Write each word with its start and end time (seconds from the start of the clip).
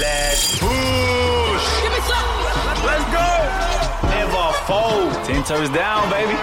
Let's 0.00 0.58
push. 0.58 1.64
Let's 2.82 3.06
go. 3.14 3.30
Never 4.10 4.46
fold. 4.66 5.12
Ten 5.24 5.44
toes 5.44 5.70
down, 5.70 6.10
baby. 6.10 6.34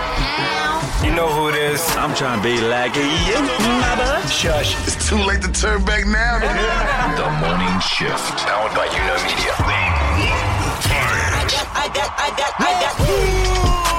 You 1.05 1.13
know 1.13 1.27
who 1.27 1.49
it 1.49 1.55
is. 1.55 1.83
I'm 1.97 2.15
trying 2.15 2.39
to 2.39 2.43
be 2.43 2.61
like 2.61 2.95
you, 2.95 3.03
my 3.03 3.95
bud. 3.97 4.29
Shush. 4.29 4.75
It's 4.87 5.09
too 5.09 5.17
late 5.17 5.41
to 5.41 5.51
turn 5.51 5.83
back 5.83 6.05
now. 6.07 6.39
The 7.19 7.27
Morning 7.43 7.79
Shift. 7.81 8.37
Powered 8.47 8.73
by 8.73 8.85
You 8.85 9.01
Know 9.03 9.19
Media. 9.27 9.53
I 11.35 11.43
got, 11.51 11.67
I 11.75 12.29
got, 12.37 12.53
I 12.57 12.71
got. 12.79 13.90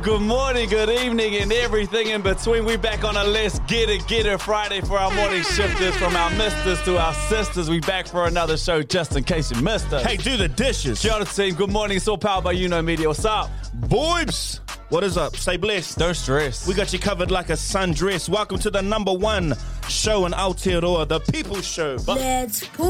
Yes, 0.00 0.06
kia 0.06 0.12
ora, 0.12 0.18
good 0.18 0.26
morning, 0.26 0.68
good 0.68 0.88
evening, 0.90 1.36
and 1.36 1.52
everything 1.52 2.08
in 2.08 2.22
between. 2.22 2.64
We 2.64 2.76
back 2.76 3.04
on 3.04 3.16
a 3.16 3.24
Let's 3.24 3.58
Get 3.60 3.88
It, 3.90 4.06
Get 4.06 4.26
It 4.26 4.40
Friday 4.40 4.80
for 4.80 4.98
our 4.98 5.12
morning 5.14 5.42
shifters. 5.42 5.94
From 5.96 6.16
our 6.16 6.30
misters 6.30 6.80
to 6.84 6.98
our 6.98 7.14
sisters, 7.14 7.68
we 7.68 7.80
back 7.80 8.06
for 8.06 8.26
another 8.26 8.56
show 8.56 8.82
just 8.82 9.16
in 9.16 9.24
case 9.24 9.50
you 9.50 9.60
missed 9.62 9.92
us. 9.92 10.04
Hey, 10.04 10.16
do 10.16 10.36
the 10.36 10.48
dishes. 10.48 11.00
Kia 11.02 11.12
ora, 11.14 11.24
team, 11.24 11.54
good 11.54 11.70
morning. 11.70 11.96
It's 11.96 12.08
all 12.08 12.18
powered 12.18 12.44
by 12.44 12.52
You 12.52 12.68
Know 12.68 12.82
Media. 12.82 13.08
What's 13.08 13.24
up? 13.24 13.50
Boobs. 13.74 14.60
What 14.88 15.04
is 15.04 15.16
up? 15.16 15.36
Stay 15.36 15.56
blessed. 15.56 15.98
Don't 15.98 16.14
stress. 16.14 16.66
We 16.66 16.74
got 16.74 16.92
you 16.92 16.98
covered 16.98 17.30
like 17.30 17.48
a 17.50 17.52
sundress. 17.54 18.28
Welcome 18.28 18.58
to 18.60 18.70
the 18.70 18.82
number 18.82 19.12
one 19.12 19.54
show 19.88 20.26
in 20.26 20.32
Aotearoa, 20.32 21.06
the 21.06 21.20
People's 21.20 21.64
Show. 21.64 21.96
But 21.98 22.18
Let's 22.18 22.66
push. 22.66 22.80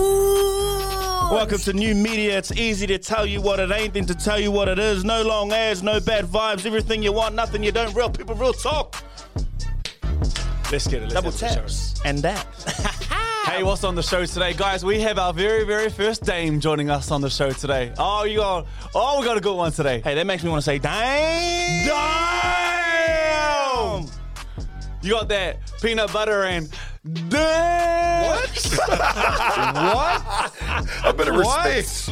welcome 1.31 1.59
to 1.59 1.75
new 1.75 1.95
media. 1.95 2.39
It's 2.39 2.53
easy 2.53 2.87
to 2.87 2.97
tell 2.97 3.27
you 3.27 3.43
what 3.43 3.61
it 3.61 3.71
ain't 3.71 3.93
than 3.93 4.07
to 4.07 4.15
tell 4.15 4.41
you 4.41 4.51
what 4.51 4.69
it 4.69 4.79
is. 4.79 5.05
No 5.05 5.23
long 5.23 5.53
ads, 5.53 5.83
no 5.83 6.01
bad 6.01 6.25
vibes. 6.25 6.65
Everything 6.65 7.00
you 7.03 7.13
want, 7.13 7.35
nothing 7.35 7.63
you 7.63 7.73
don't. 7.73 7.95
Real 7.95 8.11
people, 8.11 8.35
real 8.35 8.53
talk. 8.53 8.97
Let's 10.71 10.87
get 10.87 11.03
it. 11.03 11.11
Let's 11.11 11.15
Double 11.15 11.31
get 11.33 11.55
taps 11.55 12.01
and 12.05 12.19
that. 12.19 12.47
Hey, 13.47 13.63
what's 13.63 13.85
on 13.85 13.95
the 13.95 14.03
show 14.03 14.27
today, 14.27 14.53
guys? 14.53 14.85
We 14.85 15.01
have 15.01 15.19
our 15.19 15.33
very, 15.33 15.65
very 15.65 15.89
first 15.89 16.25
dame 16.25 16.61
joining 16.61 16.91
us 16.91 17.11
on 17.11 17.23
the 17.23 17.31
show 17.31 17.51
today. 17.51 17.91
Oh, 17.99 18.25
you 18.25 18.37
got, 18.37 18.67
oh, 18.95 19.19
we 19.19 19.27
got 19.27 19.39
a 19.39 19.41
good 19.41 19.57
one 19.57 19.73
today. 19.73 20.01
Hey, 20.01 20.15
that 20.15 20.27
makes 20.27 20.45
me 20.45 20.51
want 20.51 20.63
to 20.63 20.65
say, 20.65 20.79
dame. 20.79 21.87
Dame. 21.89 22.21
You 25.03 25.13
got 25.13 25.29
that 25.31 25.59
peanut 25.81 26.13
butter 26.13 26.45
and 26.45 26.69
damn. 27.29 28.27
What? 28.31 28.51
what? 29.89 30.53
A 31.05 31.13
bit 31.15 31.29
of 31.29 31.37
respect. 31.37 32.11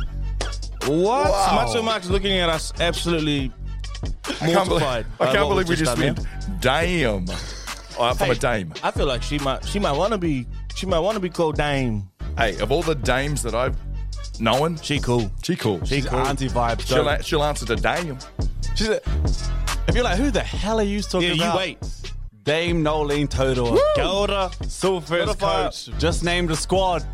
What? 0.87 1.31
Wow. 1.31 1.67
Macho 1.67 1.83
Mark's 1.83 2.09
looking 2.09 2.39
at 2.39 2.49
us 2.49 2.73
absolutely 2.81 3.53
I 4.41 4.53
can't 4.53 4.69
believe. 4.69 4.85
I 4.85 5.05
can't 5.33 5.49
believe 5.49 5.69
we 5.69 5.73
we've 5.73 5.79
just 5.79 5.97
done 5.97 6.15
went, 6.17 6.61
damn. 6.61 7.27
Oh, 7.99 8.05
uh, 8.05 8.15
from 8.15 8.27
Hey. 8.29 8.33
a 8.33 8.37
dame. 8.37 8.75
I 8.83 8.91
feel 8.93 9.07
like 9.07 9.23
she 9.23 9.39
might 9.41 9.65
she 9.65 9.79
might 9.79 9.93
want 9.97 10.13
to 10.13 10.19
be 10.19 10.47
she 10.75 10.87
might 10.87 11.01
want 11.01 11.17
to 11.17 11.21
be 11.21 11.29
called 11.31 11.57
Dame. 11.57 12.09
Hey, 12.37 12.57
of 12.61 12.71
all 12.71 12.83
the 12.83 12.95
dames 12.95 13.43
that 13.43 13.55
I've 13.55 13.77
known, 14.41 14.77
She 14.81 15.01
cool. 15.01 15.31
she 15.43 15.57
cool. 15.57 15.81
She 15.85 15.97
She's 15.97 16.07
auntie 16.07 16.49
vibes. 16.49 16.87
She'll, 16.87 17.09
a- 17.09 17.23
she'll 17.23 17.43
answer 17.43 17.67
to 17.67 17.75
dame. 17.75 18.17
She's 18.77 18.89
a, 18.89 19.01
if 19.89 19.95
you're 19.95 20.05
like, 20.05 20.19
who 20.19 20.31
the 20.31 20.41
hell 20.41 20.79
are 20.79 20.85
you 20.85 21.03
talking 21.03 21.35
Yeah, 21.37 21.51
you 21.53 21.59
wait. 21.59 21.79
Dame 22.45 22.83
Noeline 22.85 23.27
Taurua. 23.27 23.79
Golda. 23.97 24.51
Silver 24.69 25.05
Ferns 25.05 25.35
coach. 25.35 25.91
Just 25.99 26.23
named 26.23 26.49
the 26.51 26.57
squad. 26.57 27.05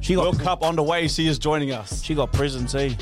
She 0.00 0.14
got 0.14 0.22
World 0.24 0.40
Cup 0.40 0.62
on 0.62 0.76
the 0.76 0.82
way. 0.82 1.08
She 1.08 1.26
is 1.26 1.38
joining 1.38 1.72
us. 1.72 2.02
she 2.02 2.14
got 2.14 2.32
prison 2.32 2.66
tea. 2.66 2.96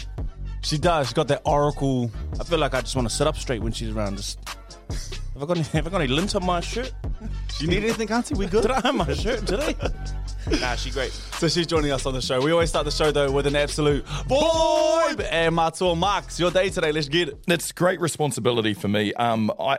She 0.65 0.79
does. 0.79 1.09
She's 1.09 1.15
got 1.15 1.29
that 1.29 1.43
Oracle. 1.45 2.11
I 2.41 2.45
feel 2.45 2.59
like 2.59 2.75
I 2.75 2.81
just 2.81 2.97
want 2.97 3.09
to 3.09 3.15
sit 3.15 3.27
up 3.27 3.37
straight 3.37 3.63
when 3.63 3.73
she's 3.73 3.91
around. 3.91 4.17
Just 4.17 4.39
have 4.89 5.43
I 5.43 5.47
got 5.47 5.57
any, 5.57 5.67
have 5.73 5.87
I 5.87 5.91
got 5.91 6.01
any 6.01 6.13
lint 6.13 6.35
on 6.35 6.45
my 6.45 6.61
shirt? 6.61 6.93
Do 7.01 7.29
you 7.65 7.69
need 7.69 7.85
anything, 7.85 8.11
Auntie? 8.11 8.35
We 8.35 8.47
good? 8.47 8.63
Did 8.63 8.71
I 8.71 8.81
have 8.81 8.95
my 8.95 9.13
shirt 9.13 9.47
today? 9.47 9.75
nah, 10.61 10.75
she 10.77 10.91
great. 10.91 11.11
So 11.13 11.49
she's 11.49 11.67
joining 11.67 11.91
us 11.91 12.07
on 12.07 12.15
the 12.15 12.21
show. 12.21 12.41
We 12.41 12.53
always 12.53 12.69
start 12.69 12.85
the 12.85 12.91
show 12.91 13.11
though 13.11 13.31
with 13.31 13.47
an 13.47 13.57
absolute 13.57 14.05
boy 14.27 15.15
and 15.31 15.55
Matua 15.55 15.97
Marks. 15.97 16.39
Your 16.39 16.51
day 16.51 16.69
today. 16.71 16.93
Let's 16.93 17.09
get 17.09 17.29
it. 17.29 17.39
It's 17.49 17.73
great 17.73 18.01
responsibility 18.01 18.75
for 18.75 18.89
me. 18.89 19.13
Um, 19.15 19.51
I 19.59 19.79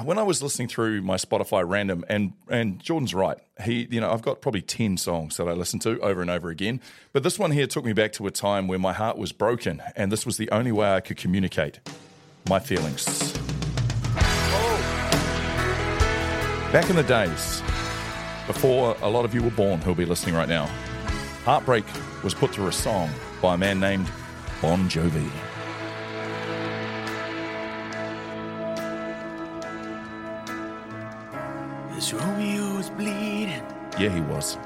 when 0.04 0.18
I 0.18 0.22
was 0.22 0.42
listening 0.42 0.68
through 0.68 1.02
my 1.02 1.16
Spotify 1.16 1.68
random, 1.68 2.04
and 2.08 2.32
and 2.48 2.80
Jordan's 2.80 3.14
right. 3.14 3.38
He, 3.64 3.88
you 3.90 4.00
know, 4.00 4.10
I've 4.10 4.22
got 4.22 4.42
probably 4.42 4.62
ten 4.62 4.96
songs 4.96 5.38
that 5.38 5.48
I 5.48 5.52
listen 5.52 5.78
to 5.80 5.98
over 6.00 6.20
and 6.20 6.30
over 6.30 6.50
again. 6.50 6.80
But 7.12 7.22
this 7.22 7.38
one 7.38 7.50
here 7.50 7.66
took 7.66 7.84
me 7.84 7.92
back 7.94 8.12
to 8.14 8.26
a 8.26 8.30
time 8.30 8.68
where 8.68 8.78
my 8.78 8.92
heart 8.92 9.16
was 9.16 9.32
broken, 9.32 9.82
and 9.96 10.12
this 10.12 10.26
was 10.26 10.36
the 10.36 10.50
only 10.50 10.72
way 10.72 10.92
I 10.92 11.00
could 11.00 11.16
communicate 11.16 11.80
my 12.48 12.60
feelings. 12.60 13.36
Back 16.76 16.90
in 16.90 16.96
the 16.96 17.02
days, 17.04 17.62
before 18.46 18.98
a 19.00 19.08
lot 19.08 19.24
of 19.24 19.34
you 19.34 19.42
were 19.42 19.48
born 19.48 19.80
who'll 19.80 19.94
be 19.94 20.04
listening 20.04 20.34
right 20.34 20.46
now, 20.46 20.66
heartbreak 21.46 21.86
was 22.22 22.34
put 22.34 22.50
through 22.50 22.66
a 22.66 22.72
song 22.72 23.08
by 23.40 23.54
a 23.54 23.56
man 23.56 23.80
named 23.80 24.10
Bon 24.60 24.86
Jovi. 24.86 25.30
This 31.94 32.12
Romeo 32.12 32.76
is 32.76 32.90
bleeding, 32.90 33.62
Yeah, 33.98 34.10
he 34.10 34.20
was. 34.20 34.58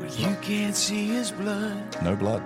but 0.00 0.18
you 0.18 0.34
can't 0.40 0.74
see 0.74 1.08
his 1.08 1.32
blood. 1.32 2.02
No 2.02 2.16
blood. 2.16 2.42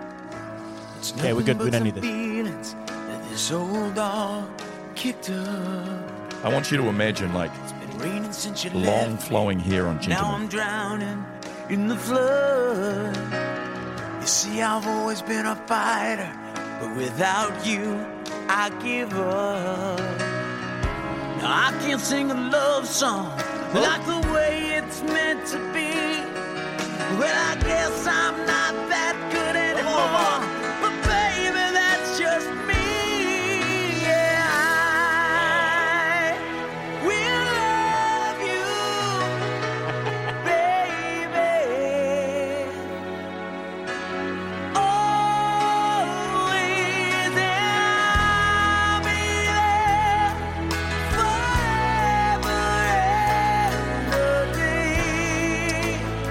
It's 0.98 1.12
Yeah, 1.16 1.34
we're 1.34 1.42
good. 1.42 1.58
We 1.60 1.66
but 1.66 1.70
don't 1.70 1.72
the 1.72 1.80
need 1.80 1.94
this. 1.94 2.04
feelings 2.04 2.74
that 2.86 3.30
this 3.30 3.52
old 3.52 3.94
dog 3.94 4.50
kicked 4.96 5.30
up. 5.30 6.10
I 6.42 6.48
want 6.48 6.72
you 6.72 6.76
to 6.78 6.88
imagine 6.88 7.32
like 7.32 7.52
It's 8.00 8.06
been 8.08 8.14
raining 8.14 8.32
since 8.32 8.64
you 8.64 8.70
long 8.70 9.18
flowing 9.18 9.58
hair 9.60 9.86
on 9.86 9.96
Now 9.96 10.00
gentlemen. 10.00 10.40
I'm 10.40 10.48
drowning 10.48 11.26
in 11.68 11.86
the 11.86 11.96
flood. 11.96 13.14
You 14.22 14.26
see, 14.26 14.62
I've 14.62 14.86
always 14.86 15.20
been 15.20 15.44
a 15.44 15.54
fighter, 15.54 16.32
but 16.80 16.96
without 16.96 17.66
you, 17.66 18.02
I 18.48 18.70
give 18.82 19.12
up. 19.12 19.98
Now 21.42 21.68
I 21.68 21.78
can't 21.82 22.00
sing 22.00 22.30
a 22.30 22.34
love 22.34 22.86
song 22.86 23.36
like 23.74 24.06
the 24.06 24.32
way 24.32 24.76
it's 24.76 25.02
meant 25.02 25.46
to 25.48 25.58
be. 25.74 25.90
Well, 27.18 27.50
I 27.50 27.60
guess 27.60 28.06
I'm 28.06 28.38
not 28.46 28.88
that 28.88 29.16
good 29.30 29.56
anymore. 29.56 30.59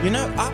You 0.10 0.14
know, 0.14 0.34
I, 0.40 0.50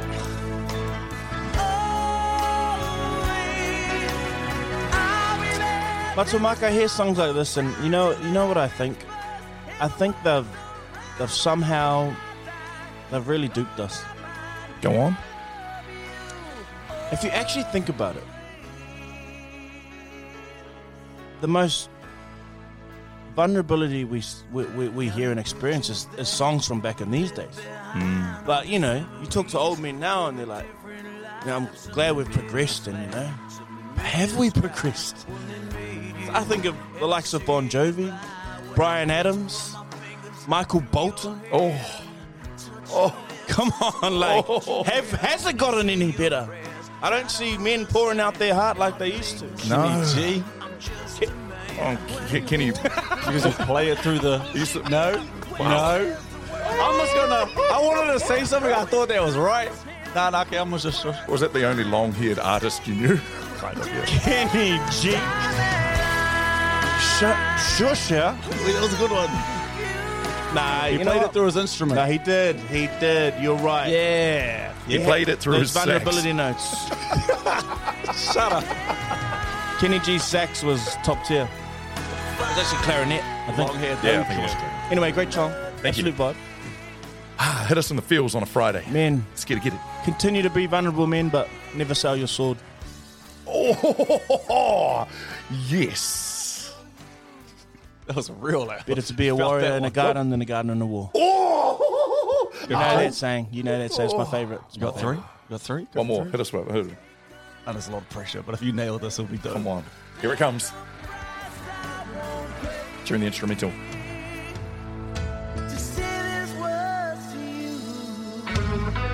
Macho 6.17 6.39
Mark, 6.39 6.61
I 6.61 6.71
hear 6.71 6.89
songs 6.89 7.17
like 7.17 7.33
this, 7.35 7.55
and 7.55 7.73
you 7.81 7.89
know, 7.89 8.11
you 8.19 8.31
know 8.31 8.47
what 8.47 8.57
I 8.57 8.67
think? 8.67 8.97
I 9.79 9.87
think 9.87 10.13
they've 10.25 10.45
they've 11.17 11.31
somehow 11.31 12.13
they've 13.11 13.25
really 13.25 13.47
duped 13.47 13.79
us. 13.79 14.03
Go 14.81 14.93
on. 14.97 15.15
If 17.13 17.23
you 17.23 17.29
actually 17.29 17.63
think 17.71 17.87
about 17.87 18.17
it, 18.17 18.25
the 21.39 21.47
most 21.47 21.89
vulnerability 23.35 24.03
we 24.05 24.23
we, 24.51 24.63
we, 24.65 24.87
we 24.89 25.09
hear 25.09 25.31
and 25.31 25.39
experience 25.39 25.89
is, 25.89 26.07
is 26.17 26.29
songs 26.29 26.67
from 26.67 26.79
back 26.81 27.01
in 27.01 27.11
these 27.11 27.31
days. 27.31 27.59
Hmm. 27.91 28.45
But 28.45 28.67
you 28.67 28.79
know, 28.79 29.05
you 29.21 29.27
talk 29.27 29.47
to 29.49 29.59
old 29.59 29.79
men 29.79 29.99
now, 29.99 30.27
and 30.27 30.39
they're 30.39 30.45
like, 30.45 30.67
you 31.41 31.47
know, 31.47 31.57
"I'm 31.57 31.69
glad 31.91 32.15
we've 32.15 32.31
progressed," 32.31 32.87
and 32.87 32.97
you 32.97 33.11
know, 33.11 33.27
have 33.97 34.35
we 34.37 34.51
progressed? 34.51 35.27
I 36.31 36.43
think 36.43 36.65
of 36.65 36.75
the 36.99 37.05
likes 37.05 37.33
of 37.33 37.45
Bon 37.45 37.69
Jovi, 37.69 38.17
Bryan 38.75 39.09
Adams, 39.11 39.75
Michael 40.47 40.81
Bolton. 40.91 41.39
Oh, 41.51 41.73
oh, 42.89 43.25
Come 43.47 43.71
on, 43.81 44.19
like, 44.19 44.45
oh. 44.47 44.83
have 44.83 45.11
has 45.11 45.45
it 45.45 45.57
gotten 45.57 45.89
any 45.89 46.11
better? 46.11 46.49
I 47.01 47.09
don't 47.09 47.29
see 47.29 47.57
men 47.57 47.85
pouring 47.85 48.19
out 48.19 48.35
their 48.35 48.55
heart 48.55 48.77
like 48.79 48.97
they 48.97 49.13
used 49.13 49.39
to. 49.39 49.69
No. 49.69 50.03
G. 50.13 50.43
oh 51.79 51.97
can, 52.29 52.45
can 52.47 52.61
you? 52.61 52.67
You 53.31 53.39
just 53.39 53.57
play 53.67 53.89
it 53.89 53.99
through 53.99 54.19
the. 54.19 54.37
No. 54.89 55.13
No. 55.59 56.17
I'm 56.67 56.99
just 56.99 57.13
gonna. 57.15 57.49
I 57.71 57.79
wanted 57.81 58.13
to 58.13 58.19
say 58.19 58.43
something. 58.45 58.71
I 58.71 58.85
thought 58.85 59.07
that 59.09 59.21
was 59.21 59.37
right. 59.37 59.71
Nah, 60.13 60.29
nah, 60.29 60.41
okay, 60.43 60.57
I'm 60.57 60.75
just. 60.77 61.05
Was 61.27 61.41
that 61.41 61.53
the 61.53 61.65
only 61.67 61.83
long-haired 61.83 62.39
artist 62.39 62.87
you 62.87 62.95
knew? 62.95 63.17
Kind 63.57 63.77
of, 63.77 63.87
yeah. 63.87 64.05
Kenny 64.05 64.79
G. 64.91 65.11
Sure, 67.19 67.35
sure, 67.77 67.95
sure. 67.95 68.17
That 68.73 68.81
was 68.81 68.93
a 68.93 68.97
good 68.97 69.11
one. 69.11 69.29
Nah, 70.53 70.85
He 70.87 70.97
you 70.97 71.03
played 71.03 71.21
it 71.21 71.31
through 71.33 71.45
his 71.45 71.55
instrument. 71.57 71.95
No, 71.97 72.05
he 72.05 72.17
did. 72.17 72.55
He 72.61 72.87
did. 72.99 73.41
You're 73.41 73.55
right. 73.57 73.89
yeah. 73.89 74.73
He 74.87 74.99
played 74.99 75.29
it 75.29 75.39
through 75.39 75.53
Those 75.53 75.61
his 75.63 75.71
sax. 75.71 75.85
vulnerability 75.85 76.33
notes. 76.33 76.87
Shut 78.33 78.51
up. 78.51 78.63
Kenny 79.79 79.99
G's 79.99 80.23
sax 80.23 80.61
was 80.63 80.95
top 81.03 81.23
tier. 81.25 81.47
It's 82.39 82.59
actually 82.59 82.83
clarinet. 82.83 83.23
I 83.23 83.53
think. 83.53 83.69
Long 83.69 83.77
hair. 83.77 83.97
Yeah, 84.03 84.21
I 84.21 84.23
think 84.23 84.39
it 84.39 84.43
was 84.43 84.53
great. 84.53 84.91
Anyway, 84.91 85.11
great 85.11 85.33
song. 85.33 85.51
Thank 85.81 85.97
you. 85.97 86.05
Absolute 86.07 86.15
vibe. 86.15 86.35
Ah, 87.37 87.65
Hit 87.67 87.77
us 87.77 87.89
in 87.89 87.95
the 87.97 88.01
fields 88.01 88.33
on 88.35 88.43
a 88.43 88.45
Friday. 88.45 88.85
Men, 88.91 89.25
Let's 89.31 89.43
get 89.45 89.57
it, 89.57 89.63
get 89.63 89.73
it. 89.73 89.79
continue 90.05 90.41
to 90.41 90.49
be 90.49 90.67
vulnerable 90.67 91.05
men, 91.05 91.27
but 91.29 91.49
never 91.75 91.93
sell 91.93 92.15
your 92.15 92.27
sword. 92.27 92.57
Oh, 93.47 95.07
yes. 95.67 96.73
That 98.07 98.15
was 98.15 98.29
a 98.29 98.33
real. 98.33 98.65
That. 98.67 98.85
Better 98.85 99.01
to 99.01 99.13
be 99.13 99.27
a 99.29 99.35
Felt 99.35 99.49
warrior 99.49 99.69
that 99.69 99.77
in 99.77 99.83
a 99.83 99.87
one. 99.87 99.91
garden 99.93 100.29
than 100.29 100.41
a 100.41 100.45
garden 100.45 100.71
in 100.71 100.81
a 100.81 100.85
war. 100.85 101.11
Oh, 101.15 102.51
You 102.61 102.69
know 102.69 102.79
that 102.79 103.13
saying. 103.13 103.47
You 103.51 103.63
know 103.63 103.77
that 103.79 103.91
saying. 103.91 104.09
It's 104.09 104.17
my 104.17 104.25
favorite. 104.25 104.61
It's 104.67 104.77
You 104.77 104.81
my 104.81 104.87
got 104.91 104.99
three? 104.99 105.15
favorite. 105.15 105.29
You 105.49 105.53
got 105.53 105.61
three? 105.61 105.87
One 105.93 106.07
more. 106.07 106.25
Hit 106.25 106.39
us 106.39 106.53
with 106.53 106.67
hit 106.71 106.87
it. 106.87 106.97
And 107.67 107.75
there's 107.75 107.87
a 107.87 107.91
lot 107.91 108.03
of 108.03 108.09
pressure, 108.09 108.43
but 108.43 108.53
if 108.53 108.61
you 108.61 108.71
nail 108.71 108.99
this, 108.99 109.17
it'll 109.19 109.31
be 109.31 109.39
done. 109.39 109.53
Come 109.53 109.67
on. 109.67 109.83
Here 110.21 110.31
it 110.31 110.37
comes. 110.37 110.71
During 113.05 113.21
the 113.21 113.27
instrumental. 113.27 113.71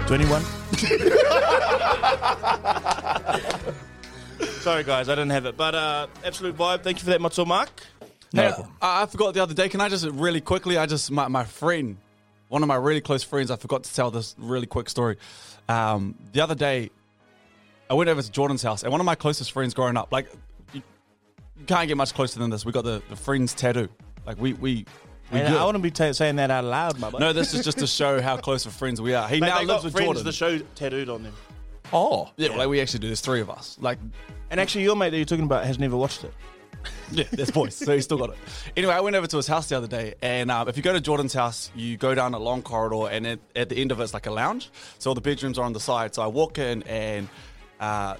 Twenty-one. 0.08 0.44
Sorry, 4.62 4.84
guys, 4.84 5.10
I 5.10 5.16
didn't 5.16 5.32
have 5.32 5.46
it, 5.46 5.58
but 5.58 5.76
uh, 5.76 6.08
absolute 6.24 6.56
vibe. 6.56 6.84
Thank 6.84 7.00
you 7.00 7.06
for 7.06 7.10
that, 7.12 7.20
Matzo 7.20 7.46
Mark. 7.48 7.70
No 8.34 8.44
Hey. 8.44 8.54
I, 8.82 9.04
I 9.04 9.06
forgot 9.08 9.34
the 9.34 9.42
other 9.42 9.54
day. 9.54 9.70
Can 9.70 9.82
I 9.82 9.90
just 9.90 10.06
really 10.06 10.42
quickly? 10.42 10.78
I 10.78 10.86
just 10.86 11.12
my, 11.12 11.28
my 11.28 11.44
friend, 11.44 11.98
one 12.50 12.62
of 12.62 12.68
my 12.68 12.76
really 12.76 13.02
close 13.02 13.24
friends. 13.24 13.52
I 13.52 13.56
forgot 13.56 13.84
to 13.84 13.94
tell 13.94 14.12
this 14.12 14.36
really 14.38 14.68
quick 14.68 14.90
story. 14.90 15.18
Um, 15.68 16.16
the 16.32 16.42
other 16.42 16.56
day, 16.56 16.92
I 17.90 17.94
went 17.94 18.10
over 18.10 18.22
to 18.22 18.32
Jordan's 18.32 18.64
house, 18.64 18.84
and 18.84 18.92
one 18.92 19.02
of 19.02 19.06
my 19.06 19.16
closest 19.16 19.52
friends 19.52 19.74
growing 19.74 19.98
up, 19.98 20.12
like 20.12 20.28
you, 20.30 20.34
you 20.34 20.40
can't 21.68 21.88
get 21.88 21.98
much 21.98 22.13
closer 22.13 22.40
than 22.40 22.50
this. 22.50 22.66
We 22.66 22.72
got 22.72 22.84
the, 22.84 23.02
the 23.10 23.16
friends 23.16 23.54
tattoo. 23.54 23.90
Like 24.25 24.40
we 24.40 24.54
we. 24.54 24.86
we. 25.31 25.42
I 25.42 25.63
wouldn't 25.66 25.84
be 25.84 25.92
ta 25.92 26.12
saying 26.12 26.36
that 26.36 26.52
out 26.52 26.66
loud, 26.66 27.00
my 27.00 27.10
boy. 27.10 27.19
no, 27.19 27.34
this 27.34 27.54
is 27.54 27.63
just 27.63 27.80
to 27.80 27.88
show 27.88 28.22
how 28.22 28.38
close 28.48 28.66
of 28.66 28.74
friends 28.74 29.02
we 29.02 29.13
are. 29.13 29.28
He 29.28 29.40
Mate, 29.40 29.48
now 29.48 29.60
they 29.60 29.66
lives 29.66 29.78
got 29.80 29.84
with 29.86 29.94
friends 29.94 30.08
Jordan. 30.08 30.24
the 30.25 30.31
show 30.31 30.60
tattooed 30.75 31.10
on 31.10 31.24
them. 31.24 31.34
Oh. 31.94 32.30
yeah, 32.38 32.50
like 32.56 32.69
we 32.69 32.80
actually 32.81 33.00
do. 33.00 33.08
There's 33.08 33.22
three 33.22 33.42
of 33.42 33.50
us. 33.50 33.78
Like 33.80 34.00
And 34.50 34.60
actually, 34.60 34.84
your 34.84 34.96
mate 34.96 35.10
that 35.10 35.18
you're 35.18 35.25
talking 35.25 35.46
about 35.46 35.66
has 35.66 35.80
never 35.80 35.98
watched 35.98 36.24
it. 36.24 36.34
Yeah, 37.12 37.25
there's 37.31 37.52
boys. 37.52 37.75
So 37.75 37.94
he's 37.94 38.06
still 38.06 38.18
got 38.18 38.30
it. 38.30 38.38
Anyway, 38.78 38.94
I 38.94 39.02
went 39.02 39.18
over 39.18 39.28
to 39.28 39.36
his 39.38 39.46
house 39.46 39.68
the 39.68 39.75
other 39.75 39.86
day, 39.86 40.13
and 40.22 40.50
um, 40.50 40.69
if 40.69 40.78
you 40.78 40.81
go 40.84 40.94
to 40.94 41.02
Jordan's 41.02 41.34
house, 41.34 41.69
you 41.75 41.98
go 41.98 42.16
down 42.16 42.34
a 42.34 42.40
long 42.40 42.62
corridor, 42.62 43.10
and 43.12 43.28
at, 43.28 43.40
at 43.54 43.68
the 43.68 43.75
end 43.75 43.92
of 43.92 44.00
it, 44.00 44.04
it's 44.04 44.13
like 44.13 44.28
a 44.28 44.31
lounge. 44.31 44.72
So 44.98 45.10
all 45.12 45.13
the 45.13 45.19
bedrooms 45.22 45.60
are 45.60 45.66
on 45.66 45.74
the 45.74 45.80
side. 45.81 46.16
So 46.16 46.22
I 46.22 46.28
walk 46.28 46.58
in, 46.58 46.84
and 46.84 47.28
uh, 47.81 48.16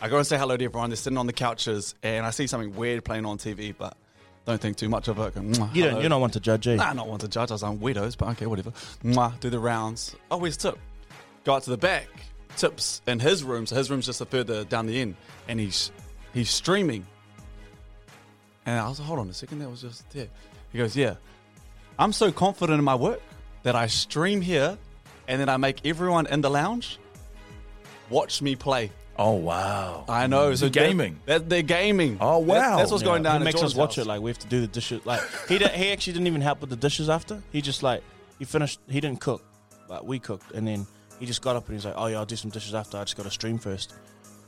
I 0.00 0.08
go 0.08 0.18
and 0.18 0.26
say 0.26 0.36
hello 0.36 0.56
to 0.56 0.64
everyone. 0.64 0.90
They're 0.90 0.96
sitting 0.96 1.16
on 1.16 1.26
the 1.26 1.32
couches, 1.32 1.94
and 2.02 2.26
I 2.26 2.30
see 2.30 2.46
something 2.46 2.76
weird 2.76 3.04
playing 3.04 3.24
on 3.24 3.38
TV, 3.38 3.74
but 3.76 3.96
don't 4.44 4.60
think 4.60 4.76
too 4.76 4.88
much 4.88 5.08
of 5.08 5.18
it. 5.18 5.34
Go, 5.34 5.70
you 5.72 5.84
don't, 5.84 6.00
you're 6.00 6.10
not 6.10 6.20
one 6.20 6.30
to 6.30 6.40
judge, 6.40 6.68
eh? 6.68 6.76
Nah, 6.76 6.92
not 6.92 7.08
one 7.08 7.18
to 7.20 7.28
judge. 7.28 7.50
I 7.50 7.54
was 7.54 7.62
on 7.62 7.78
weirdos, 7.78 8.16
but 8.16 8.28
okay, 8.30 8.46
whatever. 8.46 8.70
Mwah, 9.02 9.38
do 9.40 9.48
the 9.48 9.58
rounds. 9.58 10.14
Oh, 10.30 10.36
where's 10.36 10.56
Tip? 10.56 10.78
Go 11.44 11.54
out 11.54 11.62
to 11.62 11.70
the 11.70 11.78
back. 11.78 12.08
Tip's 12.56 13.02
in 13.06 13.20
his 13.20 13.42
room, 13.42 13.66
so 13.66 13.74
his 13.76 13.90
room's 13.90 14.06
just 14.06 14.20
a 14.20 14.26
further 14.26 14.64
down 14.64 14.86
the 14.86 15.00
end, 15.00 15.16
and 15.48 15.60
he's 15.60 15.90
he's 16.32 16.50
streaming. 16.50 17.06
And 18.64 18.78
I 18.78 18.88
was 18.88 18.98
like, 18.98 19.06
hold 19.06 19.20
on 19.20 19.28
a 19.28 19.34
second, 19.34 19.60
that 19.60 19.70
was 19.70 19.82
just 19.82 20.08
there. 20.10 20.28
He 20.72 20.78
goes, 20.78 20.96
yeah, 20.96 21.14
I'm 21.98 22.12
so 22.12 22.32
confident 22.32 22.78
in 22.78 22.84
my 22.84 22.94
work 22.94 23.20
that 23.62 23.76
I 23.76 23.86
stream 23.86 24.40
here, 24.40 24.76
and 25.28 25.40
then 25.40 25.48
I 25.48 25.56
make 25.56 25.84
everyone 25.86 26.26
in 26.26 26.40
the 26.40 26.50
lounge 26.50 26.98
watch 28.10 28.42
me 28.42 28.56
play. 28.56 28.90
Oh, 29.18 29.32
wow. 29.34 30.04
I 30.08 30.26
know. 30.26 30.54
So 30.54 30.68
they're- 30.68 30.86
gaming. 30.88 31.20
They're, 31.26 31.38
they're 31.38 31.62
gaming. 31.62 32.18
Oh, 32.20 32.38
wow. 32.38 32.76
That's, 32.76 32.90
what's 32.90 33.02
going 33.02 33.24
Yeah, 33.24 33.32
down. 33.32 33.40
He 33.40 33.44
at 33.48 33.52
makes 33.52 33.54
us 33.56 33.60
Jordan's 33.72 33.74
watch 33.76 33.96
house. 33.96 34.04
it. 34.04 34.08
Like 34.08 34.20
we 34.20 34.30
have 34.30 34.38
to 34.38 34.46
do 34.46 34.60
the 34.60 34.66
dishes. 34.66 35.04
Like 35.06 35.20
he 35.48 35.58
did, 35.58 35.70
he 35.70 35.90
actually 35.92 36.12
didn't 36.14 36.26
even 36.28 36.40
help 36.40 36.60
with 36.60 36.70
the 36.70 36.76
dishes 36.76 37.08
after. 37.08 37.42
He 37.52 37.60
just 37.62 37.82
like 37.82 38.02
he 38.38 38.44
finished. 38.44 38.80
He 38.88 39.00
didn't 39.00 39.20
cook, 39.20 39.42
but 39.88 40.04
we 40.06 40.18
cooked, 40.18 40.52
and 40.52 40.66
then 40.66 40.86
he 41.18 41.26
just 41.26 41.40
got 41.42 41.56
up 41.56 41.66
and 41.68 41.76
he's 41.76 41.84
like, 41.86 41.94
"Oh 41.96 42.06
yeah, 42.08 42.18
I'll 42.18 42.26
do 42.26 42.36
some 42.36 42.50
dishes 42.50 42.74
after. 42.74 42.98
I 42.98 43.04
just 43.04 43.16
got 43.16 43.22
to 43.24 43.30
stream 43.30 43.58
first. 43.58 43.94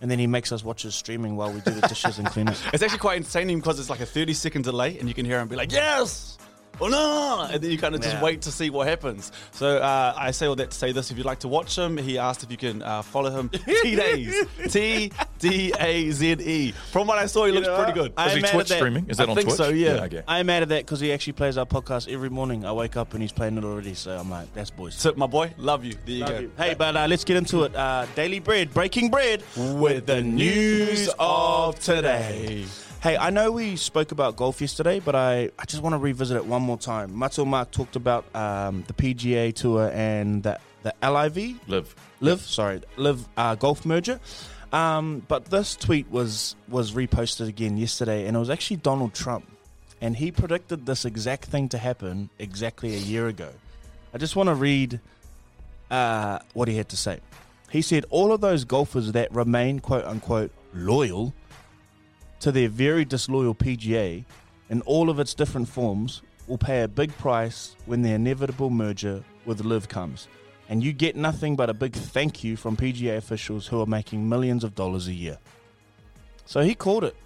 And 0.00 0.08
then 0.10 0.18
he 0.20 0.26
makes 0.28 0.52
us 0.52 0.62
watch 0.62 0.82
his 0.82 0.94
streaming 0.94 1.34
while 1.34 1.52
we 1.52 1.60
do 1.60 1.72
the 1.72 1.88
dishes 1.88 2.18
and 2.18 2.28
clean 2.28 2.46
it. 2.46 2.56
It's 2.72 2.84
actually 2.84 3.00
quite 3.00 3.16
insane 3.16 3.48
because 3.56 3.80
it's 3.80 3.90
like 3.90 3.98
a 3.98 4.06
30 4.06 4.32
second 4.32 4.62
delay 4.62 4.96
and 4.98 5.08
you 5.08 5.14
can 5.14 5.24
hear 5.26 5.40
him 5.40 5.48
be 5.48 5.56
like, 5.56 5.72
yes! 5.72 6.38
Or 6.80 6.88
no! 6.88 7.48
And 7.50 7.60
then 7.60 7.70
you 7.72 7.76
kind 7.78 7.94
of 7.96 8.00
just 8.00 8.14
Yeah. 8.14 8.22
wait 8.22 8.42
to 8.42 8.52
see 8.52 8.70
what 8.70 8.86
happens. 8.86 9.32
So 9.50 9.78
uh, 9.78 10.14
I 10.16 10.30
say 10.30 10.46
all 10.46 10.54
that 10.56 10.70
to 10.70 10.76
say 10.76 10.92
this. 10.92 11.10
If 11.10 11.16
you'd 11.16 11.26
like 11.26 11.40
to 11.40 11.48
watch 11.48 11.76
him, 11.76 11.96
he 11.96 12.18
asked 12.18 12.44
if 12.44 12.52
you 12.52 12.56
can 12.56 12.82
uh, 12.82 13.02
follow 13.02 13.30
him. 13.30 13.48
T 13.82 13.96
Days. 13.96 14.44
T 14.68 15.10
D 15.40 15.72
A 15.80 16.10
Z 16.12 16.32
E. 16.38 16.70
From 16.92 17.08
what 17.08 17.18
I 17.18 17.26
saw, 17.26 17.46
he 17.46 17.52
looks 17.52 17.66
pretty 17.66 17.92
good. 17.92 18.12
I- 18.16 18.26
Is 18.28 18.32
he 18.34 18.38
I'm 18.38 18.42
mad 18.42 18.52
Twitch 18.52 18.68
streaming? 18.70 19.06
Is 19.10 19.16
that 19.16 19.26
I 19.26 19.30
on 19.30 19.36
think 19.36 19.48
Twitch? 19.48 19.56
so, 19.58 19.70
yeah. 19.70 20.04
okay. 20.04 20.22
I'm 20.28 20.46
mad 20.46 20.62
at 20.62 20.68
that 20.68 20.86
because 20.86 21.00
he 21.00 21.12
actually 21.12 21.32
plays 21.32 21.58
our 21.58 21.66
podcast 21.66 22.12
every 22.12 22.30
morning. 22.30 22.64
I 22.64 22.72
wake 22.72 22.96
up 22.96 23.12
and 23.12 23.22
he's 23.22 23.32
playing 23.32 23.58
it 23.58 23.64
already. 23.64 23.94
So 23.94 24.16
I'm 24.16 24.30
like, 24.30 24.52
that's 24.54 24.70
boys. 24.70 24.94
So, 24.94 25.12
my 25.16 25.26
boy, 25.26 25.52
love 25.58 25.84
you. 25.84 25.94
There 26.06 26.14
you 26.14 26.24
go. 26.26 26.50
Hey, 26.56 26.74
but 26.74 26.96
uh, 26.96 27.06
let's 27.08 27.24
get 27.24 27.36
into 27.36 27.64
it. 27.64 27.74
Uh, 27.74 28.06
Daily 28.14 28.38
Bread, 28.38 28.72
breaking 28.72 29.10
bread 29.10 29.42
With 29.56 30.06
the 30.06 30.22
news 30.22 31.10
of 31.18 31.78
today. 31.80 32.66
Hey, 33.00 33.16
I 33.16 33.30
know 33.30 33.52
we 33.52 33.76
spoke 33.76 34.10
about 34.10 34.34
golf 34.34 34.60
yesterday, 34.60 34.98
but 34.98 35.14
I, 35.14 35.52
I 35.56 35.64
just 35.66 35.84
want 35.84 35.92
to 35.92 35.98
revisit 35.98 36.36
it 36.36 36.44
one 36.44 36.62
more 36.62 36.76
time. 36.76 37.12
Matzo 37.12 37.46
Mark 37.46 37.70
talked 37.70 37.94
about 37.94 38.24
um, 38.34 38.82
the 38.88 38.92
PGA 38.92 39.54
Tour 39.54 39.92
and 39.94 40.42
the, 40.42 40.58
the 40.82 40.92
LIV, 41.00 41.60
Live. 41.68 41.94
Live, 42.18 42.40
sorry, 42.40 42.82
Live 42.96 43.28
uh, 43.36 43.54
Golf 43.54 43.86
merger. 43.86 44.18
Um, 44.72 45.22
but 45.28 45.44
this 45.44 45.76
tweet 45.76 46.10
was 46.10 46.56
was 46.66 46.90
reposted 46.90 47.46
again 47.46 47.76
yesterday, 47.76 48.26
and 48.26 48.36
it 48.36 48.40
was 48.40 48.50
actually 48.50 48.78
Donald 48.78 49.14
Trump, 49.14 49.46
and 50.00 50.16
he 50.16 50.32
predicted 50.32 50.84
this 50.84 51.04
exact 51.04 51.44
thing 51.44 51.68
to 51.68 51.78
happen 51.78 52.30
exactly 52.40 52.96
a 52.96 52.98
year 52.98 53.28
ago. 53.28 53.50
I 54.12 54.18
just 54.18 54.34
want 54.34 54.48
to 54.48 54.56
read 54.56 54.98
uh, 55.88 56.40
what 56.52 56.66
he 56.66 56.76
had 56.76 56.88
to 56.88 56.96
say. 56.96 57.20
He 57.70 57.80
said, 57.80 58.06
"All 58.10 58.32
of 58.32 58.40
those 58.40 58.64
golfers 58.64 59.12
that 59.12 59.32
remain 59.32 59.78
quote 59.78 60.04
unquote 60.04 60.50
loyal 60.74 61.32
to 62.40 62.52
their 62.52 62.68
very 62.68 63.04
disloyal 63.04 63.54
PGA 63.54 64.24
in 64.70 64.80
all 64.82 65.10
of 65.10 65.18
its 65.18 65.34
different 65.34 65.68
forms 65.68 66.22
will 66.46 66.58
pay 66.58 66.82
a 66.82 66.88
big 66.88 67.16
price 67.18 67.76
when 67.86 68.02
the 68.02 68.12
inevitable 68.12 68.70
merger 68.70 69.22
with 69.44 69.64
LIV 69.64 69.88
comes." 69.88 70.28
and 70.68 70.84
you 70.84 70.92
get 70.92 71.16
nothing 71.16 71.56
but 71.56 71.70
a 71.70 71.74
big 71.74 71.94
thank 71.94 72.44
you 72.44 72.56
from 72.56 72.76
PGA 72.76 73.16
officials 73.16 73.66
who 73.66 73.80
are 73.80 73.86
making 73.86 74.28
millions 74.28 74.64
of 74.64 74.74
dollars 74.74 75.08
a 75.08 75.12
year. 75.12 75.38
So 76.44 76.60
he 76.60 76.74
called 76.74 77.04
it. 77.04 77.16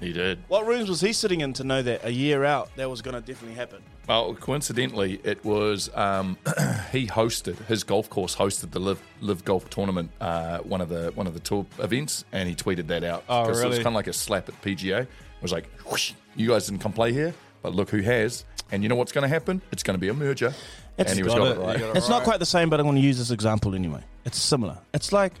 He 0.00 0.12
did. 0.12 0.38
What 0.48 0.66
rooms 0.66 0.88
was 0.88 1.00
he 1.00 1.12
sitting 1.12 1.40
in 1.40 1.52
to 1.54 1.64
know 1.64 1.82
that 1.82 2.04
a 2.04 2.10
year 2.12 2.44
out 2.44 2.74
that 2.76 2.88
was 2.88 3.02
going 3.02 3.14
to 3.14 3.20
definitely 3.20 3.56
happen? 3.56 3.82
Well, 4.08 4.34
coincidentally, 4.34 5.20
it 5.24 5.44
was 5.44 5.90
um, 5.94 6.38
he 6.92 7.06
hosted 7.06 7.56
his 7.66 7.84
golf 7.84 8.08
course 8.08 8.36
hosted 8.36 8.70
the 8.70 8.78
live 8.80 9.02
live 9.20 9.44
golf 9.44 9.68
tournament, 9.70 10.10
uh, 10.20 10.58
one 10.58 10.80
of 10.80 10.88
the 10.88 11.10
one 11.14 11.26
of 11.26 11.34
the 11.34 11.40
tour 11.40 11.66
events, 11.78 12.24
and 12.32 12.48
he 12.48 12.54
tweeted 12.54 12.86
that 12.86 13.02
out. 13.04 13.24
Oh, 13.28 13.44
'Cause 13.46 13.60
It 13.60 13.68
was 13.68 13.76
kind 13.78 13.88
of 13.88 13.94
like 13.94 14.06
a 14.06 14.12
slap 14.12 14.48
at 14.48 14.60
PGA. 14.62 15.00
It 15.02 15.08
was 15.42 15.52
like, 15.52 15.68
whoosh, 15.90 16.12
you 16.36 16.48
guys 16.48 16.66
didn't 16.66 16.80
come 16.80 16.92
play 16.92 17.12
here, 17.12 17.34
but 17.62 17.74
look 17.74 17.90
who 17.90 18.00
has. 18.00 18.44
And 18.70 18.82
you 18.82 18.88
know 18.88 18.96
what's 18.96 19.12
going 19.12 19.22
to 19.22 19.28
happen? 19.28 19.62
It's 19.72 19.82
going 19.82 19.94
to 19.94 20.00
be 20.00 20.08
a 20.08 20.14
merger. 20.14 20.52
It's 20.98 21.10
and 21.12 21.18
he 21.18 21.22
was 21.22 21.32
got 21.32 21.38
got 21.38 21.46
it. 21.48 21.56
it 21.58 21.60
right. 21.60 21.78
Got 21.78 21.88
it 21.90 21.96
It's 21.96 22.08
not 22.08 22.22
quite 22.22 22.38
the 22.38 22.44
same, 22.46 22.68
but 22.68 22.78
I'm 22.80 22.86
going 22.86 22.96
to 22.96 23.02
use 23.02 23.16
this 23.18 23.30
example 23.30 23.74
anyway. 23.74 24.02
It's 24.26 24.38
similar. 24.38 24.76
It's 24.92 25.10
like, 25.12 25.32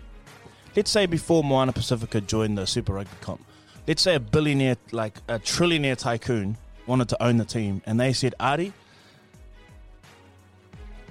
let's 0.74 0.90
say 0.90 1.04
before 1.06 1.44
Moana 1.44 1.72
Pacifica 1.72 2.20
joined 2.22 2.56
the 2.56 2.66
Super 2.66 2.94
Rugby 2.94 3.10
comp, 3.20 3.44
let's 3.88 4.02
say 4.02 4.14
a 4.14 4.20
billionaire, 4.20 4.76
like 4.92 5.18
a 5.26 5.38
trillionaire 5.40 5.96
tycoon, 5.96 6.56
wanted 6.86 7.08
to 7.08 7.22
own 7.22 7.38
the 7.38 7.44
team, 7.44 7.82
and 7.86 7.98
they 7.98 8.12
said, 8.12 8.34
Artie, 8.38 8.72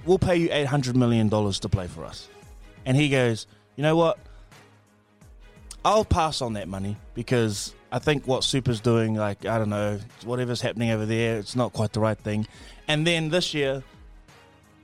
we'll 0.06 0.18
pay 0.18 0.36
you 0.36 0.48
$800 0.48 0.94
million 0.94 1.28
to 1.28 1.68
play 1.68 1.88
for 1.88 2.04
us. 2.04 2.28
And 2.86 2.96
he 2.96 3.10
goes, 3.10 3.46
you 3.76 3.82
know 3.82 3.96
what? 3.96 4.18
I'll 5.84 6.04
pass 6.04 6.40
on 6.40 6.54
that 6.54 6.68
money 6.68 6.96
because 7.14 7.74
I 7.92 7.98
think 7.98 8.26
what 8.26 8.44
Super's 8.44 8.80
doing, 8.80 9.14
like, 9.14 9.44
I 9.44 9.58
don't 9.58 9.70
know, 9.70 9.98
whatever's 10.24 10.60
happening 10.60 10.90
over 10.90 11.04
there, 11.04 11.38
it's 11.38 11.56
not 11.56 11.72
quite 11.72 11.92
the 11.92 12.00
right 12.00 12.18
thing. 12.18 12.46
And 12.86 13.06
then 13.06 13.28
this 13.28 13.54
year, 13.54 13.82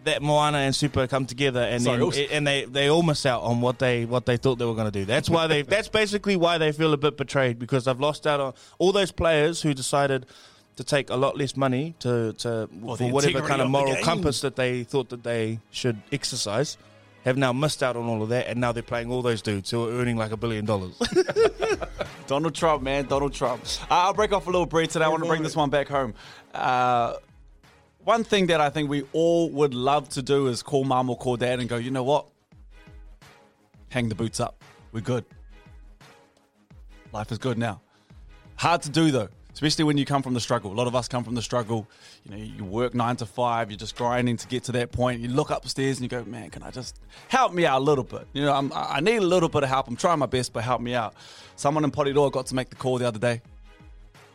that 0.04 0.23
Moana 0.23 0.58
and 0.58 0.75
Super 0.75 1.06
come 1.06 1.26
together 1.26 1.61
and 1.61 1.82
Sorry, 1.82 1.96
then, 1.96 2.02
also- 2.04 2.20
and 2.20 2.46
they, 2.46 2.64
they 2.64 2.88
all 2.88 3.02
miss 3.02 3.26
out 3.26 3.42
on 3.42 3.61
what 3.61 3.78
they 3.78 4.04
what 4.04 4.26
they 4.26 4.37
thought 4.37 4.56
they 4.56 4.64
were 4.64 4.75
going 4.75 4.90
to 4.90 4.99
do. 4.99 5.04
That's 5.04 5.28
why 5.28 5.46
they 5.46 5.62
that's 5.62 5.88
basically 5.88 6.37
why 6.37 6.58
they 6.58 6.73
feel 6.73 6.92
a 6.92 6.96
bit 6.96 7.16
betrayed 7.16 7.58
because 7.58 7.84
they've 7.87 7.99
lost 8.00 8.26
out 8.26 8.40
on 8.40 8.54
all 8.78 8.92
those 8.92 9.12
players 9.12 9.62
who 9.62 9.75
decided 9.75 10.26
to 10.76 10.84
take 10.84 11.11
a 11.11 11.16
lot 11.16 11.37
less 11.38 11.56
money 11.56 11.94
to, 12.00 12.32
to 12.34 12.68
Well, 12.80 12.96
for 12.96 13.08
whatever 13.08 13.40
kind 13.40 13.61
of 13.61 13.66
of 13.66 13.70
moral 13.70 13.96
compass 14.02 14.40
that 14.40 14.56
they 14.56 14.82
thought 14.84 15.08
that 15.11 15.23
they 15.23 15.61
should 15.70 16.00
exercise. 16.12 16.76
Have 17.25 17.38
now 17.38 17.54
missed 17.54 17.82
out 17.82 17.96
on 17.96 18.04
all 18.04 18.23
of 18.23 18.28
that, 18.28 18.49
and 18.49 18.61
now 18.61 18.73
they're 18.73 18.82
playing 18.82 19.11
all 19.11 19.23
those 19.23 19.40
dudes 19.40 19.70
who 19.70 19.88
are 19.88 19.92
earning 19.92 20.18
like 20.18 20.30
a 20.32 20.37
billion 20.37 20.66
dollars. 20.66 20.92
Donald 22.26 22.54
Trump, 22.54 22.82
man, 22.82 23.06
Donald 23.06 23.32
Trump. 23.32 23.64
Uh, 23.82 23.87
I'll 23.94 24.12
break 24.12 24.32
off 24.32 24.46
a 24.46 24.50
little 24.50 24.66
bread 24.66 24.90
today. 24.90 25.06
I 25.06 25.08
want 25.08 25.23
to 25.23 25.28
bring 25.28 25.42
this 25.42 25.56
one 25.56 25.70
back 25.70 25.88
home. 25.88 26.12
Uh, 26.52 27.14
one 28.04 28.23
thing 28.23 28.46
that 28.46 28.61
I 28.61 28.70
think 28.70 28.90
we 28.90 29.02
all 29.12 29.50
would 29.50 29.75
love 29.75 30.08
to 30.11 30.23
do 30.23 30.46
is 30.49 30.62
call 30.62 30.84
mum 30.84 31.11
or 31.11 31.16
call 31.16 31.37
dad 31.37 31.61
and 31.61 31.68
go, 31.68 31.76
you 31.76 31.90
know 31.90 32.04
what? 32.04 32.26
Hang 33.88 34.08
the 34.08 34.14
boots 34.14 34.40
up. 34.40 34.62
We're 34.92 35.00
good. 35.00 35.25
Life 37.12 37.32
is 37.32 37.38
good 37.38 37.58
now. 37.58 37.80
Hard 38.56 38.82
to 38.82 38.90
do 38.90 39.11
though, 39.11 39.28
especially 39.52 39.84
when 39.84 39.96
you 39.96 40.04
come 40.04 40.23
from 40.23 40.34
the 40.34 40.40
struggle. 40.40 40.73
A 40.73 40.75
lot 40.75 40.87
of 40.87 40.94
us 40.94 41.08
come 41.08 41.25
from 41.25 41.34
the 41.34 41.42
struggle. 41.42 41.88
You 42.25 42.30
know, 42.30 42.37
you 42.37 42.64
work 42.64 42.94
nine 42.94 43.16
to 43.16 43.26
five, 43.26 43.70
you're 43.70 43.78
just 43.78 43.96
grinding 43.96 44.37
to 44.37 44.49
get 44.49 44.64
to 44.64 44.73
that 44.73 44.92
point. 44.92 45.20
You 45.20 45.28
look 45.28 45.50
upstairs 45.50 45.99
and 45.99 46.02
you 46.02 46.08
go, 46.08 46.25
man, 46.25 46.50
can 46.50 46.62
I 46.62 46.70
just 46.70 47.00
help 47.28 47.52
me 47.52 47.66
out 47.66 47.80
a 47.80 47.84
little 47.84 48.04
bit? 48.04 48.26
You 48.32 48.44
know, 48.44 48.52
I'm, 48.52 48.73
I 48.75 49.00
need 49.00 49.16
a 49.16 49.26
little 49.26 49.49
bit 49.49 49.62
of 49.62 49.68
help. 49.68 49.88
I'm 49.88 49.96
trying 49.96 50.18
my 50.18 50.26
best, 50.26 50.52
but 50.52 50.62
help 50.62 50.80
me 50.80 50.94
out. 50.94 51.14
Someone 51.56 51.84
in 51.84 51.90
Polydor 51.90 52.30
got 52.32 52.46
to 52.46 52.54
make 52.54 52.70
the 52.70 52.76
call 52.76 52.99
the 52.99 53.08
other 53.08 53.18
day. 53.18 53.40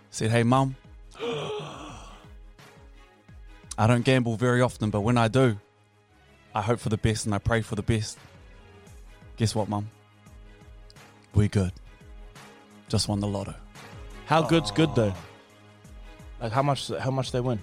Said, 0.09 0.31
hey, 0.31 0.43
mum, 0.43 0.75
I 3.79 3.87
don't 3.87 4.03
gamble 4.03 4.35
very 4.35 4.61
often, 4.61 4.89
but 4.89 5.01
when 5.01 5.17
I 5.17 5.27
do, 5.29 5.57
I 6.53 6.61
hope 6.61 6.79
for 6.79 6.89
the 6.89 6.97
best 6.97 7.25
and 7.25 7.33
I 7.33 7.37
pray 7.37 7.61
for 7.61 7.75
the 7.75 7.81
best. 7.81 8.17
Guess 9.37 9.55
what, 9.55 9.69
mum? 9.69 9.89
We're 11.33 11.47
good. 11.47 11.71
Just 12.89 13.07
won 13.07 13.19
the 13.21 13.27
lotto. 13.27 13.53
How 14.25 14.41
good's 14.41 14.71
good 14.71 14.93
though? 14.95 15.13
Like 16.41 16.51
how 16.51 16.61
much? 16.61 16.89
How 16.99 17.09
much 17.11 17.31
they 17.31 17.39
win? 17.39 17.59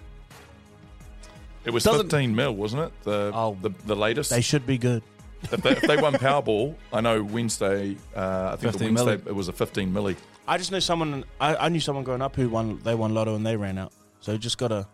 It 1.64 1.70
was 1.70 1.84
Doesn't- 1.84 2.04
15 2.10 2.34
mil, 2.34 2.54
wasn't 2.54 2.82
it? 2.84 2.92
The 3.02 3.30
Oh. 3.34 3.56
the, 3.60 3.70
the 3.86 3.96
latest. 3.96 4.30
They 4.30 4.40
should 4.40 4.66
be 4.66 4.78
good. 4.78 5.02
if, 5.42 5.62
they, 5.62 5.72
if 5.72 5.82
they 5.82 5.96
won 5.98 6.12
Powerball, 6.26 6.74
I 6.92 7.00
know 7.02 7.22
Wednesday. 7.22 7.96
Uh, 8.14 8.50
I 8.52 8.56
think 8.56 8.72
the 8.72 8.78
15 8.78 8.94
Wednesday 8.94 9.16
milli. 9.18 9.26
it 9.26 9.34
was 9.34 9.48
a 9.48 9.52
15 9.52 9.92
milli. 9.92 10.16
I 10.48 10.56
just 10.58 10.72
know 10.72 10.78
someone. 10.78 11.24
I, 11.40 11.56
I 11.56 11.68
knew 11.68 11.80
someone 11.80 12.04
growing 12.04 12.22
up 12.22 12.36
who 12.36 12.48
won. 12.48 12.80
They 12.84 12.94
won 12.94 13.12
lotto 13.12 13.34
and 13.34 13.44
they 13.44 13.56
ran 13.56 13.76
out. 13.76 13.92
So 14.20 14.32
you 14.32 14.38
just 14.38 14.56
got 14.58 14.68
to 14.68 14.86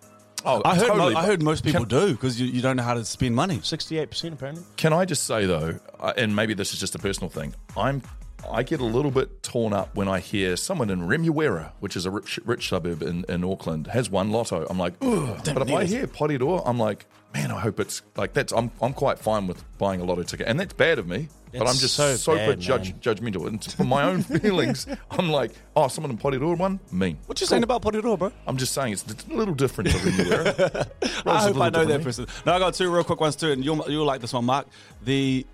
Oh, 0.45 0.63
I 0.65 0.77
heard, 0.77 0.89
totally. 0.89 1.15
mo- 1.15 1.21
I 1.21 1.25
heard 1.27 1.43
most 1.43 1.65
people 1.65 1.87
Can- 1.87 2.01
do 2.07 2.13
because 2.13 2.41
you, 2.41 2.47
you 2.47 2.61
don't 2.63 2.77
know 2.77 2.83
how 2.83 2.95
to 2.95 3.05
spend 3.05 3.35
money. 3.35 3.61
sixty-eight 3.63 4.11
percent 4.11 4.35
apparently. 4.35 4.65
Can 4.77 4.93
I 4.93 5.05
just 5.05 5.25
say 5.25 5.47
though, 5.47 5.79
uh, 6.01 6.13
and 6.17 6.35
maybe 6.35 6.55
this 6.55 6.73
is 6.73 6.81
just 6.81 6.95
a 6.95 6.99
personal 6.99 7.29
thing, 7.31 7.55
I'm 7.77 8.03
I 8.51 8.65
get 8.65 8.81
a 8.81 8.85
little 8.85 9.13
bit 9.13 9.43
torn 9.45 9.73
up 9.73 9.95
when 9.95 10.09
I 10.09 10.19
hear 10.19 10.57
someone 10.57 10.91
in 10.91 11.03
Remuera, 11.03 11.71
which 11.79 11.95
is 11.97 12.07
a 12.07 12.11
rich, 12.11 12.41
rich 12.45 12.69
suburb 12.69 13.01
in, 13.03 13.25
in 13.29 13.45
Auckland, 13.45 13.87
has 13.87 14.11
won 14.11 14.33
lotto. 14.33 14.67
I'm 14.69 14.79
like, 14.81 14.95
ugh. 15.01 15.41
But 15.45 15.63
if 15.69 15.73
I 15.73 15.85
hear 15.85 16.09
Potidor, 16.09 16.61
I'm 16.67 16.77
like, 16.77 17.07
man, 17.33 17.53
I 17.53 17.61
hope 17.61 17.79
it's 17.79 18.03
like 18.17 18.33
that's. 18.33 18.53
I'm 18.53 18.73
I'm 18.81 18.95
quite 18.95 19.21
fine 19.21 19.47
with 19.47 19.63
buying 19.79 20.01
a 20.01 20.05
lotto 20.05 20.25
ticket, 20.25 20.49
and 20.49 20.59
that's 20.59 20.73
bad 20.73 20.99
of 20.99 21.07
me. 21.07 21.29
But 21.53 21.69
I'm 21.69 21.77
just 21.77 21.95
so 21.95 22.15
super 22.17 22.39
bad, 22.39 22.61
judge, 22.61 22.95
judgmental, 23.01 23.47
and 23.47 23.63
for 23.63 23.85
my 23.85 24.05
own 24.05 24.23
feelings, 24.41 24.87
I'm 25.11 25.31
like, 25.31 25.53
oh, 25.77 25.89
someone 25.89 26.11
in 26.11 26.19
Potidor 26.19 26.57
won, 26.57 26.81
mean. 26.91 27.19
What 27.27 27.41
you 27.41 27.47
saying 27.47 27.63
about 27.63 27.83
Potidor, 27.83 28.19
bro? 28.19 28.33
I'm 28.47 28.57
just 28.57 28.73
saying 28.73 28.93
it's 28.95 29.05
a 29.05 29.35
little 29.35 29.55
different 29.55 29.91
to 29.91 29.97
Remuera. 29.99 30.89
I 31.27 31.43
hope 31.43 31.57
I 31.59 31.71
know 31.71 31.85
that 31.85 32.03
person. 32.03 32.27
No, 32.47 32.53
I 32.53 32.59
got 32.59 32.75
two 32.75 32.93
real 32.93 33.05
quick 33.05 33.21
ones 33.21 33.37
too, 33.37 33.53
and 33.53 33.65
you'll 33.65 33.85
you'll 33.91 34.07
like 34.07 34.21
this 34.21 34.33
one, 34.33 34.45
Mark. 34.45 34.67
The 35.03 35.47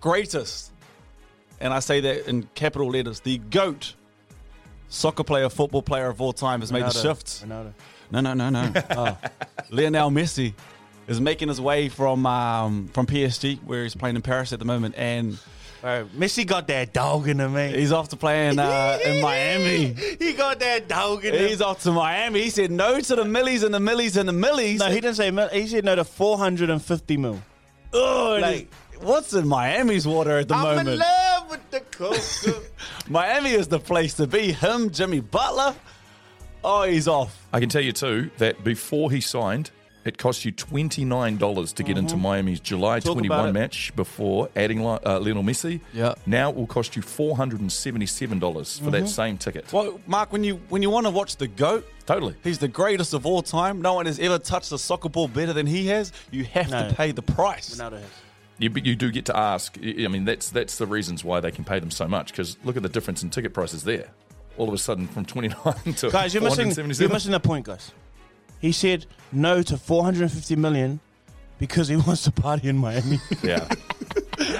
greatest, 0.00 0.72
and 1.60 1.72
I 1.72 1.80
say 1.80 2.00
that 2.00 2.28
in 2.28 2.48
capital 2.54 2.88
letters, 2.90 3.20
the 3.20 3.38
goat 3.38 3.94
soccer 4.88 5.24
player, 5.24 5.48
football 5.48 5.82
player 5.82 6.08
of 6.08 6.20
all 6.20 6.32
time 6.32 6.60
has 6.60 6.72
made 6.72 6.82
the 6.84 6.88
Ronaldo. 6.88 7.02
shift. 7.02 7.26
Ronaldo. 7.48 7.72
No, 8.10 8.20
no, 8.20 8.34
no, 8.34 8.50
no. 8.50 8.72
oh. 8.90 9.18
Lionel 9.70 10.10
Messi 10.10 10.54
is 11.06 11.20
making 11.20 11.48
his 11.48 11.60
way 11.60 11.88
from 11.88 12.26
um, 12.26 12.88
from 12.88 13.06
PSG, 13.06 13.58
where 13.64 13.82
he's 13.82 13.94
playing 13.94 14.16
in 14.16 14.22
Paris 14.22 14.52
at 14.52 14.58
the 14.58 14.64
moment, 14.64 14.94
and 14.96 15.38
Bro, 15.84 16.06
Messi 16.16 16.46
got 16.46 16.66
that 16.68 16.94
dog 16.94 17.28
in 17.28 17.38
him, 17.38 17.52
man. 17.52 17.74
he's 17.74 17.92
off 17.92 18.08
to 18.08 18.16
playing 18.16 18.58
uh, 18.58 18.98
in 19.04 19.20
Miami. 19.20 19.92
he 20.18 20.32
got 20.32 20.58
that 20.60 20.88
dog 20.88 21.26
in 21.26 21.34
him. 21.34 21.46
He's 21.46 21.60
off 21.60 21.82
to 21.82 21.92
Miami. 21.92 22.40
He 22.40 22.48
said 22.48 22.70
no 22.70 22.98
to 23.00 23.16
the 23.16 23.24
millies 23.26 23.62
and 23.62 23.74
the 23.74 23.80
millies 23.80 24.16
and 24.16 24.26
the 24.26 24.32
millies. 24.32 24.80
No, 24.80 24.86
he 24.86 24.94
didn't 24.94 25.16
say 25.16 25.30
mil. 25.30 25.48
He 25.48 25.66
said 25.66 25.84
no 25.84 25.94
to 25.94 26.04
450 26.04 27.16
mil. 27.18 27.42
Oh, 27.92 28.38
Like- 28.40 28.72
what's 29.00 29.34
in 29.34 29.46
Miami's 29.46 30.06
water 30.08 30.38
at 30.38 30.48
the 30.48 30.54
moment? 30.56 30.70
I'm 30.70 30.84
moment? 30.86 30.94
in 30.94 31.00
love 31.00 31.50
with 31.50 31.70
the 31.70 31.80
cocoa. 31.80 32.62
Miami 33.10 33.50
is 33.50 33.68
the 33.68 33.78
place 33.78 34.14
to 34.14 34.26
be. 34.26 34.52
Him, 34.52 34.88
Jimmy 34.88 35.20
Butler. 35.20 35.74
Oh, 36.64 36.84
he's 36.84 37.06
off. 37.08 37.46
I 37.52 37.60
can 37.60 37.68
tell 37.68 37.82
you 37.82 37.92
too 37.92 38.30
that 38.38 38.64
before 38.64 39.10
he 39.10 39.20
signed, 39.20 39.70
it 40.04 40.18
cost 40.18 40.44
you 40.44 40.52
twenty 40.52 41.04
nine 41.04 41.36
dollars 41.38 41.72
to 41.74 41.82
get 41.82 41.96
into 41.96 42.16
Miami's 42.16 42.60
July 42.60 43.00
Talk 43.00 43.14
twenty 43.14 43.28
about 43.28 43.40
one 43.40 43.48
it. 43.50 43.52
match. 43.52 43.94
Before 43.96 44.48
adding 44.54 44.80
uh, 44.84 44.98
Lionel 45.04 45.42
Messi, 45.42 45.80
Yeah. 45.92 46.14
now 46.26 46.50
it 46.50 46.56
will 46.56 46.66
cost 46.66 46.94
you 46.96 47.02
four 47.02 47.36
hundred 47.36 47.60
and 47.60 47.72
seventy 47.72 48.06
seven 48.06 48.38
dollars 48.38 48.78
for 48.78 48.90
that 48.90 49.08
same 49.08 49.38
ticket. 49.38 49.72
Well, 49.72 50.00
Mark, 50.06 50.32
when 50.32 50.44
you 50.44 50.56
when 50.68 50.82
you 50.82 50.90
want 50.90 51.06
to 51.06 51.10
watch 51.10 51.36
the 51.36 51.48
goat, 51.48 51.86
Totally. 52.06 52.34
he's 52.44 52.58
the 52.58 52.68
greatest 52.68 53.14
of 53.14 53.24
all 53.26 53.42
time. 53.42 53.80
No 53.80 53.94
one 53.94 54.06
has 54.06 54.18
ever 54.18 54.38
touched 54.38 54.72
a 54.72 54.78
soccer 54.78 55.08
ball 55.08 55.28
better 55.28 55.52
than 55.52 55.66
he 55.66 55.86
has. 55.86 56.12
You 56.30 56.44
have 56.44 56.70
No. 56.70 56.88
to 56.88 56.94
pay 56.94 57.12
the 57.12 57.22
price. 57.22 57.74
Ronaldo 57.74 58.00
has. 58.00 58.10
You, 58.58 58.70
you 58.84 58.94
do 58.94 59.10
get 59.10 59.24
to 59.26 59.36
ask. 59.36 59.76
I 59.82 60.04
I 60.04 60.08
mean, 60.08 60.24
that's 60.26 60.50
that's 60.50 60.78
the 60.78 60.86
reasons 60.86 61.24
why 61.24 61.40
they 61.40 61.50
can 61.50 61.64
pay 61.64 61.78
them 61.80 61.90
so 61.90 62.06
much. 62.06 62.30
Because 62.30 62.56
look 62.62 62.76
at 62.76 62.82
the 62.82 62.88
difference 62.88 63.22
in 63.22 63.30
ticket 63.30 63.52
prices 63.54 63.82
there. 63.84 64.08
All 64.58 64.68
of 64.68 64.74
a 64.74 64.78
sudden, 64.78 65.08
from 65.08 65.24
twenty 65.24 65.48
nine 65.48 65.94
to 65.96 66.10
Guys, 66.10 66.32
you're 66.34 66.42
missing, 66.42 66.70
you're 66.70 67.08
missing 67.08 67.32
the 67.32 67.40
point, 67.40 67.66
guys. 67.66 67.90
He 68.64 68.72
said 68.72 69.04
no 69.30 69.60
to 69.60 69.76
450 69.76 70.56
million 70.56 70.98
because 71.58 71.86
he 71.88 71.96
wants 72.06 72.24
to 72.24 72.32
party 72.32 72.68
in 72.70 72.78
Miami. 72.78 73.18
Yeah. 73.42 73.68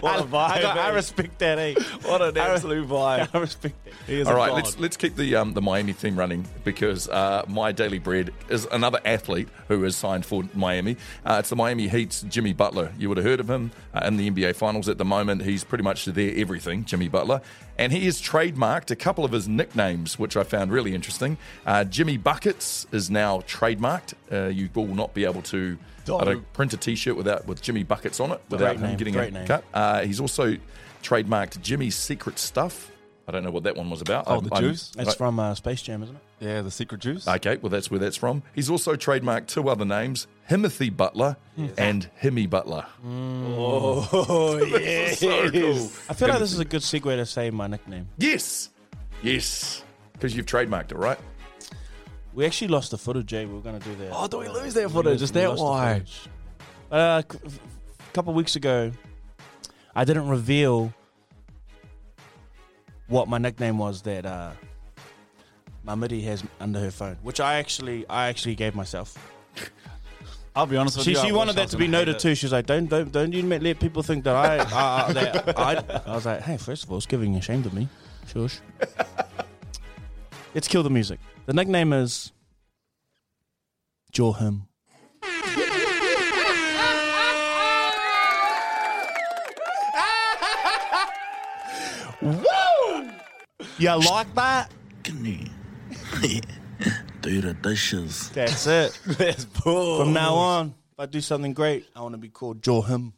What 0.01 0.21
a 0.21 0.25
vibe, 0.25 0.35
I, 0.51 0.63
got- 0.63 0.79
I 0.79 0.89
eh? 0.91 0.95
respect 0.95 1.39
that, 1.41 1.59
eh? 1.59 1.75
What 2.03 2.21
an 2.23 2.37
absolute 2.37 2.87
vibe. 2.87 3.29
I 3.35 3.39
respect 3.39 3.83
that. 3.85 3.93
He 4.07 4.21
is 4.21 4.29
All 4.29 4.35
a 4.35 4.37
right, 4.37 4.49
god. 4.51 4.57
let's 4.57 4.79
let's 4.79 4.97
keep 4.97 5.17
the 5.17 5.35
um, 5.37 5.55
the 5.55 5.63
Miami 5.63 5.93
theme 5.95 6.17
running 6.17 6.47
because 6.65 7.09
uh, 7.09 7.45
my 7.49 7.73
daily 7.73 7.99
bread 7.99 8.31
is 8.51 8.67
another 8.71 9.01
athlete 9.05 9.49
who 9.69 9.83
has 9.83 9.97
signed 9.97 10.27
for 10.27 10.45
Miami. 10.55 10.97
Uh, 11.25 11.37
it's 11.41 11.49
the 11.49 11.57
Miami 11.57 11.89
Heat's 11.89 12.23
Jimmy 12.23 12.53
Butler. 12.53 12.93
You 12.99 13.09
would 13.09 13.17
have 13.19 13.27
heard 13.27 13.41
of 13.41 13.49
him 13.51 13.73
uh, 13.95 14.05
in 14.07 14.17
the 14.19 14.31
NBA 14.31 14.55
Finals 14.55 14.89
at 14.89 14.99
the 14.99 15.05
moment. 15.05 15.43
He's 15.43 15.65
pretty 15.65 15.85
much 15.85 16.05
their 16.05 16.33
everything, 16.37 16.85
Jimmy 16.85 17.09
Butler, 17.09 17.41
and 17.79 17.93
he 17.93 18.05
has 18.07 18.21
trademarked 18.21 18.91
a 18.91 18.97
couple 18.97 19.25
of 19.25 19.33
his 19.33 19.49
nicknames, 19.49 20.19
which 20.19 20.37
I 20.37 20.43
found 20.45 20.73
really 20.73 20.95
interesting. 20.95 21.37
Uh, 21.67 21.85
Jimmy 21.85 22.17
Buckets 22.17 22.87
is 22.93 23.11
now 23.11 23.41
trademarked. 23.41 24.15
Uh, 24.31 24.49
you 24.49 24.69
will 24.75 24.87
not 24.95 25.15
be 25.15 25.25
able 25.25 25.43
to. 25.43 25.79
I 26.07 26.25
don't 26.25 26.53
print 26.53 26.73
a 26.75 26.77
T-shirt 26.77 27.17
without 27.17 27.47
with 27.47 27.63
Jimmy 27.63 27.83
Buckets 27.83 28.21
on 28.21 28.31
it 28.33 28.41
without 28.51 28.67
Great 28.67 28.77
him 28.77 28.83
name, 28.89 28.97
getting 28.99 29.15
great 29.15 29.31
a 29.31 29.35
name. 29.35 29.47
cut. 29.47 29.65
Uh, 29.73 30.03
he's 30.03 30.21
also 30.21 30.57
trademarked 31.03 31.61
Jimmy's 31.63 31.97
Secret 31.97 32.39
Stuff. 32.39 32.91
I 33.27 33.33
don't 33.33 33.43
know 33.43 33.51
what 33.51 33.63
that 33.63 33.75
one 33.75 33.89
was 33.89 34.03
about. 34.03 34.25
Oh, 34.27 34.35
I'm- 34.35 34.45
the 34.45 34.55
I'm- 34.55 34.63
juice? 34.65 34.93
That's 34.95 35.15
from 35.15 35.41
uh, 35.41 35.55
Space 35.55 35.81
Jam, 35.81 36.03
isn't 36.03 36.15
it? 36.15 36.21
yeah, 36.41 36.61
the 36.61 36.71
secret 36.71 37.01
juice. 37.01 37.27
Okay, 37.27 37.57
well, 37.57 37.71
that's 37.71 37.91
where 37.91 37.99
that's 37.99 38.19
from. 38.19 38.43
He's 38.55 38.69
also 38.69 38.97
trademarked 38.97 39.47
two 39.47 39.67
other 39.71 39.87
names 39.87 40.27
Himothy 40.51 40.95
Butler 40.95 41.37
and 41.79 42.09
Himmy 42.23 42.49
Butler. 42.49 42.85
oh, 43.07 44.59
yes. 44.79 45.21
So 45.21 45.51
cool. 45.51 45.91
I 46.09 46.15
feel 46.15 46.29
like 46.29 46.39
this 46.39 46.53
is 46.53 46.59
a 46.59 46.65
good 46.65 46.83
segue 46.83 47.05
to 47.17 47.25
say 47.27 47.51
my 47.51 47.67
nickname. 47.67 48.09
Yes, 48.19 48.71
yes, 49.23 49.83
because 50.13 50.37
you've 50.37 50.47
trademarked 50.47 50.93
it, 50.93 50.97
right? 50.99 51.19
We 52.35 52.45
actually 52.45 52.69
lost 52.69 52.91
the 52.91 52.99
footage, 52.99 53.27
Jay. 53.27 53.47
We 53.47 53.55
were 53.55 53.61
going 53.61 53.79
to 53.79 53.89
do 53.89 53.95
that. 53.97 54.11
Oh, 54.13 54.27
do 54.27 54.39
we 54.39 54.49
lose 54.49 54.75
that 54.75 54.91
footage? 54.91 55.23
Is 55.23 55.33
that 55.33 55.49
lost 55.49 55.59
the 55.61 55.65
why? 55.65 55.93
footage. 55.95 56.21
Uh, 56.91 57.23
c- 57.31 57.39
a 57.47 58.13
couple 58.13 58.31
of 58.31 58.37
weeks 58.37 58.57
ago, 58.57 58.91
I 59.95 60.05
didn't 60.05 60.29
reveal 60.29 60.93
what 63.07 63.29
my 63.29 63.39
nickname 63.39 63.79
was 63.79 64.03
that 64.03 64.27
uh, 64.27 64.51
my 65.85 65.95
midi 65.95 66.23
has 66.23 66.43
under 66.61 66.81
her 66.81 66.91
phone, 66.91 67.17
which 67.23 67.39
I 67.41 67.55
actually 67.55 68.05
I 68.09 68.29
actually 68.29 68.57
gave 68.57 68.75
myself. 68.75 69.17
I'll 70.57 70.67
be 70.67 70.77
honest 70.77 70.97
with 70.97 71.05
She 71.05 71.11
you. 71.13 71.17
She 71.17 71.27
wish 71.27 71.33
wanted 71.33 71.57
that 71.57 71.69
to 71.71 71.77
be 71.77 71.89
noted 71.89 72.19
too. 72.21 72.35
She 72.35 72.47
was 72.47 72.53
like, 72.53 72.67
"Don't 72.67 72.87
don't 72.87 73.11
don't 73.11 73.33
you 73.33 73.43
let 73.43 73.81
people 73.81 74.03
think 74.03 74.25
that 74.25 74.37
I 74.37 74.59
uh, 74.59 75.13
that 75.13 75.59
I." 75.59 76.03
I 76.07 76.15
was 76.15 76.27
like, 76.27 76.43
"Hey, 76.43 76.57
first 76.57 76.85
of 76.85 76.91
all, 76.91 76.99
it's 76.99 77.07
giving 77.07 77.35
ashamed 77.37 77.67
of 77.67 77.75
me." 77.75 77.89
Shush. 78.29 78.61
Let's 80.55 80.69
kill 80.69 80.85
the 80.85 80.91
music. 80.91 81.19
The 81.47 81.53
nickname 81.53 81.93
is 81.93 82.33
Jaw 84.13 84.33
Him. 84.35 84.69
Woo! 92.23 93.11
You 93.79 93.97
like 93.97 94.33
that? 94.37 94.71
Do 97.25 97.41
the 97.41 97.55
dishes. 97.55 98.29
That's 98.31 98.67
it. 98.67 98.99
That's 99.07 99.45
bull. 99.45 99.99
From 99.99 100.13
now 100.13 100.35
on, 100.35 100.69
if 100.93 101.01
I 101.01 101.07
do 101.07 101.21
something 101.21 101.53
great, 101.55 101.87
I 101.97 102.03
want 102.03 102.13
to 102.15 102.19
be 102.19 102.29
called 102.29 102.63
Jaw 102.63 102.83
Him. 102.83 103.15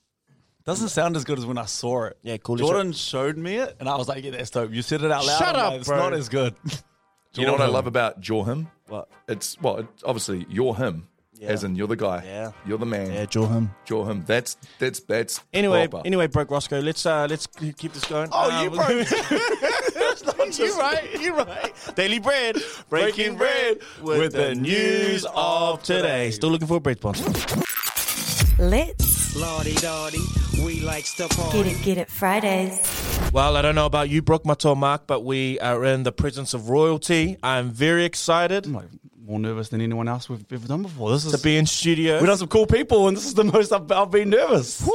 Doesn't 0.65 0.89
sound 0.89 1.15
as 1.17 1.25
good 1.25 1.39
as 1.39 1.47
when 1.47 1.59
I 1.59 1.65
saw 1.67 2.05
it. 2.07 2.17
Yeah, 2.23 2.37
cool. 2.39 2.57
Jordan 2.57 2.93
showed 2.93 3.37
me 3.37 3.57
it, 3.57 3.77
and 3.79 3.89
I 3.89 3.97
was 3.97 4.09
like, 4.09 4.25
"Yeah, 4.25 4.33
that's 4.33 4.51
dope." 4.51 4.73
You 4.73 4.83
said 4.83 5.03
it 5.03 5.13
out 5.13 5.25
loud. 5.25 5.39
Shut 5.39 5.55
I'm 5.55 5.61
up, 5.61 5.71
like, 5.73 5.81
It's 5.81 5.89
bro. 5.89 5.97
not 5.99 6.13
as 6.15 6.29
good. 6.29 6.55
You 7.35 7.45
know 7.45 7.53
what 7.53 7.61
I 7.61 7.67
love 7.67 7.87
about 7.87 8.19
Jaw 8.19 8.45
Him? 8.45 8.69
What? 8.89 9.11
It's 9.29 9.61
well, 9.61 9.77
it's 9.81 10.03
obviously 10.05 10.47
you're 10.49 10.75
him, 10.75 11.07
Yeah. 11.35 11.49
as 11.49 11.65
in 11.65 11.77
you're 11.77 11.87
the 11.87 11.95
guy. 11.95 12.23
Yeah. 12.25 12.53
you're 12.67 12.79
the 12.79 12.87
man. 12.87 13.13
Yeah, 13.13 13.27
Jaw 13.27 13.47
Him. 13.47 13.75
Jaw 13.85 14.07
Him. 14.07 14.25
That's 14.27 14.57
that's 14.79 15.01
that's 15.01 15.43
Anyway, 15.53 15.87
proper. 15.87 16.07
anyway, 16.07 16.29
Brook 16.29 16.49
Ruscoe. 16.51 16.81
Let's 16.83 17.05
uh 17.05 17.27
let's 17.29 17.47
keep 17.47 17.93
this 17.93 18.07
going. 18.07 18.31
Oh, 18.33 18.51
Uh, 18.51 18.63
you 18.63 18.71
broke. 18.71 19.07
you're 20.53 20.77
right. 20.77 21.21
You're 21.21 21.35
right. 21.35 21.73
Daily 21.95 22.19
bread, 22.19 22.57
breaking 22.89 23.37
bread 23.37 23.81
with 24.03 24.33
the 24.33 24.55
news 24.55 25.27
of 25.35 25.83
today. 25.83 26.31
Still 26.31 26.51
looking 26.51 26.69
for 26.69 26.77
a 26.77 26.81
bread 26.81 26.99
sponsor. 26.99 27.63
Let's 28.59 29.37
Lordy 29.37 29.75
Dotty, 29.75 30.19
we 30.65 30.81
likes 30.81 31.15
to 31.17 31.29
get 31.53 31.67
it, 31.67 31.83
get 31.83 31.99
it 31.99 32.11
Fridays. 32.11 32.81
Well, 33.33 33.57
I 33.57 33.63
don't 33.63 33.75
know 33.75 33.85
about 33.85 34.09
you, 34.09 34.23
Brook 34.23 34.47
Mato 34.47 34.75
Mark, 34.75 35.07
but 35.07 35.25
we 35.25 35.61
are 35.61 35.85
in 35.85 36.05
the 36.05 36.13
presence 36.13 36.55
of 36.55 36.71
royalty. 36.71 37.37
I'm 37.43 37.71
very 37.71 38.07
excited 38.07 38.65
I'm 38.65 38.73
like 38.73 38.89
more 39.27 39.39
nervous 39.39 39.69
than 39.69 39.81
anyone 39.81 40.09
else 40.09 40.31
we've 40.31 40.45
ever 40.53 40.67
done 40.67 40.83
before. 40.83 41.11
This 41.11 41.25
to 41.25 41.35
is 41.35 41.43
be 41.43 41.57
in 41.59 41.67
studio. 41.67 42.19
We've 42.19 42.27
done 42.27 42.39
some 42.39 42.49
cool 42.49 42.67
people, 42.67 43.09
and 43.09 43.17
this 43.17 43.27
is 43.27 43.35
the 43.35 43.45
most 43.45 43.73
I've, 43.73 43.91
I've 43.91 44.11
been 44.11 44.31
nervous. 44.31 44.89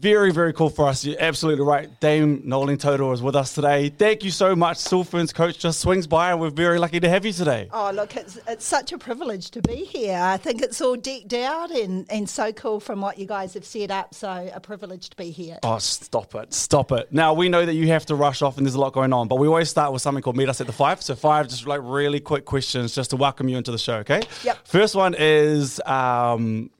Very, 0.00 0.32
very 0.32 0.52
cool 0.52 0.68
for 0.68 0.88
us. 0.88 1.04
You're 1.04 1.20
absolutely 1.20 1.64
right. 1.64 1.88
Dame 2.00 2.42
Noeline 2.44 2.76
Taurua 2.76 3.14
is 3.14 3.22
with 3.22 3.34
us 3.36 3.54
today. 3.54 3.88
Thank 3.88 4.24
you 4.24 4.30
so 4.30 4.54
much. 4.54 4.78
Silverferns 4.78 5.32
coach 5.32 5.58
just 5.58 5.80
swings 5.80 6.06
by, 6.06 6.32
and 6.32 6.40
we're 6.40 6.50
very 6.50 6.78
lucky 6.78 7.00
to 7.00 7.08
have 7.08 7.24
you 7.24 7.32
today. 7.32 7.68
Oh, 7.72 7.90
look, 7.92 8.16
it's, 8.16 8.38
it's 8.46 8.64
such 8.64 8.92
a 8.92 8.98
privilege 8.98 9.50
to 9.52 9.62
be 9.62 9.76
here. 9.76 10.18
I 10.18 10.36
think 10.36 10.62
it's 10.62 10.80
all 10.80 10.96
decked 10.96 11.32
out 11.32 11.70
and, 11.70 12.06
and 12.10 12.28
so 12.28 12.52
cool 12.52 12.80
from 12.80 13.00
what 13.00 13.18
you 13.18 13.26
guys 13.26 13.54
have 13.54 13.64
set 13.64 13.90
up. 13.90 14.14
So, 14.14 14.50
a 14.54 14.60
privilege 14.60 15.10
to 15.10 15.16
be 15.16 15.30
here. 15.30 15.58
Oh, 15.62 15.78
stop 15.78 16.34
it. 16.34 16.52
Stop 16.52 16.92
it. 16.92 17.12
Now, 17.12 17.34
we 17.34 17.48
know 17.48 17.64
that 17.64 17.74
you 17.74 17.88
have 17.88 18.06
to 18.06 18.14
rush 18.14 18.42
off 18.42 18.56
and 18.58 18.66
there's 18.66 18.74
a 18.74 18.80
lot 18.80 18.92
going 18.92 19.12
on, 19.12 19.28
but 19.28 19.36
we 19.36 19.48
always 19.48 19.70
start 19.70 19.92
with 19.92 20.02
something 20.02 20.22
called 20.22 20.36
Meet 20.36 20.48
Us 20.48 20.60
at 20.60 20.66
the 20.66 20.72
Five. 20.72 21.02
So, 21.02 21.14
five 21.14 21.48
just 21.48 21.66
like 21.66 21.80
really 21.82 22.20
quick 22.20 22.44
questions 22.44 22.94
just 22.94 23.10
to 23.10 23.16
welcome 23.16 23.48
you 23.48 23.56
into 23.56 23.70
the 23.70 23.78
show, 23.78 23.96
okay? 23.96 24.22
Yep. 24.44 24.66
First 24.66 24.94
one 24.94 25.14
is 25.18 25.80
um, 25.86 26.70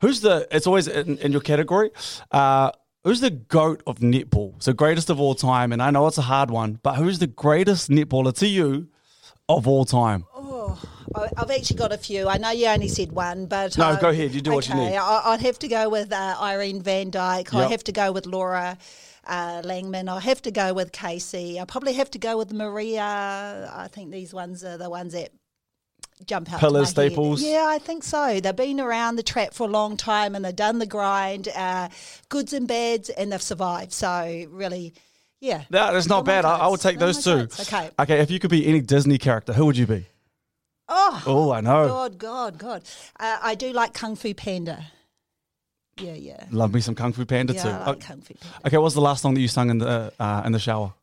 who's 0.00 0.20
the, 0.20 0.46
it's 0.50 0.66
always 0.66 0.88
in, 0.88 1.18
in 1.18 1.32
your 1.32 1.40
category, 1.40 1.90
uh, 2.30 2.70
who's 3.04 3.20
the 3.20 3.30
GOAT 3.30 3.82
of 3.86 3.98
netball? 3.98 4.60
So, 4.62 4.72
greatest 4.72 5.10
of 5.10 5.20
all 5.20 5.34
time. 5.34 5.72
And 5.72 5.82
I 5.82 5.90
know 5.90 6.06
it's 6.06 6.18
a 6.18 6.22
hard 6.22 6.50
one, 6.50 6.78
but 6.82 6.94
who's 6.96 7.18
the 7.18 7.26
greatest 7.26 7.90
netballer 7.90 8.32
to 8.38 8.46
you 8.46 8.88
of 9.48 9.66
all 9.68 9.84
time? 9.84 10.24
I- 11.14 11.30
I've 11.36 11.50
actually 11.50 11.76
got 11.76 11.92
a 11.92 11.98
few. 11.98 12.28
I 12.28 12.36
know 12.38 12.50
you 12.50 12.66
only 12.66 12.88
said 12.88 13.12
one, 13.12 13.46
but. 13.46 13.78
No, 13.78 13.86
uh, 13.86 14.00
go 14.00 14.08
ahead. 14.10 14.32
You 14.32 14.40
do 14.40 14.52
what 14.52 14.68
you 14.68 14.74
need. 14.74 14.96
I, 14.96 15.22
I'd 15.32 15.40
have 15.40 15.58
to 15.60 15.68
go 15.68 15.88
with 15.88 16.12
uh, 16.12 16.36
Irene 16.40 16.82
Van 16.82 17.10
Dyk. 17.10 17.54
I 17.54 17.68
have 17.68 17.84
to 17.84 17.92
go 17.92 18.12
with 18.12 18.26
Laura. 18.26 18.76
Uh, 19.26 19.60
Langman, 19.62 20.08
I 20.08 20.20
have 20.20 20.40
to 20.42 20.52
go 20.52 20.72
with 20.72 20.92
Casey. 20.92 21.58
I 21.58 21.64
probably 21.64 21.94
have 21.94 22.10
to 22.12 22.18
go 22.18 22.38
with 22.38 22.52
Maria. 22.52 23.02
I 23.74 23.88
think 23.90 24.12
these 24.12 24.32
ones 24.32 24.62
are 24.62 24.78
the 24.78 24.88
ones 24.88 25.14
that 25.14 25.30
jump 26.24 26.52
out. 26.52 26.60
Pillars, 26.60 26.88
head. 26.88 27.10
staples? 27.10 27.42
Yeah, 27.42 27.66
I 27.68 27.78
think 27.78 28.02
so. 28.04 28.40
They've 28.40 28.54
been 28.56 28.80
around 28.80 29.16
the 29.16 29.22
trap 29.22 29.52
for 29.54 29.64
a 29.64 29.70
long 29.70 29.96
time 29.96 30.34
and 30.34 30.44
they've 30.44 30.54
done 30.56 30.78
the 30.78 30.86
grind, 30.86 31.48
uh, 31.48 31.88
goods 32.28 32.52
and 32.52 32.66
bads, 32.66 33.10
and 33.10 33.32
they've 33.32 33.42
survived. 33.42 33.92
So 33.92 34.46
really, 34.50 34.94
yeah. 35.40 35.64
No, 35.70 35.92
that's 35.92 36.08
not 36.08 36.24
bad. 36.24 36.44
I, 36.44 36.56
I 36.58 36.66
would 36.68 36.80
take 36.80 36.98
those 36.98 37.22
two. 37.22 37.48
Okay. 37.60 37.90
Okay, 37.98 38.20
if 38.20 38.30
you 38.30 38.38
could 38.38 38.50
be 38.50 38.66
any 38.66 38.80
Disney 38.80 39.18
character, 39.18 39.52
who 39.52 39.66
would 39.66 39.76
you 39.76 39.86
be? 39.86 40.06
Oh, 40.88 41.22
Oh, 41.26 41.50
I 41.50 41.60
know. 41.60 41.88
God, 41.88 42.18
God, 42.18 42.58
God. 42.58 42.82
Uh, 43.18 43.38
I 43.42 43.54
do 43.56 43.72
like 43.72 43.92
Kung 43.92 44.14
Fu 44.14 44.32
Panda. 44.34 44.84
Yeah, 46.00 46.12
yeah. 46.12 46.44
Love 46.50 46.72
me 46.74 46.80
some 46.80 46.94
Kung 46.94 47.12
Fu 47.12 47.24
Panda 47.24 47.54
yeah, 47.54 47.62
too. 47.62 47.68
I 47.70 47.86
like 47.86 48.04
Uh, 48.04 48.06
Kung 48.06 48.20
Fu 48.20 48.34
Panda. 48.34 48.56
Okay, 48.66 48.76
what 48.76 48.84
was 48.84 48.94
the 48.94 49.00
last 49.00 49.22
song 49.22 49.34
that 49.34 49.40
you 49.40 49.48
sung 49.48 49.70
in 49.70 49.78
the 49.78 50.12
uh, 50.20 50.42
in 50.46 50.52
the 50.52 50.58
shower? 50.58 50.94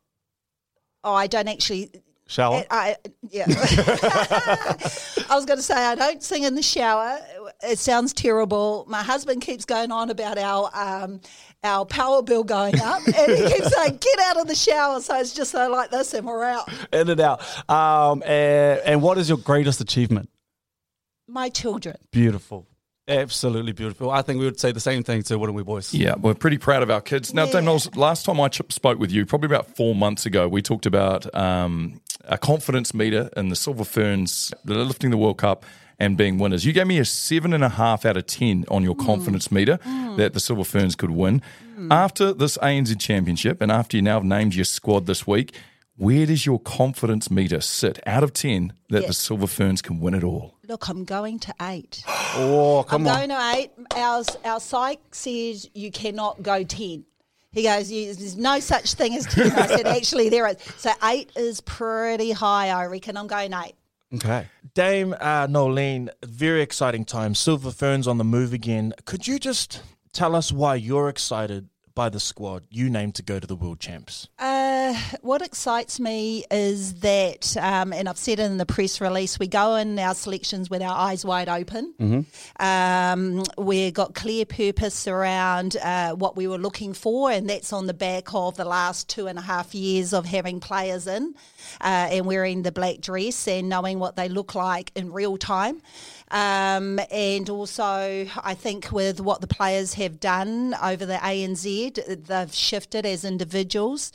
Oh, 1.02 1.14
I 1.14 1.26
don't 1.26 1.48
actually. 1.48 1.90
Shower. 2.26 2.64
I, 2.70 2.96
yeah. 3.30 3.44
I 3.48 5.34
was 5.34 5.44
going 5.44 5.58
to 5.58 5.62
say 5.62 5.74
I 5.74 5.94
don't 5.94 6.22
sing 6.22 6.44
in 6.44 6.54
the 6.54 6.62
shower. 6.62 7.18
It 7.62 7.78
sounds 7.78 8.14
terrible. 8.14 8.86
My 8.88 9.02
husband 9.02 9.42
keeps 9.42 9.66
going 9.66 9.92
on 9.92 10.08
about 10.08 10.38
our 10.38 10.70
um, 10.72 11.20
our 11.62 11.84
power 11.84 12.22
bill 12.22 12.42
going 12.42 12.80
up, 12.80 13.06
and 13.06 13.32
he 13.32 13.46
keeps 13.52 13.74
saying, 13.74 13.98
"Get 14.00 14.18
out 14.20 14.40
of 14.40 14.46
the 14.46 14.54
shower." 14.54 15.00
So 15.00 15.18
it's 15.18 15.34
just 15.34 15.54
uh, 15.54 15.68
like 15.70 15.90
this, 15.90 16.14
and 16.14 16.26
we're 16.26 16.44
out. 16.44 16.68
in 16.92 17.10
and 17.10 17.20
out. 17.20 17.42
Um, 17.70 18.22
and, 18.22 18.80
and 18.80 19.02
what 19.02 19.18
is 19.18 19.28
your 19.28 19.38
greatest 19.38 19.82
achievement? 19.82 20.30
My 21.26 21.50
children. 21.50 21.96
Beautiful. 22.10 22.66
Absolutely 23.06 23.72
beautiful. 23.72 24.10
I 24.10 24.22
think 24.22 24.38
we 24.38 24.46
would 24.46 24.58
say 24.58 24.72
the 24.72 24.80
same 24.80 25.02
thing 25.02 25.22
too, 25.22 25.38
wouldn't 25.38 25.56
we, 25.56 25.62
boys? 25.62 25.92
Yeah, 25.92 26.14
we're 26.14 26.34
pretty 26.34 26.56
proud 26.56 26.82
of 26.82 26.90
our 26.90 27.02
kids. 27.02 27.34
Now, 27.34 27.44
Yeah. 27.44 27.52
Dave 27.52 27.64
Knowles, 27.64 27.94
last 27.96 28.24
time 28.24 28.40
I 28.40 28.48
spoke 28.50 28.98
with 28.98 29.12
you, 29.12 29.26
probably 29.26 29.46
about 29.46 29.76
four 29.76 29.94
months 29.94 30.24
ago, 30.24 30.48
we 30.48 30.62
talked 30.62 30.86
about 30.86 31.32
um, 31.34 32.00
a 32.24 32.38
confidence 32.38 32.94
meter 32.94 33.28
in 33.36 33.50
the 33.50 33.56
Silver 33.56 33.84
Ferns 33.84 34.54
lifting 34.64 35.10
the 35.10 35.18
World 35.18 35.36
Cup 35.36 35.66
and 35.98 36.16
being 36.16 36.38
winners. 36.38 36.64
You 36.64 36.72
gave 36.72 36.86
me 36.86 36.98
a 36.98 37.04
seven 37.04 37.52
and 37.52 37.62
a 37.62 37.68
half 37.68 38.04
out 38.06 38.16
of 38.16 38.26
10 38.26 38.64
on 38.68 38.82
your 38.82 38.94
mm. 38.94 39.04
confidence 39.04 39.52
meter 39.52 39.78
mm. 39.78 40.16
that 40.16 40.32
the 40.32 40.40
Silver 40.40 40.64
Ferns 40.64 40.96
could 40.96 41.10
win. 41.10 41.42
Mm. 41.76 41.92
After 41.92 42.32
this 42.32 42.56
ANZ 42.58 42.98
Championship 42.98 43.60
and 43.60 43.70
after 43.70 43.96
you 43.96 44.02
now 44.02 44.14
have 44.14 44.24
named 44.24 44.54
your 44.54 44.64
squad 44.64 45.06
this 45.06 45.26
week, 45.26 45.54
where 45.96 46.26
does 46.26 46.46
your 46.46 46.58
confidence 46.58 47.30
meter 47.30 47.60
sit 47.60 48.00
out 48.06 48.24
of 48.24 48.32
10 48.32 48.72
that 48.88 49.02
Yeah. 49.02 49.08
the 49.08 49.12
Silver 49.12 49.46
Ferns 49.46 49.82
can 49.82 50.00
win 50.00 50.14
it 50.14 50.24
all? 50.24 50.53
Look, 50.68 50.88
I'm 50.88 51.04
going 51.04 51.38
to 51.40 51.54
eight. 51.62 52.02
Oh, 52.36 52.84
come 52.88 53.06
I'm 53.06 53.12
on. 53.12 53.16
going 53.16 53.28
to 53.28 53.56
eight. 53.56 53.70
Our, 53.94 54.24
our 54.44 54.58
psych 54.58 54.98
says 55.12 55.70
you 55.72 55.92
cannot 55.92 56.42
go 56.42 56.64
10. 56.64 57.04
He 57.52 57.62
goes, 57.62 57.88
there's 57.90 58.36
no 58.36 58.58
such 58.58 58.94
thing 58.94 59.14
as 59.14 59.24
10. 59.26 59.52
I 59.52 59.66
said, 59.68 59.86
actually, 59.86 60.30
there 60.30 60.48
is. 60.48 60.56
So 60.76 60.90
eight 61.04 61.30
is 61.36 61.60
pretty 61.60 62.32
high, 62.32 62.70
I 62.70 62.86
reckon. 62.86 63.16
I'm 63.16 63.28
going 63.28 63.52
eight. 63.52 63.74
Okay. 64.16 64.48
Dame 64.74 65.14
uh, 65.20 65.46
Noeline, 65.48 66.10
very 66.24 66.60
exciting 66.60 67.04
time. 67.04 67.36
Silver 67.36 67.70
Ferns 67.70 68.08
on 68.08 68.18
the 68.18 68.24
move 68.24 68.52
again. 68.52 68.92
Could 69.04 69.28
you 69.28 69.38
just 69.38 69.80
tell 70.12 70.34
us 70.34 70.50
why 70.50 70.74
you're 70.74 71.08
excited 71.08 71.68
by 71.94 72.08
the 72.08 72.18
squad 72.18 72.64
you 72.68 72.90
named 72.90 73.14
to 73.14 73.22
go 73.22 73.38
to 73.38 73.46
the 73.46 73.54
World 73.54 73.78
Champs? 73.78 74.28
Uh, 74.84 74.94
what 75.22 75.40
excites 75.40 75.98
me 75.98 76.44
is 76.50 76.96
that, 76.96 77.56
um, 77.56 77.90
and 77.94 78.06
I've 78.06 78.18
said 78.18 78.38
it 78.38 78.42
in 78.42 78.58
the 78.58 78.66
press 78.66 79.00
release, 79.00 79.38
we 79.38 79.46
go 79.46 79.76
in 79.76 79.98
our 79.98 80.14
selections 80.14 80.68
with 80.68 80.82
our 80.82 80.94
eyes 80.94 81.24
wide 81.24 81.48
open. 81.48 81.94
Um, 82.60 83.44
we've 83.56 83.94
got 83.94 84.14
clear 84.14 84.44
purpose 84.44 85.08
around 85.08 85.78
uh, 85.78 86.12
what 86.12 86.36
we 86.36 86.46
were 86.46 86.58
looking 86.58 86.92
for, 86.92 87.30
and 87.30 87.48
that's 87.48 87.72
on 87.72 87.86
the 87.86 87.94
back 87.94 88.34
of 88.34 88.58
the 88.58 88.66
last 88.66 89.08
two 89.08 89.26
and 89.26 89.38
a 89.38 89.42
half 89.42 89.74
years 89.74 90.12
of 90.12 90.26
having 90.26 90.60
players 90.60 91.06
in 91.06 91.34
uh, 91.80 92.08
and 92.10 92.26
wearing 92.26 92.60
the 92.60 92.72
black 92.72 93.00
dress 93.00 93.48
and 93.48 93.70
knowing 93.70 93.98
what 93.98 94.16
they 94.16 94.28
look 94.28 94.54
like 94.54 94.92
in 94.94 95.14
real 95.14 95.38
time. 95.38 95.80
Um, 96.30 97.00
and 97.10 97.48
also, 97.48 98.26
I 98.42 98.54
think 98.54 98.92
with 98.92 99.18
what 99.20 99.40
the 99.40 99.46
players 99.46 99.94
have 99.94 100.20
done 100.20 100.74
over 100.82 101.06
the 101.06 101.14
ANZ, 101.16 102.26
they've 102.26 102.54
shifted 102.54 103.06
as 103.06 103.24
individuals. 103.24 104.12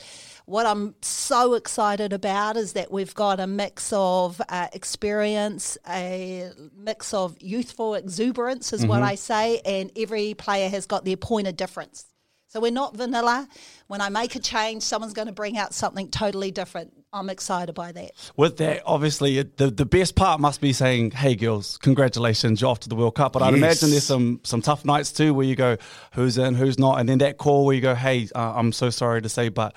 What 0.50 0.66
I'm 0.66 0.96
so 1.00 1.54
excited 1.54 2.12
about 2.12 2.56
is 2.56 2.72
that 2.72 2.90
we've 2.90 3.14
got 3.14 3.38
a 3.38 3.46
mix 3.46 3.92
of 3.92 4.42
uh, 4.48 4.66
experience, 4.72 5.78
a 5.88 6.50
mix 6.76 7.14
of 7.14 7.36
youthful 7.40 7.94
exuberance, 7.94 8.72
is 8.72 8.84
what 8.84 9.00
I 9.04 9.14
say, 9.14 9.60
and 9.64 9.92
every 9.96 10.34
player 10.34 10.68
has 10.68 10.86
got 10.86 11.04
their 11.04 11.16
point 11.16 11.46
of 11.46 11.56
difference. 11.56 12.04
So 12.48 12.58
we're 12.58 12.72
not 12.72 12.96
vanilla. 12.96 13.48
When 13.86 14.00
I 14.00 14.08
make 14.08 14.34
a 14.34 14.40
change, 14.40 14.82
someone's 14.82 15.12
going 15.12 15.28
to 15.28 15.32
bring 15.32 15.56
out 15.56 15.72
something 15.72 16.08
totally 16.08 16.50
different. 16.50 16.92
I'm 17.12 17.30
excited 17.30 17.74
by 17.76 17.92
that. 17.92 18.10
With 18.36 18.56
that, 18.56 18.82
obviously, 18.84 19.40
the, 19.42 19.70
the 19.70 19.86
best 19.86 20.16
part 20.16 20.40
must 20.40 20.60
be 20.60 20.72
saying, 20.72 21.12
hey, 21.12 21.36
girls, 21.36 21.78
congratulations, 21.78 22.60
you're 22.60 22.70
off 22.70 22.80
to 22.80 22.88
the 22.88 22.96
World 22.96 23.14
Cup. 23.14 23.32
But 23.34 23.42
I'd 23.42 23.54
imagine 23.54 23.90
there's 23.90 24.04
some, 24.04 24.40
some 24.42 24.62
tough 24.62 24.84
nights 24.84 25.12
too 25.12 25.32
where 25.32 25.46
you 25.46 25.54
go, 25.54 25.76
who's 26.14 26.38
in, 26.38 26.54
who's 26.54 26.76
not. 26.76 26.98
And 26.98 27.08
then 27.08 27.18
that 27.18 27.38
call 27.38 27.66
where 27.66 27.74
you 27.74 27.80
go, 27.80 27.94
hey, 27.94 28.28
uh, 28.34 28.54
I'm 28.56 28.72
so 28.72 28.90
sorry 28.90 29.22
to 29.22 29.28
say, 29.28 29.48
but 29.48 29.76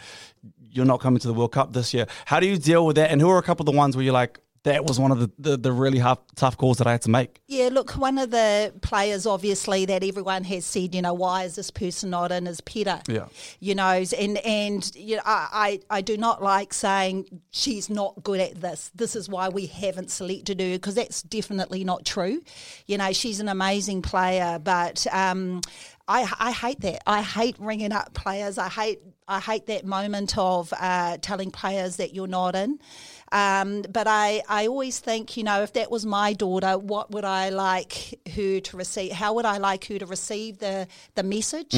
you're 0.74 0.86
not 0.86 1.00
coming 1.00 1.20
to 1.20 1.28
the 1.28 1.34
World 1.34 1.52
Cup 1.52 1.74
this 1.74 1.94
year. 1.94 2.08
How 2.26 2.40
do 2.40 2.48
you 2.48 2.58
deal 2.58 2.86
with 2.86 2.96
that? 2.96 3.12
And 3.12 3.22
who 3.22 3.30
are 3.30 3.38
a 3.38 3.44
couple 3.44 3.64
of 3.64 3.74
the 3.74 3.78
ones 3.78 3.96
where 3.96 4.04
you're 4.04 4.14
like, 4.14 4.40
that 4.64 4.86
was 4.86 5.00
one 5.00 5.12
of 5.12 5.20
the, 5.20 5.32
the, 5.38 5.58
the 5.58 5.72
really 5.72 6.00
hard, 6.00 6.20
tough 6.36 6.58
calls 6.58 6.78
that 6.78 6.88
I 6.88 6.94
had 6.94 7.02
to 7.04 7.10
make? 7.10 7.42
Yeah, 7.48 7.70
look, 7.72 7.92
one 7.92 8.18
of 8.18 8.32
the 8.32 8.74
players, 8.82 9.26
obviously, 9.26 9.86
that 9.86 10.04
everyone 10.04 10.46
has 10.46 10.66
said, 10.66 10.96
you 10.96 11.02
know, 11.02 11.14
why 11.14 11.44
is 11.44 11.56
this 11.56 11.70
person 11.70 12.10
not 12.12 12.32
in, 12.32 12.48
is 12.48 12.62
Peter. 12.62 13.02
Yeah. 13.08 13.28
You 13.60 13.76
know, 13.76 14.04
and 14.18 14.38
and 14.38 14.96
you 14.96 15.18
know, 15.18 15.22
I, 15.26 15.80
I 15.90 15.98
I 15.98 16.02
do 16.02 16.18
not 16.18 16.42
like 16.42 16.74
saying 16.74 17.42
she's 17.52 17.90
not 17.90 18.24
good 18.24 18.40
at 18.40 18.62
this. 18.62 18.90
This 18.96 19.16
is 19.16 19.28
why 19.28 19.50
we 19.50 19.66
haven't 19.66 20.10
selected 20.12 20.62
her 20.62 20.72
because 20.72 20.96
that's 20.96 21.22
definitely 21.24 21.84
not 21.84 22.06
true. 22.06 22.42
You 22.88 22.98
know, 22.98 23.12
she's 23.12 23.40
an 23.40 23.50
amazing 23.50 24.02
player, 24.02 24.60
but 24.60 25.06
um, 25.12 25.62
I 26.08 26.32
I 26.40 26.52
hate 26.52 26.82
that. 26.82 27.02
I 27.08 27.22
hate 27.22 27.56
ringing 27.60 27.92
up 27.92 28.14
players. 28.14 28.58
I 28.58 28.70
hate 28.70 29.00
I 29.28 29.40
hate 29.40 29.68
that 29.68 29.86
moment 29.86 30.38
of 30.38 30.74
uh, 30.78 31.18
telling 31.22 31.52
players 31.52 31.96
that 31.98 32.14
you're 32.14 32.28
not 32.28 32.56
in. 32.56 32.80
Um, 33.32 33.82
but 33.90 34.06
I, 34.06 34.44
I 34.48 34.68
always 34.68 35.00
think, 35.00 35.38
you 35.38 35.44
know, 35.44 35.64
if 35.64 35.74
that 35.74 35.90
was 35.90 36.06
my 36.06 36.34
daughter, 36.34 36.78
what 36.78 37.10
would 37.12 37.26
I 37.26 37.50
like 37.50 38.20
her 38.36 38.60
to 38.60 38.78
receive? 38.78 39.12
How 39.12 39.34
would 39.34 39.46
I 39.46 39.58
like 39.58 39.88
her 39.88 39.98
to 39.98 40.06
receive 40.06 40.60
the, 40.60 40.88
the 41.16 41.24
message? 41.24 41.74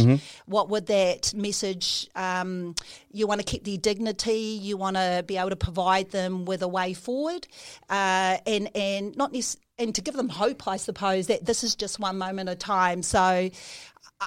What 0.47 0.69
would 0.69 0.87
that 0.87 1.33
message, 1.33 2.09
um, 2.15 2.75
you 3.11 3.25
want 3.25 3.39
to 3.39 3.45
keep 3.45 3.63
their 3.63 3.77
dignity, 3.77 4.59
you 4.61 4.75
want 4.75 4.97
to 4.97 5.23
be 5.25 5.37
able 5.37 5.51
to 5.51 5.55
provide 5.55 6.11
them 6.11 6.43
with 6.43 6.61
a 6.61 6.67
way 6.67 6.93
forward, 6.93 7.47
uh, 7.89 8.37
and, 8.45 8.75
and 8.75 9.15
not 9.15 9.31
necessarily, 9.31 9.61
and 9.77 9.95
to 9.95 10.01
give 10.01 10.15
them 10.15 10.29
hope, 10.29 10.67
I 10.67 10.77
suppose, 10.77 11.27
that 11.27 11.45
this 11.45 11.63
is 11.63 11.75
just 11.75 11.99
one 11.99 12.17
moment 12.17 12.49
of 12.49 12.59
time. 12.59 13.03
So 13.03 13.49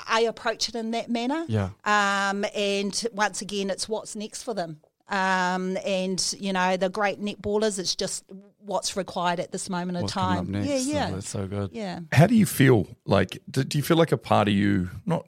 I- 0.06 0.18
I 0.18 0.20
approach 0.22 0.68
it 0.68 0.74
in 0.74 0.90
that 0.92 1.10
manner. 1.10 1.44
Yeah. 1.48 1.70
Um, 1.84 2.44
and 2.54 3.06
once 3.12 3.42
again, 3.42 3.70
it's 3.70 3.88
what's 3.88 4.14
next 4.16 4.42
for 4.42 4.54
them. 4.54 4.80
Um, 5.08 5.78
and 5.86 6.34
you 6.38 6.52
know 6.52 6.76
the 6.76 6.88
great 6.90 7.20
netballers. 7.20 7.78
It's 7.78 7.94
just 7.94 8.24
what's 8.58 8.96
required 8.96 9.40
at 9.40 9.52
this 9.52 9.70
moment 9.70 9.98
What's 10.02 10.12
of 10.12 10.20
time. 10.22 10.38
up 10.38 10.46
next? 10.48 10.66
Yeah, 10.68 10.74
Oh, 10.74 11.08
yeah, 11.08 11.10
that's 11.12 11.28
so 11.30 11.46
good. 11.46 11.70
yeah. 11.72 12.00
How 12.12 12.26
do 12.26 12.34
you 12.34 12.44
feel? 12.44 12.86
Like, 13.06 13.38
do, 13.50 13.64
do 13.64 13.78
you 13.78 13.82
feel 13.84 13.96
like 13.96 14.12
a 14.12 14.18
part 14.18 14.48
of 14.48 14.54
you 14.54 14.90
not? 15.06 15.24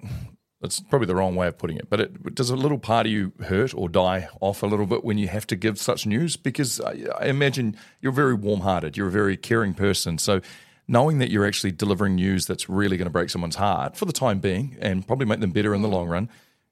That's 0.60 0.78
probably 0.80 1.06
the 1.06 1.14
wrong 1.14 1.36
way 1.36 1.46
of 1.46 1.56
putting 1.56 1.78
it, 1.78 1.88
but 1.88 2.00
it, 2.00 2.34
does 2.34 2.50
a 2.50 2.56
little 2.56 2.76
part 2.78 3.06
of 3.06 3.12
you 3.12 3.32
hurt 3.46 3.72
or 3.74 3.88
die 3.88 4.28
off 4.42 4.62
a 4.62 4.66
little 4.66 4.84
bit 4.84 5.02
when 5.02 5.16
you 5.16 5.26
have 5.28 5.46
to 5.46 5.56
give 5.56 5.78
such 5.78 6.04
news? 6.04 6.36
Because 6.36 6.82
I, 6.82 7.06
I 7.18 7.26
imagine 7.28 7.78
you're 8.02 8.12
very 8.12 8.34
warm-hearted, 8.34 8.94
you're 8.94 9.08
a 9.08 9.10
very 9.10 9.38
caring 9.38 9.72
person, 9.72 10.18
so 10.18 10.42
knowing 10.90 11.18
that 11.18 11.30
you're 11.30 11.46
actually 11.46 11.70
delivering 11.70 12.16
news 12.16 12.46
that's 12.46 12.68
really 12.68 12.96
going 12.96 13.06
to 13.06 13.12
break 13.12 13.30
someone's 13.30 13.54
heart 13.54 13.96
for 13.96 14.06
the 14.06 14.12
time 14.12 14.40
being 14.40 14.76
and 14.80 15.06
probably 15.06 15.24
make 15.24 15.38
them 15.38 15.52
better 15.52 15.72
in 15.72 15.82
the 15.82 15.88
long 15.88 16.08
run, 16.08 16.28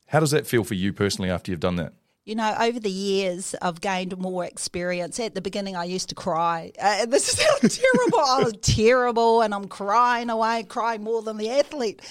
how 0.09 0.19
does 0.19 0.33
that 0.33 0.45
feel 0.45 0.65
for 0.65 0.75
you 0.75 0.93
personally 0.93 1.31
after 1.31 1.53
you've 1.53 1.61
done 1.61 1.77
that? 1.77 1.93
You 2.29 2.35
know, 2.35 2.55
over 2.61 2.79
the 2.79 2.91
years, 2.91 3.55
I've 3.63 3.81
gained 3.81 4.19
more 4.19 4.45
experience. 4.45 5.19
At 5.19 5.35
the 5.35 5.41
beginning, 5.41 5.77
I 5.77 5.85
used 5.85 6.11
to 6.11 6.15
cry. 6.15 6.73
Uh, 6.79 7.07
this 7.09 7.33
is 7.33 7.41
how 7.41 7.57
terrible 7.57 8.19
I 8.19 8.43
was. 8.45 8.53
Terrible, 8.61 9.41
and 9.41 9.55
I'm 9.55 9.67
crying 9.67 10.29
away, 10.29 10.65
crying 10.65 11.03
more 11.03 11.23
than 11.23 11.39
the 11.39 11.49
athlete. 11.49 12.03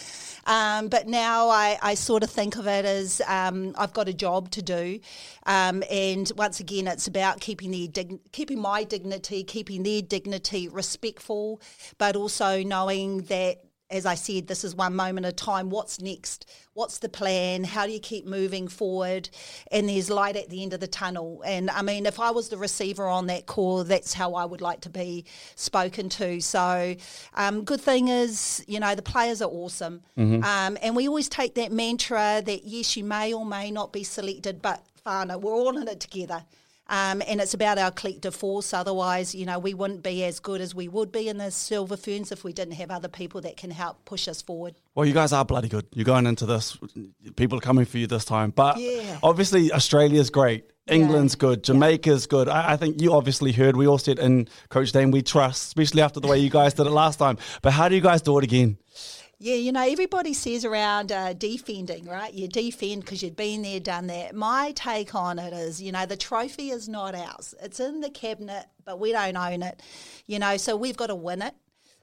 Um, 0.48 0.88
but 0.88 1.08
now 1.08 1.50
I, 1.50 1.78
I 1.84 1.94
sort 1.94 2.24
of 2.24 2.32
think 2.32 2.58
of 2.58 2.66
it 2.66 2.84
as 2.84 3.22
um, 3.28 3.76
I've 3.78 3.94
got 3.94 4.08
a 4.10 4.14
job 4.14 4.50
to 4.52 4.64
do, 4.64 5.00
um, 5.46 5.84
and 5.88 6.32
once 6.36 6.60
again, 6.60 6.88
it's 6.88 7.06
about 7.06 7.40
keeping 7.40 7.70
the 7.70 7.88
dig- 7.88 8.32
keeping 8.32 8.60
my 8.60 8.86
dignity, 8.86 9.44
keeping 9.44 9.84
their 9.84 10.02
dignity 10.02 10.68
respectful, 10.68 11.62
but 12.00 12.16
also 12.16 12.64
knowing 12.64 13.22
that 13.24 13.58
as 13.90 14.06
I 14.06 14.16
said, 14.16 14.48
this 14.48 14.64
is 14.64 14.76
one 14.76 14.96
moment 14.96 15.26
of 15.26 15.36
time. 15.36 15.70
What's 15.70 16.02
next? 16.02 16.46
What's 16.78 17.00
the 17.00 17.10
plan? 17.10 17.64
How 17.64 17.88
do 17.88 17.92
you 17.92 18.00
keep 18.00 18.28
moving 18.28 18.68
forward? 18.68 19.30
And 19.72 19.90
there's 19.90 20.12
light 20.12 20.36
at 20.36 20.50
the 20.50 20.62
end 20.62 20.74
of 20.74 20.80
the 20.80 20.86
tunnel. 20.86 21.42
And 21.44 21.72
I 21.72 21.82
mean, 21.82 22.06
if 22.06 22.20
I 22.20 22.30
was 22.30 22.50
the 22.50 22.58
receiver 22.58 23.08
on 23.08 23.26
that 23.28 23.48
call, 23.48 23.84
that's 23.84 24.14
how 24.14 24.36
I 24.36 24.46
would 24.46 24.62
like 24.62 24.82
to 24.82 24.90
be 24.92 25.26
spoken 25.56 26.08
to. 26.10 26.40
So, 26.40 26.96
um, 27.34 27.64
good 27.64 27.82
thing 27.82 28.10
is, 28.10 28.64
you 28.68 28.80
know, 28.80 28.94
the 28.94 29.02
players 29.02 29.42
are 29.42 29.50
awesome. 29.50 30.04
Um, 30.44 30.78
and 30.84 30.96
we 30.96 31.08
always 31.08 31.28
take 31.28 31.56
that 31.56 31.72
mantra 31.72 32.44
that 32.46 32.66
yes, 32.66 32.96
you 32.96 33.04
may 33.04 33.34
or 33.34 33.44
may 33.44 33.72
not 33.72 33.92
be 33.92 34.04
selected, 34.04 34.62
but 34.62 34.84
Fana, 35.04 35.42
we're 35.42 35.54
all 35.54 35.76
in 35.80 35.88
it 35.88 36.00
together. 36.00 36.44
Um, 36.90 37.22
and 37.28 37.42
it's 37.42 37.54
about 37.54 37.78
our 37.78 37.92
collective 37.92 38.34
force. 38.36 38.74
Otherwise, 38.74 39.36
you 39.36 39.46
know, 39.46 39.60
we 39.60 39.74
wouldn't 39.74 40.04
be 40.04 40.24
as 40.24 40.40
good 40.40 40.62
as 40.62 40.74
we 40.74 40.88
would 40.88 41.12
be 41.12 41.28
in 41.28 41.38
the 41.38 41.52
Silver 41.52 41.98
Ferns 41.98 42.32
if 42.32 42.44
we 42.44 42.54
didn't 42.54 42.76
have 42.76 42.92
other 42.92 43.10
people 43.10 43.42
that 43.42 43.58
can 43.58 43.72
help 43.72 44.06
push 44.06 44.28
us 44.28 44.42
forward. 44.42 44.76
Well, 44.96 45.06
you 45.06 45.14
guys 45.14 45.34
are 45.34 45.44
bloody 45.44 45.68
good. 45.70 45.86
You're 45.94 46.06
going 46.06 46.26
into 46.28 46.46
this. 46.46 46.78
People 47.36 47.58
are 47.58 47.62
coming 47.62 47.86
for 47.86 47.98
you 47.98 48.08
this 48.08 48.26
time. 48.26 48.52
But 48.52 48.78
Yeah. 48.78 49.20
obviously, 49.22 49.72
Australia's 49.72 50.30
great. 50.30 50.66
England's 50.90 51.36
good. 51.36 51.64
Jamaica's 51.66 52.28
good. 52.28 52.48
I, 52.48 52.72
I 52.74 52.78
think 52.78 53.02
you 53.02 53.14
obviously 53.14 53.52
heard. 53.52 53.76
We 53.76 53.88
all 53.88 53.98
said 53.98 54.20
in 54.20 54.48
Coach 54.70 54.94
Dane 54.94 55.12
we 55.12 55.22
trust, 55.22 55.68
especially 55.68 56.02
after 56.02 56.22
the 56.22 56.28
way 56.30 56.40
you 56.40 56.50
guys 56.50 56.74
did 56.74 56.88
it 56.88 56.92
last 56.92 57.20
time. 57.20 57.38
But 57.62 57.74
how 57.74 57.90
do 57.90 57.96
you 57.96 58.00
guys 58.02 58.22
do 58.22 58.38
it 58.38 58.46
again? 58.46 58.78
Yeah, 59.40 59.54
you 59.54 59.72
know, 59.72 59.84
everybody 59.88 60.34
says 60.34 60.66
around 60.66 61.12
uh, 61.12 61.34
defending, 61.34 62.06
right? 62.06 62.34
You 62.34 62.48
defend 62.48 63.02
because 63.02 63.22
you've 63.22 63.36
been 63.36 63.62
there, 63.62 63.80
done 63.80 64.08
that. 64.08 64.34
My 64.34 64.72
take 64.76 65.14
on 65.14 65.38
it 65.38 65.54
is, 65.54 65.80
you 65.80 65.92
know, 65.92 66.08
the 66.08 66.18
trophy 66.18 66.72
is 66.72 66.90
not 66.90 67.14
ours. 67.14 67.54
It's 67.62 67.80
in 67.80 68.02
the 68.02 68.10
cabinet, 68.10 68.66
but 68.84 69.00
we 69.00 69.12
don't 69.12 69.38
own 69.38 69.62
it. 69.62 69.84
You 70.26 70.40
know, 70.40 70.58
so 70.58 70.76
we've 70.76 70.98
got 70.98 71.08
to 71.08 71.16
win 71.16 71.44
it. 71.44 71.54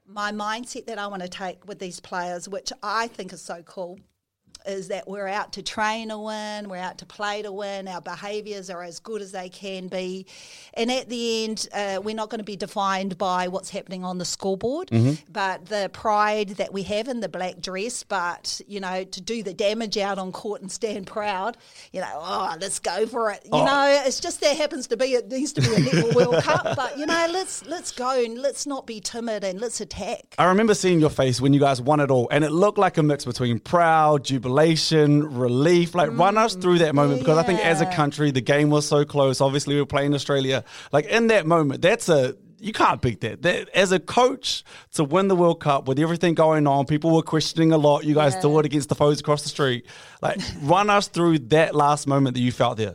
My 0.06 0.30
mindset 0.30 0.86
that 0.86 0.98
I 0.98 1.08
want 1.08 1.22
to 1.22 1.28
take 1.28 1.66
with 1.66 1.80
these 1.80 1.98
players, 1.98 2.48
which 2.48 2.72
I 2.84 3.08
think 3.08 3.32
is 3.32 3.42
so 3.42 3.62
cool, 3.64 3.98
is 4.66 4.88
that 4.88 5.06
we're 5.08 5.26
out 5.26 5.52
to 5.52 5.62
train 5.62 6.08
to 6.08 6.18
win, 6.18 6.68
we're 6.68 6.76
out 6.76 6.98
to 6.98 7.06
play 7.06 7.42
to 7.42 7.52
win, 7.52 7.88
our 7.88 8.00
behaviours 8.00 8.70
are 8.70 8.82
as 8.82 8.98
good 9.00 9.20
as 9.22 9.32
they 9.32 9.48
can 9.48 9.88
be. 9.88 10.26
And 10.74 10.90
at 10.90 11.08
the 11.08 11.44
end, 11.44 11.68
uh, 11.72 12.00
we're 12.02 12.14
not 12.14 12.30
going 12.30 12.38
to 12.38 12.44
be 12.44 12.56
defined 12.56 13.18
by 13.18 13.48
what's 13.48 13.70
happening 13.70 14.04
on 14.04 14.18
the 14.18 14.24
scoreboard, 14.24 14.90
but 15.30 15.66
the 15.66 15.90
pride 15.92 16.50
that 16.50 16.72
we 16.72 16.82
have 16.84 17.08
in 17.08 17.20
the 17.20 17.28
black 17.28 17.60
dress, 17.60 18.02
but, 18.02 18.60
you 18.66 18.80
know, 18.80 19.04
to 19.04 19.20
do 19.20 19.42
the 19.42 19.54
damage 19.54 19.98
out 19.98 20.18
on 20.18 20.32
court 20.32 20.60
and 20.62 20.70
stand 20.70 21.06
proud, 21.06 21.56
you 21.92 22.00
know, 22.00 22.12
oh, 22.14 22.56
let's 22.60 22.78
go 22.78 23.06
for 23.06 23.30
it. 23.30 23.40
You 23.44 23.64
know, 23.64 24.02
it's 24.06 24.20
just 24.20 24.40
there 24.40 24.54
happens 24.54 24.86
to 24.88 24.96
be, 24.96 25.14
it 25.14 25.30
needs 25.30 25.52
to 25.54 25.60
be 25.60 25.68
a 25.68 25.78
Netball 25.78 26.14
World 26.30 26.42
Cup, 26.42 26.76
but, 26.76 26.98
you 26.98 27.06
know, 27.06 27.26
let's, 27.30 27.64
let's 27.66 27.92
go 27.92 28.22
and 28.24 28.38
let's 28.38 28.66
not 28.66 28.86
be 28.86 29.00
timid 29.00 29.44
and 29.44 29.60
let's 29.60 29.80
attack. 29.80 30.34
I 30.38 30.46
remember 30.46 30.74
seeing 30.74 31.00
your 31.00 31.10
face 31.10 31.40
when 31.40 31.52
you 31.52 31.60
guys 31.60 31.80
won 31.80 32.00
it 32.00 32.10
all, 32.10 32.28
and 32.30 32.44
it 32.44 32.50
looked 32.50 32.78
like 32.78 32.96
a 32.98 33.02
mix 33.02 33.24
between 33.24 33.58
proud, 33.58 34.24
jubilation, 34.54 35.36
relief. 35.36 35.94
Like, 35.94 36.16
run 36.16 36.38
us 36.38 36.54
through 36.54 36.78
that 36.78 36.92
mm, 36.92 36.96
moment 36.96 37.20
because 37.20 37.38
I 37.38 37.42
think 37.42 37.60
as 37.60 37.80
a 37.80 37.86
country, 37.86 38.30
the 38.30 38.40
game 38.40 38.70
was 38.70 38.86
so 38.86 39.04
close. 39.04 39.40
Obviously, 39.40 39.74
we 39.74 39.80
were 39.80 39.86
playing 39.86 40.14
Australia. 40.14 40.64
Like, 40.92 41.06
in 41.06 41.28
that 41.28 41.46
moment, 41.46 41.82
that's 41.82 42.08
a. 42.08 42.36
You 42.60 42.72
can't 42.72 43.02
beat 43.02 43.20
that. 43.20 43.42
that. 43.42 43.68
As 43.74 43.92
a 43.92 44.00
coach, 44.00 44.64
to 44.92 45.04
win 45.04 45.28
the 45.28 45.36
World 45.36 45.60
Cup 45.60 45.86
with 45.86 45.98
everything 45.98 46.32
going 46.32 46.66
on, 46.66 46.86
people 46.86 47.14
were 47.14 47.22
questioning 47.22 47.72
a 47.72 47.76
lot. 47.76 48.04
You 48.04 48.14
guys 48.14 48.36
do 48.36 48.58
it 48.58 48.64
against 48.64 48.88
the 48.88 48.94
foes 48.94 49.20
across 49.20 49.42
the 49.42 49.50
street. 49.50 49.86
Like, 50.22 50.40
run 50.62 50.88
us 50.88 51.08
through 51.08 51.40
that 51.50 51.74
last 51.74 52.06
moment 52.06 52.34
that 52.34 52.40
you 52.40 52.52
felt 52.52 52.78
there. 52.78 52.94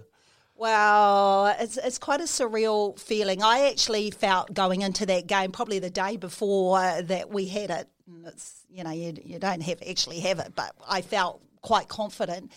Well, 0.55 1.55
it's 1.59 1.77
it's 1.77 1.99
quite 1.99 2.19
a 2.19 2.25
surreal 2.25 2.99
feeling. 2.99 3.41
I 3.43 3.69
actually 3.69 4.11
felt 4.11 4.53
going 4.53 4.81
into 4.81 5.05
that 5.05 5.27
game 5.27 5.51
probably 5.51 5.79
the 5.79 5.89
day 5.89 6.17
before 6.17 7.01
that 7.03 7.29
we 7.29 7.45
had 7.45 7.69
it. 7.69 7.87
It's 8.25 8.65
you 8.69 8.83
know 8.83 8.91
you 8.91 9.13
you 9.23 9.39
don't 9.39 9.61
have 9.61 9.81
actually 9.87 10.19
have 10.19 10.39
it, 10.39 10.53
but 10.55 10.75
I 10.85 11.01
felt 11.01 11.41
quite 11.61 11.87
confident. 11.87 12.51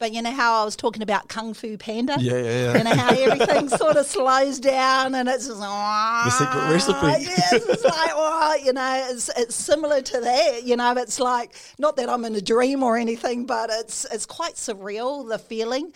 But 0.00 0.12
you 0.12 0.22
know 0.22 0.32
how 0.32 0.60
I 0.60 0.64
was 0.64 0.74
talking 0.74 1.02
about 1.02 1.28
Kung 1.28 1.54
Fu 1.54 1.78
Panda? 1.78 2.16
Yeah, 2.18 2.34
yeah, 2.34 2.42
yeah. 2.42 2.78
You 2.78 2.84
know 2.84 2.94
how 2.94 3.14
everything 3.14 3.68
sort 3.68 3.96
of 3.96 4.04
slows 4.06 4.58
down 4.58 5.14
and 5.14 5.28
it's 5.28 5.46
just 5.46 5.60
the 5.60 6.30
secret 6.30 6.68
recipe. 6.68 7.24
Yes, 7.24 7.52
it's 7.52 7.84
like 7.84 8.10
oh, 8.12 8.56
you 8.62 8.72
know, 8.72 9.06
it's 9.10 9.30
it's 9.36 9.54
similar 9.54 10.02
to 10.02 10.20
that. 10.20 10.64
You 10.64 10.76
know, 10.76 10.92
it's 10.96 11.20
like 11.20 11.54
not 11.78 11.96
that 11.96 12.08
I'm 12.08 12.24
in 12.24 12.34
a 12.34 12.40
dream 12.40 12.82
or 12.82 12.96
anything, 12.96 13.46
but 13.46 13.70
it's 13.72 14.04
it's 14.12 14.26
quite 14.26 14.54
surreal 14.54 15.28
the 15.28 15.38
feeling. 15.38 15.92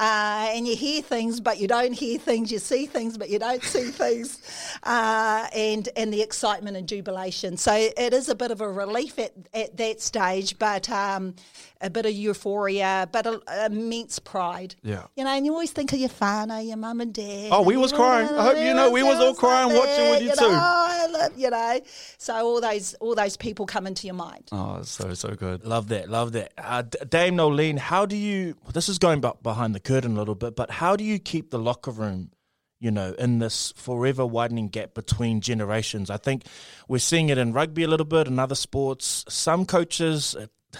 Uh, 0.00 0.48
and 0.54 0.66
you 0.66 0.74
hear 0.74 1.02
things, 1.02 1.40
but 1.40 1.58
you 1.58 1.68
don't 1.68 1.92
hear 1.92 2.18
things. 2.18 2.50
You 2.50 2.58
see 2.58 2.86
things, 2.86 3.18
but 3.18 3.28
you 3.28 3.38
don't 3.38 3.62
see 3.62 3.90
things, 3.90 4.38
uh, 4.82 5.46
and 5.54 5.90
and 5.94 6.10
the 6.10 6.22
excitement 6.22 6.74
and 6.78 6.88
jubilation. 6.88 7.58
So 7.58 7.74
it 7.74 8.14
is 8.14 8.30
a 8.30 8.34
bit 8.34 8.50
of 8.50 8.62
a 8.62 8.70
relief 8.70 9.18
at, 9.18 9.32
at 9.52 9.76
that 9.76 10.00
stage, 10.00 10.58
but 10.58 10.88
um, 10.88 11.34
a 11.82 11.90
bit 11.90 12.06
of 12.06 12.12
euphoria, 12.12 13.10
but 13.12 13.26
a, 13.26 13.42
immense 13.66 14.18
pride. 14.18 14.74
Yeah. 14.82 15.02
you 15.16 15.24
know, 15.24 15.30
and 15.30 15.44
you 15.44 15.52
always 15.52 15.70
think 15.70 15.92
of 15.92 15.98
your 15.98 16.08
father, 16.08 16.60
your 16.62 16.78
mum 16.78 17.02
and 17.02 17.12
dad. 17.12 17.50
Oh, 17.52 17.60
we 17.60 17.76
was 17.76 17.92
crying. 17.92 18.26
I 18.28 18.42
hope 18.42 18.56
you 18.56 18.72
know 18.72 18.90
we 18.90 19.02
was 19.02 19.18
all 19.18 19.34
crying 19.34 19.74
watching 19.74 20.10
with 20.10 20.22
you 20.22 20.32
too. 20.34 20.50
Know, 20.50 20.58
I 20.60 21.06
love- 21.10 21.32
you 21.36 21.50
know, 21.50 21.80
so 22.16 22.34
all 22.34 22.60
those 22.60 22.94
all 22.94 23.14
those 23.14 23.36
people 23.36 23.66
come 23.66 23.86
into 23.86 24.06
your 24.06 24.14
mind. 24.14 24.48
Oh, 24.52 24.80
so, 24.82 25.12
so 25.12 25.34
good. 25.34 25.64
Love 25.64 25.88
that, 25.88 26.08
love 26.08 26.32
that. 26.32 26.52
Uh, 26.56 26.82
Dame 27.08 27.36
Noeline, 27.36 27.76
how 27.76 28.06
do 28.06 28.16
you? 28.16 28.56
This 28.72 28.88
is 28.88 28.98
going 28.98 29.20
behind 29.42 29.74
the 29.74 29.80
curtain 29.90 30.16
a 30.16 30.18
little 30.20 30.36
bit, 30.36 30.54
but 30.54 30.70
how 30.70 30.94
do 30.94 31.02
you 31.02 31.18
keep 31.18 31.50
the 31.50 31.58
locker 31.58 31.90
room, 31.90 32.30
you 32.78 32.92
know, 32.92 33.12
in 33.18 33.40
this 33.40 33.72
forever 33.76 34.24
widening 34.24 34.68
gap 34.68 34.94
between 34.94 35.40
generations? 35.40 36.10
I 36.10 36.16
think 36.16 36.44
we're 36.86 36.98
seeing 36.98 37.28
it 37.28 37.38
in 37.38 37.52
rugby 37.52 37.82
a 37.82 37.88
little 37.88 38.06
bit, 38.06 38.28
in 38.28 38.38
other 38.38 38.54
sports. 38.54 39.24
Some 39.28 39.66
coaches, 39.66 40.36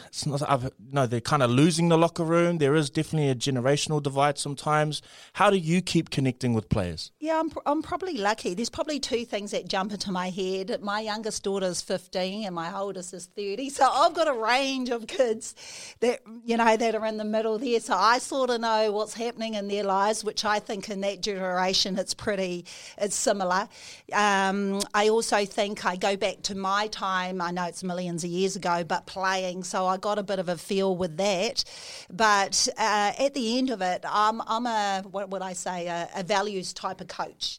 it's 0.07 0.27
not. 0.27 0.43
I've, 0.49 0.71
no, 0.93 1.07
they're 1.07 1.21
kind 1.21 1.43
of 1.43 1.51
losing 1.51 1.89
the 1.89 1.99
locker 1.99 2.25
room. 2.25 2.59
There 2.59 2.75
is 2.75 2.91
definitely 2.91 3.31
a 3.31 3.35
generational 3.35 4.03
divide 4.03 4.39
sometimes. 4.39 5.03
How 5.35 5.51
do 5.51 5.57
you 5.57 5.83
keep 5.83 6.11
connecting 6.11 6.55
with 6.55 6.69
players? 6.69 7.11
Yeah, 7.21 7.41
I'm, 7.41 7.51
I'm 7.67 7.83
probably 7.83 8.17
lucky. 8.17 8.55
There's 8.55 8.71
probably 8.71 9.01
two 9.01 9.25
things 9.25 9.51
that 9.51 9.69
jump 9.69 9.93
into 9.93 10.13
my 10.13 10.31
head. 10.31 10.81
My 10.83 11.01
youngest 11.01 11.43
daughter's 11.43 11.81
15 11.81 12.47
and 12.47 12.55
my 12.55 12.77
oldest 12.77 13.15
is 13.15 13.27
30. 13.27 13.71
So 13.71 13.89
I've 13.91 14.15
got 14.15 14.29
a 14.29 14.33
range 14.33 14.91
of 14.91 15.07
kids 15.07 15.55
that, 16.01 16.21
you 16.45 16.57
know, 16.57 16.77
that 16.77 16.95
are 16.95 17.07
in 17.07 17.17
the 17.17 17.25
middle 17.25 17.59
there. 17.59 17.81
So 17.81 17.95
I 17.95 18.19
sort 18.19 18.51
of 18.51 18.61
know 18.61 18.93
what's 18.93 19.15
happening 19.15 19.55
in 19.55 19.69
their 19.69 19.85
lives, 19.85 20.25
which 20.25 20.45
I 20.45 20.59
think 20.59 20.89
in 20.89 21.01
that 21.01 21.21
generation 21.21 21.99
it's 21.99 22.15
pretty, 22.15 22.65
it's 22.99 23.17
similar. 23.17 23.69
Um, 24.13 24.81
I 24.95 25.09
also 25.09 25.45
think 25.45 25.85
I 25.85 25.97
go 25.97 26.17
back 26.17 26.43
to 26.43 26.55
my 26.55 26.87
time. 26.89 27.41
I 27.41 27.51
know 27.51 27.65
it's 27.65 27.83
millions 27.83 28.25
of 28.25 28.31
years 28.31 28.57
ago, 28.57 28.85
but 28.85 29.07
playing. 29.07 29.65
So 29.65 29.80
I 29.87 29.97
got 29.97 30.19
a 30.19 30.23
bit 30.23 30.39
of 30.39 30.49
a 30.49 30.57
feel 30.57 30.97
with 30.97 31.17
that. 31.19 31.65
But 32.11 32.69
uh, 32.77 33.13
at 33.19 33.35
the 33.35 33.59
end 33.59 33.71
of 33.71 33.83
it, 33.83 34.05
I'm, 34.09 34.41
I'm 34.47 34.67
a, 34.67 35.03
what 35.11 35.31
would 35.31 35.43
I 35.43 35.53
say, 35.53 35.87
a, 35.87 36.09
a 36.17 36.23
values 36.23 36.73
type 36.73 37.01
of 37.01 37.09
coach. 37.09 37.59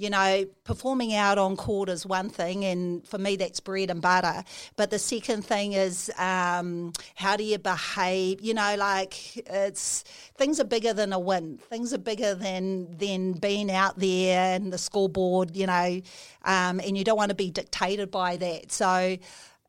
You 0.00 0.08
know, 0.08 0.46
performing 0.64 1.12
out 1.12 1.36
on 1.36 1.58
court 1.58 1.90
is 1.90 2.06
one 2.06 2.30
thing, 2.30 2.64
and 2.64 3.06
for 3.06 3.18
me, 3.18 3.36
that's 3.36 3.60
bread 3.60 3.90
and 3.90 4.00
butter. 4.00 4.44
But 4.74 4.88
the 4.88 4.98
second 4.98 5.44
thing 5.44 5.74
is 5.74 6.10
um, 6.16 6.94
how 7.16 7.36
do 7.36 7.44
you 7.44 7.58
behave? 7.58 8.40
You 8.40 8.54
know, 8.54 8.76
like 8.78 9.36
it's 9.46 10.04
things 10.38 10.58
are 10.58 10.64
bigger 10.64 10.94
than 10.94 11.12
a 11.12 11.18
win. 11.18 11.58
Things 11.68 11.92
are 11.92 11.98
bigger 11.98 12.34
than 12.34 12.96
than 12.96 13.32
being 13.32 13.70
out 13.70 13.98
there 13.98 14.54
and 14.54 14.72
the 14.72 14.78
scoreboard. 14.78 15.54
You 15.54 15.66
know, 15.66 16.00
um, 16.46 16.80
and 16.80 16.96
you 16.96 17.04
don't 17.04 17.18
want 17.18 17.28
to 17.28 17.34
be 17.34 17.50
dictated 17.50 18.10
by 18.10 18.38
that. 18.38 18.72
So 18.72 19.18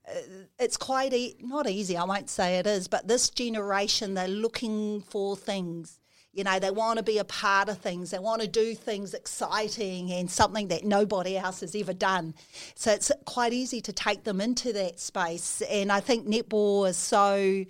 Uh, 0.08 0.14
it's 0.60 0.78
quite 0.78 1.14
e- 1.14 1.36
not 1.40 1.70
easy. 1.70 1.98
I 1.98 2.04
won't 2.04 2.30
say 2.30 2.58
it 2.58 2.68
is, 2.68 2.88
but 2.88 3.08
this 3.08 3.30
generation 3.30 4.14
they're 4.14 4.28
looking 4.28 5.02
for 5.02 5.36
things. 5.36 6.00
You 6.34 6.46
know, 6.46 6.60
they 6.60 6.72
want 6.72 6.98
to 6.98 7.04
be 7.04 7.18
a 7.18 7.26
part 7.26 7.68
of 7.68 7.80
things. 7.80 8.12
They 8.12 8.20
want 8.20 8.42
to 8.42 8.48
do 8.48 8.74
things 8.74 9.14
exciting 9.14 10.12
and 10.14 10.32
something 10.32 10.70
that 10.70 10.86
nobody 10.86 11.38
else 11.38 11.60
has 11.60 11.76
ever 11.76 11.94
done. 11.94 12.36
So 12.74 12.92
it's 12.92 13.12
quite 13.26 13.52
easy 13.52 13.82
to 13.82 13.92
take 13.92 14.24
them 14.24 14.40
into 14.40 14.72
that 14.74 15.00
space. 15.00 15.62
And 15.70 15.92
I 15.92 16.00
think 16.00 16.28
netball 16.28 16.88
is 16.88 16.98
so. 16.98 17.66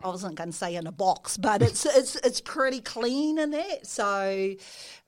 I 0.00 0.06
wasn't 0.06 0.36
going 0.36 0.50
to 0.50 0.56
say 0.56 0.76
in 0.76 0.86
a 0.86 0.92
box, 0.92 1.38
but 1.38 1.62
it's 1.62 1.86
it's 1.96 2.16
it's 2.16 2.40
pretty 2.42 2.80
clean 2.80 3.38
in 3.38 3.50
that. 3.52 3.86
So 3.86 4.54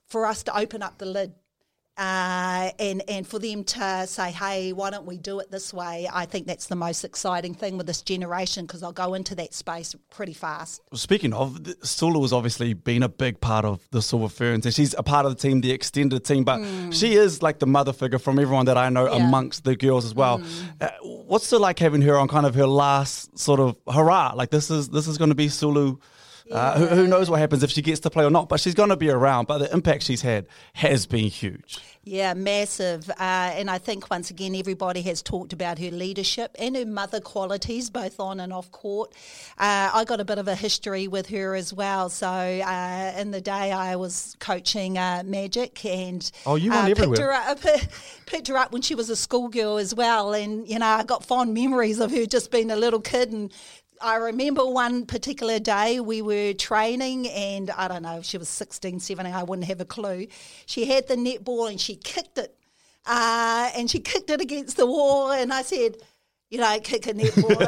for 0.07 0.27
us 0.27 0.43
to 0.45 0.59
open 0.59 0.83
up 0.83 0.99
the 0.99 1.07
lid 1.07 1.35
uh, 1.97 2.71
and 2.79 3.03
and 3.09 3.27
for 3.27 3.39
them 3.39 3.63
to 3.65 4.07
say, 4.07 4.31
hey, 4.31 4.73
why 4.73 4.91
don't 4.91 5.07
we 5.07 5.19
do 5.19 5.39
it 5.41 5.51
this 5.51 5.75
way? 5.75 6.09
I 6.11 6.25
think 6.25 6.47
that's 6.47 6.67
the 6.67 6.77
most 6.77 7.05
exciting 7.05 7.55
thing 7.55 7.77
with 7.77 7.87
this 7.87 8.01
generation 8.01 8.65
because 8.65 8.83
I'll 8.83 8.93
go 8.93 9.15
into 9.15 9.35
that 9.35 9.53
space 9.53 9.95
pretty 10.11 10.33
fast. 10.33 10.81
Speaking 10.95 11.33
of, 11.33 11.59
Sulu 11.83 12.23
has 12.23 12.33
obviously 12.33 12.73
been 12.73 13.03
a 13.03 13.09
big 13.09 13.41
part 13.41 13.65
of 13.65 13.87
the 13.91 14.01
Silver 14.01 14.29
Ferns, 14.29 14.65
and 14.65 14.75
she's 14.75 14.95
a 14.95 15.03
part 15.03 15.27
of 15.27 15.37
the 15.37 15.41
team, 15.41 15.61
the 15.61 15.73
extended 15.73 16.25
team. 16.25 16.45
But 16.45 16.61
she 16.93 17.15
is 17.15 17.43
like 17.43 17.59
the 17.59 17.67
mother 17.67 17.93
figure 17.93 18.19
from 18.19 18.39
everyone 18.39 18.67
that 18.67 18.79
I 18.79 18.89
know. 18.89 19.05
Yeah. 19.05 19.27
Amongst 19.27 19.65
the 19.65 19.77
girls 19.77 20.05
as 20.05 20.15
well. 20.15 20.43
Uh, 20.81 20.89
what's 21.03 21.53
it 21.53 21.59
like 21.59 21.79
having 21.79 22.03
her 22.03 22.17
on 22.17 22.29
kind 22.29 22.47
of 22.47 22.55
her 22.55 22.67
last 22.67 23.39
sort 23.39 23.61
of 23.61 23.77
hurrah? 23.93 24.33
Like 24.35 24.51
this 24.51 24.71
is 24.71 24.89
this 24.89 25.07
is 25.07 25.19
going 25.19 25.31
to 25.31 25.35
be 25.35 25.49
Sulu. 25.49 25.99
Uh, 26.51 26.79
who, 26.79 26.87
who 26.87 27.07
knows 27.07 27.31
what 27.31 27.39
happens 27.39 27.63
if 27.63 27.71
she 27.71 27.83
gets 27.83 28.01
to 28.01 28.11
play 28.11 28.25
or 28.25 28.31
not? 28.31 28.49
But 28.49 28.61
she's 28.61 28.75
going 28.75 28.89
to 28.89 28.97
be 28.97 29.11
around. 29.11 29.47
But 29.47 29.59
the 29.59 29.73
impact 29.73 30.03
she's 30.03 30.23
had 30.23 30.47
has 30.75 31.07
been 31.07 31.25
huge. 31.29 31.79
Yeah, 32.03 32.33
massive. 32.35 33.11
Uh, 33.11 33.15
and 33.21 33.71
I 33.71 33.77
think 33.79 34.11
once 34.11 34.31
again, 34.31 34.55
everybody 34.57 35.03
has 35.03 35.21
talked 35.23 35.53
about 35.53 35.79
her 35.79 35.91
leadership 35.91 36.57
and 36.59 36.75
her 36.75 36.87
mother 36.87 37.21
qualities, 37.21 37.91
both 37.91 38.19
on 38.19 38.41
and 38.41 38.53
off 38.55 38.73
court. 38.73 39.13
Uh, 39.59 39.91
I 39.93 40.05
got 40.07 40.19
a 40.19 40.25
bit 40.25 40.39
of 40.39 40.49
a 40.49 40.55
history 40.55 41.09
with 41.09 41.29
her 41.29 41.55
as 41.55 41.75
well. 41.75 42.09
So 42.09 42.27
uh, 42.27 43.13
in 43.19 43.33
the 43.33 43.41
day, 43.43 43.71
I 43.71 43.97
was 43.97 44.35
coaching 44.41 44.97
uh, 44.97 45.23
Magic 45.27 45.85
and 45.85 46.29
Oh, 46.47 46.57
you 46.57 46.71
went 46.71 46.85
uh, 46.85 46.87
picked 46.87 47.01
everywhere. 47.01 47.33
her 47.33 47.33
up, 47.51 47.61
picked 48.27 48.49
her 48.49 48.57
up 48.57 48.73
when 48.73 48.81
she 48.83 48.95
was 48.95 49.11
a 49.11 49.17
schoolgirl 49.17 49.77
as 49.77 49.95
well. 49.95 50.33
And 50.33 50.67
you 50.67 50.79
know, 50.79 50.87
I 50.87 51.05
got 51.05 51.25
fond 51.25 51.53
memories 51.53 52.01
of 52.01 52.11
her 52.13 52.25
just 52.25 52.51
being 52.51 52.71
a 52.71 52.77
little 52.77 53.01
kid 53.01 53.31
and. 53.31 53.53
I 54.03 54.17
remember 54.17 54.65
one 54.67 55.05
particular 55.07 55.59
day 55.59 56.01
we 56.01 56.23
were 56.23 56.53
training, 56.55 57.29
and 57.29 57.71
I 57.71 57.87
don't 57.89 58.03
know 58.03 58.19
if 58.19 58.25
she 58.25 58.39
was 58.39 58.49
16, 58.49 59.01
17, 59.01 59.33
I 59.35 59.43
wouldn't 59.43 59.69
have 59.69 59.81
a 59.81 59.85
clue. 59.85 60.27
She 60.67 60.87
had 60.87 61.07
the 61.09 61.17
netball 61.17 61.69
and 61.71 61.81
she 61.81 61.97
kicked 61.97 62.39
it, 62.39 62.57
uh, 63.07 63.71
and 63.77 63.91
she 63.91 64.01
kicked 64.01 64.31
it 64.31 64.41
against 64.41 64.77
the 64.77 64.87
wall. 64.87 65.33
And 65.33 65.53
I 65.53 65.63
said, 65.63 65.97
You 66.49 66.59
don't 66.59 66.83
kick 66.83 67.07
a 67.09 67.13
netball. 67.15 67.51
you 67.51 67.59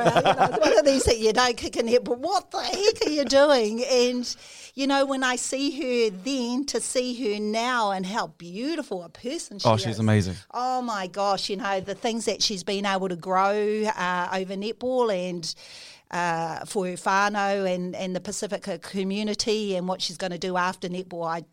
know, 0.52 0.58
one 0.58 0.78
of 0.78 0.84
these 0.86 1.04
that 1.04 1.18
you 1.18 1.32
don't 1.34 1.56
kick 1.56 1.76
a 1.76 1.82
netball. 1.82 2.16
What 2.18 2.50
the 2.50 2.60
heck 2.60 3.06
are 3.06 3.10
you 3.10 3.24
doing? 3.24 3.84
And, 3.84 4.36
you 4.74 4.86
know, 4.86 5.04
when 5.04 5.22
I 5.22 5.36
see 5.36 5.70
her 6.10 6.16
then 6.24 6.64
to 6.66 6.80
see 6.80 7.34
her 7.34 7.40
now 7.40 7.90
and 7.92 8.06
how 8.06 8.28
beautiful 8.28 9.02
a 9.02 9.08
person 9.10 9.58
she 9.58 9.68
Oh, 9.68 9.74
is. 9.74 9.82
she's 9.82 9.98
amazing. 9.98 10.36
Oh 10.52 10.80
my 10.82 11.06
gosh, 11.08 11.50
you 11.50 11.56
know, 11.58 11.80
the 11.80 11.94
things 11.94 12.24
that 12.24 12.42
she's 12.42 12.64
been 12.64 12.86
able 12.86 13.08
to 13.10 13.16
grow 13.16 13.84
uh, 13.84 14.28
over 14.32 14.54
netball 14.54 15.12
and 15.14 15.54
uh, 16.12 16.64
for 16.64 16.86
her 16.86 16.92
whānau 16.92 17.72
and, 17.72 17.94
and 17.96 18.14
the 18.14 18.20
Pacifica 18.20 18.78
community 18.78 19.76
and 19.76 19.88
what 19.88 20.02
she's 20.02 20.16
going 20.16 20.32
to 20.32 20.38
do 20.38 20.56
after 20.56 20.88
netball. 20.88 21.26
I 21.26 21.44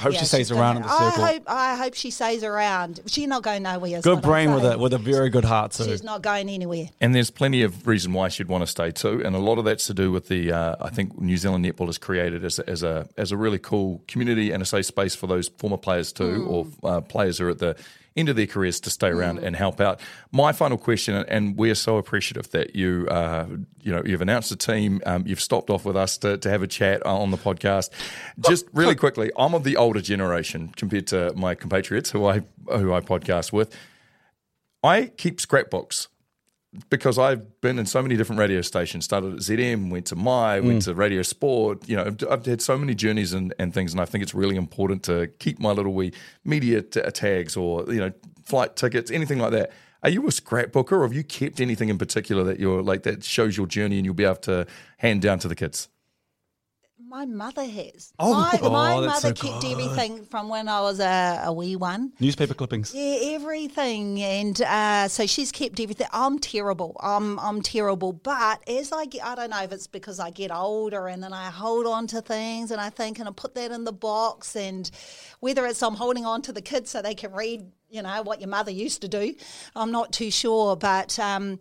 Hope 0.00 0.12
yeah, 0.12 0.18
she 0.18 0.24
stays 0.24 0.50
around 0.50 0.78
in 0.78 0.82
gonna- 0.82 1.04
the 1.04 1.10
circle. 1.12 1.24
I 1.24 1.32
hope, 1.34 1.42
I 1.46 1.76
hope 1.76 1.94
she 1.94 2.10
stays 2.10 2.42
around. 2.42 3.00
She's 3.06 3.28
not 3.28 3.44
going 3.44 3.62
nowhere. 3.62 4.00
Good 4.00 4.22
brain 4.22 4.52
with 4.52 4.64
saying. 4.64 4.74
a 4.74 4.78
with 4.78 4.92
a 4.92 4.98
very 4.98 5.30
good 5.30 5.44
heart 5.44 5.70
too. 5.70 5.84
She's 5.84 6.02
not 6.02 6.20
going 6.20 6.48
anywhere. 6.48 6.86
And 7.00 7.14
there's 7.14 7.30
plenty 7.30 7.62
of 7.62 7.86
reason 7.86 8.12
why 8.12 8.28
she'd 8.28 8.48
want 8.48 8.62
to 8.62 8.66
stay 8.66 8.90
too, 8.90 9.22
and 9.24 9.36
a 9.36 9.38
lot 9.38 9.58
of 9.58 9.64
that's 9.64 9.86
to 9.86 9.94
do 9.94 10.10
with 10.10 10.26
the. 10.26 10.50
Uh, 10.50 10.74
I 10.80 10.90
think 10.90 11.20
New 11.20 11.36
Zealand 11.36 11.64
netball 11.64 11.86
has 11.86 11.96
created 11.98 12.44
as 12.44 12.58
a, 12.58 12.68
as 12.68 12.82
a 12.82 13.08
as 13.16 13.30
a 13.30 13.36
really 13.36 13.60
cool 13.60 14.02
community 14.08 14.50
and 14.50 14.60
a 14.64 14.66
safe 14.66 14.86
space 14.86 15.14
for 15.14 15.28
those 15.28 15.46
former 15.46 15.76
players 15.76 16.12
too, 16.12 16.44
or 16.44 16.66
uh, 16.82 17.00
players 17.00 17.38
who 17.38 17.46
are 17.46 17.50
at 17.50 17.58
the 17.58 17.76
of 18.28 18.36
their 18.36 18.46
careers 18.46 18.80
to 18.80 18.90
stay 18.90 19.08
around 19.08 19.38
and 19.38 19.56
help 19.56 19.80
out. 19.80 20.00
My 20.30 20.52
final 20.52 20.78
question, 20.78 21.14
and 21.28 21.56
we're 21.56 21.74
so 21.74 21.96
appreciative 21.96 22.50
that 22.50 22.76
you 22.76 23.08
uh, 23.10 23.46
you 23.80 23.92
know 23.92 24.02
you've 24.04 24.22
announced 24.22 24.52
a 24.52 24.56
team, 24.56 25.00
um, 25.06 25.26
you've 25.26 25.40
stopped 25.40 25.70
off 25.70 25.84
with 25.84 25.96
us 25.96 26.18
to, 26.18 26.38
to 26.38 26.50
have 26.50 26.62
a 26.62 26.66
chat 26.66 27.04
on 27.04 27.30
the 27.30 27.38
podcast. 27.38 27.90
Just 28.40 28.66
really 28.72 28.94
quickly, 28.94 29.30
I'm 29.36 29.54
of 29.54 29.64
the 29.64 29.76
older 29.76 30.00
generation 30.00 30.72
compared 30.76 31.06
to 31.08 31.32
my 31.34 31.54
compatriots 31.54 32.10
who 32.10 32.26
I 32.26 32.42
who 32.68 32.92
I 32.92 33.00
podcast 33.00 33.52
with. 33.52 33.74
I 34.82 35.06
keep 35.06 35.40
scrapbooks 35.40 36.08
because 36.90 37.18
I've 37.18 37.60
been 37.60 37.78
in 37.78 37.86
so 37.86 38.02
many 38.02 38.16
different 38.16 38.38
radio 38.38 38.60
stations. 38.62 39.04
Started 39.04 39.34
at 39.34 39.40
ZM, 39.40 39.90
went 39.90 40.06
to 40.06 40.16
My, 40.16 40.60
went 40.60 40.82
mm. 40.82 40.84
to 40.84 40.94
Radio 40.94 41.22
Sport. 41.22 41.88
You 41.88 41.96
know, 41.96 42.04
I've, 42.04 42.18
I've 42.30 42.46
had 42.46 42.60
so 42.60 42.76
many 42.76 42.94
journeys 42.94 43.32
and, 43.32 43.54
and 43.58 43.72
things, 43.72 43.92
and 43.92 44.00
I 44.00 44.04
think 44.04 44.22
it's 44.22 44.34
really 44.34 44.56
important 44.56 45.02
to 45.04 45.28
keep 45.38 45.58
my 45.58 45.72
little 45.72 45.92
wee 45.92 46.12
media 46.44 46.82
t- 46.82 47.00
uh, 47.00 47.10
tags 47.10 47.56
or 47.56 47.84
you 47.88 48.00
know 48.00 48.12
flight 48.44 48.76
tickets, 48.76 49.10
anything 49.10 49.38
like 49.38 49.52
that. 49.52 49.72
Are 50.02 50.10
you 50.10 50.22
a 50.26 50.30
scrapbooker, 50.30 50.92
or 50.92 51.02
have 51.02 51.14
you 51.14 51.24
kept 51.24 51.60
anything 51.60 51.88
in 51.88 51.96
particular 51.96 52.44
that 52.44 52.60
you're 52.60 52.82
like 52.82 53.04
that 53.04 53.24
shows 53.24 53.56
your 53.56 53.66
journey 53.66 53.96
and 53.96 54.04
you'll 54.04 54.14
be 54.14 54.24
able 54.24 54.36
to 54.36 54.66
hand 54.98 55.22
down 55.22 55.38
to 55.40 55.48
the 55.48 55.54
kids? 55.54 55.88
My 57.14 57.26
mother 57.26 57.62
has. 57.62 58.12
Oh, 58.18 58.32
my 58.32 58.58
oh, 58.60 58.70
my 58.70 58.96
mother 59.06 59.28
so 59.28 59.32
kept 59.32 59.62
good. 59.62 59.70
everything 59.70 60.24
from 60.24 60.48
when 60.48 60.66
I 60.66 60.80
was 60.80 60.98
a, 60.98 61.42
a 61.44 61.52
wee 61.52 61.76
one. 61.76 62.12
Newspaper 62.18 62.54
clippings. 62.54 62.92
Yeah, 62.92 63.36
everything, 63.36 64.20
and 64.20 64.60
uh, 64.60 65.06
so 65.06 65.24
she's 65.24 65.52
kept 65.52 65.78
everything. 65.78 66.08
I'm 66.12 66.40
terrible. 66.40 66.96
I'm 66.98 67.38
I'm 67.38 67.62
terrible. 67.62 68.14
But 68.14 68.68
as 68.68 68.90
I 68.90 69.04
get, 69.06 69.24
I 69.24 69.36
don't 69.36 69.50
know 69.50 69.62
if 69.62 69.70
it's 69.70 69.86
because 69.86 70.18
I 70.18 70.30
get 70.30 70.50
older, 70.50 71.06
and 71.06 71.22
then 71.22 71.32
I 71.32 71.50
hold 71.50 71.86
on 71.86 72.08
to 72.08 72.20
things, 72.20 72.72
and 72.72 72.80
I 72.80 72.90
think, 72.90 73.20
and 73.20 73.28
I 73.28 73.32
put 73.32 73.54
that 73.54 73.70
in 73.70 73.84
the 73.84 73.92
box, 73.92 74.56
and 74.56 74.90
whether 75.38 75.64
it's 75.66 75.84
I'm 75.84 75.94
holding 75.94 76.26
on 76.26 76.42
to 76.42 76.52
the 76.52 76.62
kids 76.62 76.90
so 76.90 77.00
they 77.00 77.14
can 77.14 77.32
read, 77.32 77.64
you 77.90 78.02
know, 78.02 78.22
what 78.22 78.40
your 78.40 78.50
mother 78.50 78.72
used 78.72 79.02
to 79.02 79.08
do, 79.08 79.36
I'm 79.76 79.92
not 79.92 80.12
too 80.12 80.32
sure. 80.32 80.74
But 80.74 81.16
um, 81.20 81.60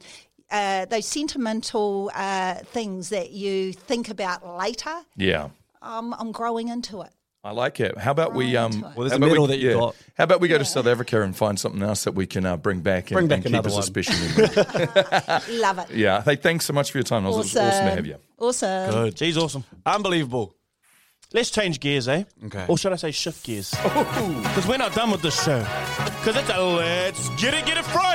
uh, 0.54 0.86
those 0.86 1.06
sentimental 1.06 2.10
uh, 2.16 2.56
things 2.56 3.10
that 3.10 3.32
you 3.32 3.74
think 3.74 4.08
about 4.10 4.48
later, 4.58 4.94
Yeah. 5.18 5.50
um, 5.82 6.16
I'm 6.18 6.32
growing 6.32 6.70
into 6.70 7.02
it. 7.02 7.10
I 7.46 7.52
like 7.52 7.82
it. 7.82 7.98
How 7.98 8.12
about 8.12 8.34
we? 8.34 8.56
Um, 8.56 8.72
into 8.72 8.88
it. 8.88 8.96
Well, 8.96 9.08
there's 9.10 9.18
a 9.18 9.20
medal 9.20 9.44
we- 9.44 9.48
that 9.50 9.58
you 9.58 9.74
got. 9.74 9.96
How 10.18 10.24
about 10.24 10.40
we 10.40 10.48
go 10.48 10.58
to 10.58 10.64
South 10.64 10.88
Africa 10.88 11.22
and 11.24 11.36
find 11.36 11.60
something 11.60 11.82
else 11.82 12.06
that 12.06 12.14
we 12.14 12.26
can 12.26 12.46
uh, 12.46 12.56
bring 12.56 12.80
back 12.80 13.12
and, 13.12 13.16
Bring 13.16 13.28
back 13.28 13.44
and 13.46 13.54
keep 13.54 13.66
as 13.66 13.74
a 13.74 13.76
one. 13.76 13.84
special 13.84 14.16
memory? 14.38 15.60
Love 15.60 15.80
it. 15.80 15.92
yeah. 15.92 16.22
Hey, 16.24 16.38
thanks 16.38 16.64
so 16.66 16.72
much 16.72 16.92
for 16.92 17.00
your 17.00 17.04
time. 17.04 17.26
It 17.26 17.30
was 17.32 17.54
Awesome. 17.54 17.66
awesome 17.68 17.86
to 17.86 17.92
have 17.96 18.06
you. 18.06 18.16
Awesome. 18.38 18.92
Good. 18.92 19.20
She's 19.20 19.38
awesome. 19.38 19.66
Unbelievable. 19.86 20.56
Let's 21.34 21.50
change 21.50 21.80
gears, 21.80 22.08
eh? 22.08 22.24
Okay. 22.46 22.66
Or 22.70 22.78
should 22.78 22.94
I 22.94 22.96
say 22.96 23.10
shift 23.12 23.44
gears? 23.44 23.72
Because 23.72 24.68
we're 24.68 24.78
not 24.78 24.94
done 24.94 25.10
with 25.12 25.24
this 25.24 25.44
show. 25.44 25.60
Because 26.06 26.36
it's 26.38 26.50
a 26.50 26.62
Let's 26.62 27.28
Get 27.42 27.56
It, 27.56 27.66
Get 27.66 27.76
It 27.78 27.86
Friday. 27.86 28.13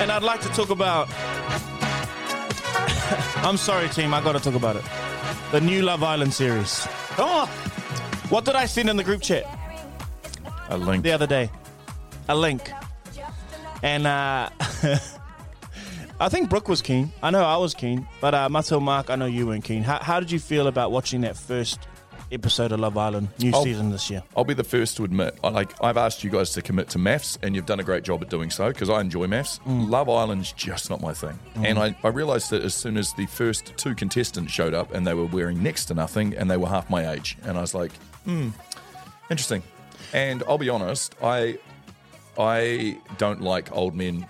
And 0.00 0.10
I'd 0.10 0.22
like 0.22 0.40
to 0.40 0.48
talk 0.48 0.70
about. 0.70 1.08
I'm 3.44 3.56
sorry, 3.58 3.88
team. 3.90 4.14
I 4.14 4.22
got 4.22 4.32
to 4.32 4.40
talk 4.40 4.54
about 4.54 4.76
it. 4.76 4.84
The 5.52 5.60
new 5.60 5.82
Love 5.82 6.02
Island 6.02 6.32
series. 6.32 6.86
Come 7.10 7.28
on. 7.28 7.48
What 8.30 8.44
did 8.46 8.54
I 8.54 8.64
send 8.66 8.88
in 8.88 8.96
the 8.96 9.04
group 9.04 9.20
chat 9.20 9.44
A 10.70 10.78
link. 10.78 11.02
the 11.02 11.12
other 11.12 11.26
day? 11.26 11.50
A 12.28 12.34
link. 12.34 12.70
And 13.82 14.06
uh, 14.06 14.48
I 16.20 16.28
think 16.28 16.48
Brook 16.48 16.68
was 16.68 16.80
keen. 16.80 17.12
I 17.22 17.30
know 17.30 17.42
I 17.44 17.56
was 17.58 17.74
keen. 17.74 18.06
But 18.20 18.34
uh, 18.34 18.48
Matil, 18.48 18.80
Mark, 18.80 19.10
I 19.10 19.16
know 19.16 19.26
you 19.26 19.46
weren't 19.46 19.64
keen. 19.64 19.82
How, 19.82 19.98
how 19.98 20.18
did 20.20 20.30
you 20.30 20.38
feel 20.38 20.66
about 20.66 20.92
watching 20.92 21.20
that 21.22 21.36
first 21.36 21.80
episode 22.32 22.72
of 22.72 22.80
Love 22.80 22.96
Island, 22.96 23.28
new 23.38 23.50
Oh. 23.54 23.64
season 23.64 23.90
this 23.90 24.08
year? 24.10 24.22
I'll 24.36 24.44
be 24.44 24.54
the 24.54 24.64
first 24.64 24.96
to 24.98 25.04
admit, 25.04 25.38
I, 25.42 25.48
like 25.48 25.72
I've 25.82 25.96
asked 25.96 26.22
you 26.24 26.30
guys 26.30 26.50
to 26.52 26.62
commit 26.62 26.88
to 26.90 26.98
maths, 26.98 27.38
and 27.42 27.54
you've 27.54 27.66
done 27.66 27.80
a 27.80 27.84
great 27.84 28.02
job 28.04 28.22
at 28.22 28.28
doing 28.30 28.50
so 28.50 28.68
because 28.68 28.88
I 28.90 29.00
enjoy 29.00 29.26
maths. 29.26 29.60
Love 29.66 30.08
Island's 30.08 30.52
just 30.52 30.90
not 30.90 31.00
my 31.00 31.12
thing, 31.12 31.38
and 31.56 31.78
I, 31.78 31.96
I 32.04 32.08
realised 32.08 32.50
that 32.50 32.62
as 32.62 32.74
soon 32.74 32.96
as 32.96 33.12
the 33.14 33.26
first 33.26 33.72
two 33.76 33.94
contestants 33.94 34.52
showed 34.52 34.74
up, 34.74 34.92
and 34.94 35.06
they 35.06 35.14
were 35.14 35.26
wearing 35.26 35.62
next 35.62 35.86
to 35.86 35.94
nothing, 35.94 36.34
and 36.36 36.50
they 36.50 36.56
were 36.56 36.68
half 36.68 36.88
my 36.90 37.10
age, 37.12 37.36
and 37.44 37.58
I 37.58 37.60
was 37.60 37.74
like, 37.74 37.92
hmm, 38.24 38.50
interesting. 39.30 39.62
And 40.12 40.42
I'll 40.48 40.58
be 40.58 40.68
honest, 40.68 41.14
I 41.22 41.58
I 42.38 42.98
don't 43.18 43.40
like 43.42 43.70
old 43.72 43.94
men 43.94 44.26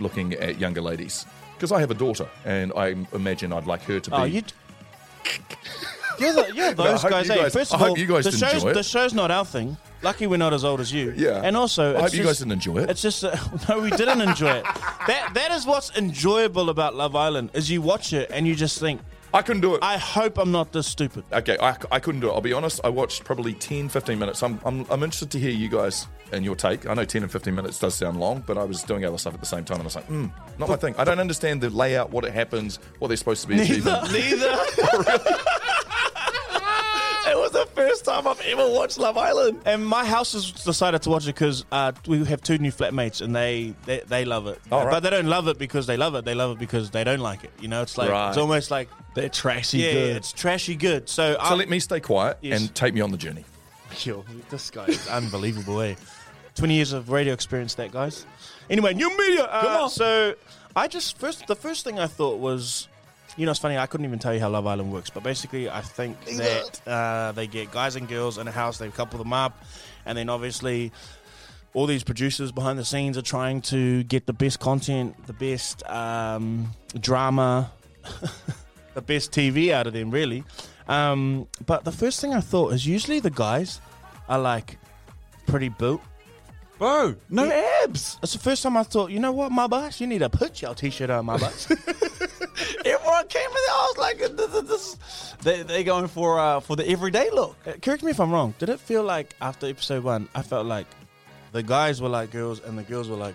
looking 0.00 0.34
at 0.34 0.58
younger 0.60 0.80
ladies 0.80 1.24
because 1.54 1.72
I 1.72 1.80
have 1.80 1.90
a 1.90 1.94
daughter, 1.94 2.28
and 2.44 2.72
I 2.76 2.94
imagine 3.12 3.52
I'd 3.52 3.66
like 3.66 3.82
her 3.82 3.98
to 4.00 4.10
be. 4.10 4.16
Oh. 4.16 4.24
You're, 6.20 6.32
the, 6.32 6.52
you're 6.54 6.72
those 6.74 7.02
hope 7.02 7.10
guys, 7.10 7.26
you 7.28 7.34
eh? 7.34 7.36
guys- 7.42 7.52
First 7.52 7.72
I 7.72 7.76
of 7.76 7.80
hope 7.80 7.90
all, 7.90 7.98
you 7.98 8.06
guys 8.06 8.24
the 8.24 8.32
show's, 8.32 8.54
enjoy 8.54 8.70
it. 8.70 8.74
the 8.74 8.82
show's 8.82 9.14
not 9.14 9.30
our 9.30 9.44
thing. 9.44 9.76
Lucky 10.02 10.26
we're 10.26 10.36
not 10.36 10.52
as 10.52 10.64
old 10.64 10.80
as 10.80 10.92
you. 10.92 11.12
Yeah. 11.16 11.40
And 11.42 11.56
also, 11.56 11.96
I 11.96 12.02
hope 12.02 12.12
you 12.12 12.18
guys 12.18 12.28
just- 12.28 12.40
didn't 12.40 12.52
enjoy 12.52 12.78
it. 12.78 12.90
It's 12.90 13.02
just 13.02 13.24
uh, 13.24 13.36
no, 13.68 13.80
we 13.80 13.90
didn't 13.90 14.20
enjoy 14.20 14.50
it. 14.56 14.64
That 15.06 15.30
that 15.34 15.50
is 15.52 15.66
what's 15.66 15.96
enjoyable 15.96 16.70
about 16.70 16.94
Love 16.94 17.16
Island 17.16 17.50
is 17.54 17.70
you 17.70 17.82
watch 17.82 18.12
it 18.12 18.30
and 18.32 18.46
you 18.46 18.54
just 18.54 18.78
think, 18.78 19.00
I 19.34 19.42
couldn't 19.42 19.60
do 19.60 19.74
it. 19.74 19.82
I 19.82 19.98
hope 19.98 20.38
I'm 20.38 20.50
not 20.52 20.72
this 20.72 20.86
stupid. 20.86 21.22
Okay, 21.30 21.58
I, 21.60 21.76
I 21.92 22.00
couldn't 22.00 22.22
do 22.22 22.30
it. 22.30 22.32
I'll 22.32 22.40
be 22.40 22.54
honest. 22.54 22.80
I 22.82 22.88
watched 22.88 23.24
probably 23.24 23.52
10, 23.52 23.90
15 23.90 24.18
minutes. 24.18 24.42
I'm, 24.42 24.58
I'm, 24.64 24.86
I'm 24.88 25.02
interested 25.02 25.30
to 25.32 25.38
hear 25.38 25.50
you 25.50 25.68
guys 25.68 26.06
and 26.32 26.46
your 26.46 26.54
take. 26.56 26.86
I 26.86 26.94
know 26.94 27.04
10 27.04 27.24
and 27.24 27.30
15 27.30 27.54
minutes 27.54 27.78
does 27.78 27.94
sound 27.94 28.18
long, 28.18 28.42
but 28.46 28.56
I 28.56 28.64
was 28.64 28.82
doing 28.84 29.04
other 29.04 29.18
stuff 29.18 29.34
at 29.34 29.40
the 29.40 29.46
same 29.46 29.64
time. 29.66 29.74
And 29.76 29.82
I 29.82 29.84
was 29.84 29.96
like, 29.96 30.06
hmm, 30.06 30.28
not 30.58 30.70
my 30.70 30.76
thing. 30.76 30.94
I 30.96 31.04
don't 31.04 31.18
understand 31.20 31.60
the 31.60 31.68
layout, 31.68 32.10
what 32.10 32.24
it 32.24 32.32
happens, 32.32 32.78
what 33.00 33.08
they're 33.08 33.18
supposed 33.18 33.42
to 33.42 33.48
be 33.48 33.60
achieving. 33.60 33.92
Neither. 34.12 34.56
Time 38.04 38.26
I've 38.26 38.40
ever 38.42 38.68
watched 38.70 38.98
Love 38.98 39.16
Island. 39.16 39.60
And 39.64 39.84
my 39.86 40.04
house 40.04 40.32
has 40.32 40.50
decided 40.52 41.02
to 41.02 41.10
watch 41.10 41.24
it 41.24 41.34
because 41.34 41.64
uh, 41.72 41.92
we 42.06 42.24
have 42.24 42.42
two 42.42 42.58
new 42.58 42.70
flatmates 42.72 43.20
and 43.20 43.34
they 43.34 43.74
they, 43.84 44.00
they 44.00 44.24
love 44.24 44.46
it. 44.46 44.60
Oh, 44.72 44.84
right. 44.84 44.90
But 44.90 45.00
they 45.00 45.10
don't 45.10 45.26
love 45.26 45.48
it 45.48 45.58
because 45.58 45.86
they 45.86 45.96
love 45.96 46.14
it. 46.14 46.24
They 46.24 46.34
love 46.34 46.52
it 46.52 46.58
because 46.58 46.90
they 46.90 47.04
don't 47.04 47.20
like 47.20 47.44
it. 47.44 47.52
You 47.60 47.68
know, 47.68 47.82
it's 47.82 47.96
like 47.98 48.10
Right. 48.10 48.28
it's 48.28 48.38
almost 48.38 48.70
like 48.70 48.88
They're 49.14 49.28
trashy 49.28 49.78
yeah, 49.78 49.92
good. 49.92 50.16
it's 50.16 50.32
trashy 50.32 50.74
good. 50.76 51.08
So, 51.08 51.34
So 51.34 51.38
I'm- 51.40 51.58
let 51.58 51.68
me 51.68 51.78
stay 51.80 52.00
quiet 52.00 52.38
Yes. 52.40 52.60
and 52.60 52.74
take 52.74 52.94
me 52.94 53.00
on 53.00 53.10
the 53.10 53.18
journey. 53.18 53.44
Yo, 54.04 54.24
this 54.50 54.70
guy 54.70 54.84
is 54.86 55.08
unbelievable, 55.08 55.80
eh? 55.80 55.94
20 56.56 56.74
years 56.74 56.92
of 56.92 57.08
radio 57.10 57.32
experience, 57.32 57.74
that, 57.76 57.90
guys. 57.92 58.26
Anyway, 58.68 58.92
new 58.92 59.08
media. 59.16 59.44
Uh, 59.44 59.62
Come 59.62 59.82
on. 59.84 59.90
So, 59.90 60.34
I 60.76 60.88
just, 60.88 61.16
first, 61.18 61.46
the 61.46 61.54
first 61.56 61.84
thing 61.84 61.98
I 61.98 62.06
thought 62.06 62.38
was, 62.38 62.86
you 63.38 63.46
know, 63.46 63.52
it's 63.52 63.60
funny, 63.60 63.78
I 63.78 63.86
couldn't 63.86 64.04
even 64.04 64.18
tell 64.18 64.34
you 64.34 64.40
how 64.40 64.50
Love 64.50 64.66
Island 64.66 64.92
works, 64.92 65.10
but 65.10 65.22
basically, 65.22 65.70
I 65.70 65.80
think 65.80 66.22
that 66.24 66.80
uh, 66.88 67.32
they 67.32 67.46
get 67.46 67.70
guys 67.70 67.94
and 67.94 68.08
girls 68.08 68.36
in 68.36 68.48
a 68.48 68.50
house, 68.50 68.78
they 68.78 68.88
couple 68.88 69.16
them 69.18 69.32
up, 69.32 69.62
and 70.04 70.18
then 70.18 70.28
obviously, 70.28 70.90
all 71.72 71.86
these 71.86 72.02
producers 72.02 72.50
behind 72.50 72.80
the 72.80 72.84
scenes 72.84 73.16
are 73.16 73.22
trying 73.22 73.60
to 73.62 74.02
get 74.04 74.26
the 74.26 74.32
best 74.32 74.58
content, 74.58 75.14
the 75.28 75.32
best 75.32 75.88
um, 75.88 76.74
drama, 76.98 77.70
the 78.94 79.02
best 79.02 79.30
TV 79.30 79.70
out 79.70 79.86
of 79.86 79.92
them, 79.92 80.10
really. 80.10 80.42
Um, 80.88 81.46
but 81.64 81.84
the 81.84 81.92
first 81.92 82.20
thing 82.20 82.34
I 82.34 82.40
thought 82.40 82.72
is 82.72 82.86
usually 82.88 83.20
the 83.20 83.30
guys 83.30 83.80
are 84.28 84.40
like 84.40 84.78
pretty 85.46 85.68
built. 85.68 86.00
Bro, 86.78 87.16
no 87.30 87.50
abs. 87.84 88.18
It's 88.20 88.32
the 88.32 88.38
first 88.40 88.64
time 88.64 88.76
I 88.76 88.82
thought, 88.82 89.12
you 89.12 89.20
know 89.20 89.32
what, 89.32 89.52
my 89.52 89.68
boss, 89.68 90.00
you 90.00 90.08
need 90.08 90.20
to 90.20 90.28
put 90.28 90.60
your 90.60 90.74
t-shirt 90.74 91.10
on, 91.10 91.26
my 91.26 91.36
boss. 91.36 91.70
Everyone 93.18 93.28
came 93.28 93.48
in 93.50 93.54
there. 93.66 93.74
I 93.74 93.86
was 93.88 93.98
like, 93.98 94.18
this, 94.36 94.46
this, 94.46 94.96
this. 94.96 95.34
They, 95.42 95.62
they're 95.62 95.82
going 95.82 96.08
for 96.08 96.38
uh, 96.38 96.60
for 96.60 96.76
the 96.76 96.88
everyday 96.88 97.30
look. 97.30 97.56
Uh, 97.66 97.72
Correct 97.82 98.02
me 98.02 98.10
if 98.10 98.20
I'm 98.20 98.30
wrong. 98.30 98.54
Did 98.58 98.68
it 98.68 98.80
feel 98.80 99.02
like 99.02 99.34
after 99.40 99.66
episode 99.66 100.04
one, 100.04 100.28
I 100.34 100.42
felt 100.42 100.66
like 100.66 100.86
the 101.52 101.62
guys 101.62 102.00
were 102.00 102.08
like 102.08 102.30
girls 102.30 102.60
and 102.60 102.78
the 102.78 102.82
girls 102.82 103.08
were 103.08 103.16
like 103.16 103.34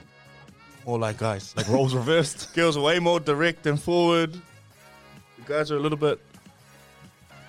more 0.86 1.00
like 1.00 1.18
guys. 1.18 1.54
Like 1.58 1.68
Roles 1.68 1.94
reversed. 1.94 2.54
girls 2.56 2.78
are 2.78 2.84
way 2.84 3.00
more 3.00 3.20
direct 3.20 3.66
and 3.68 3.82
forward. 3.82 4.34
The 4.34 5.46
guys 5.46 5.72
are 5.72 5.78
a 5.78 5.80
little 5.80 5.98
bit. 5.98 6.20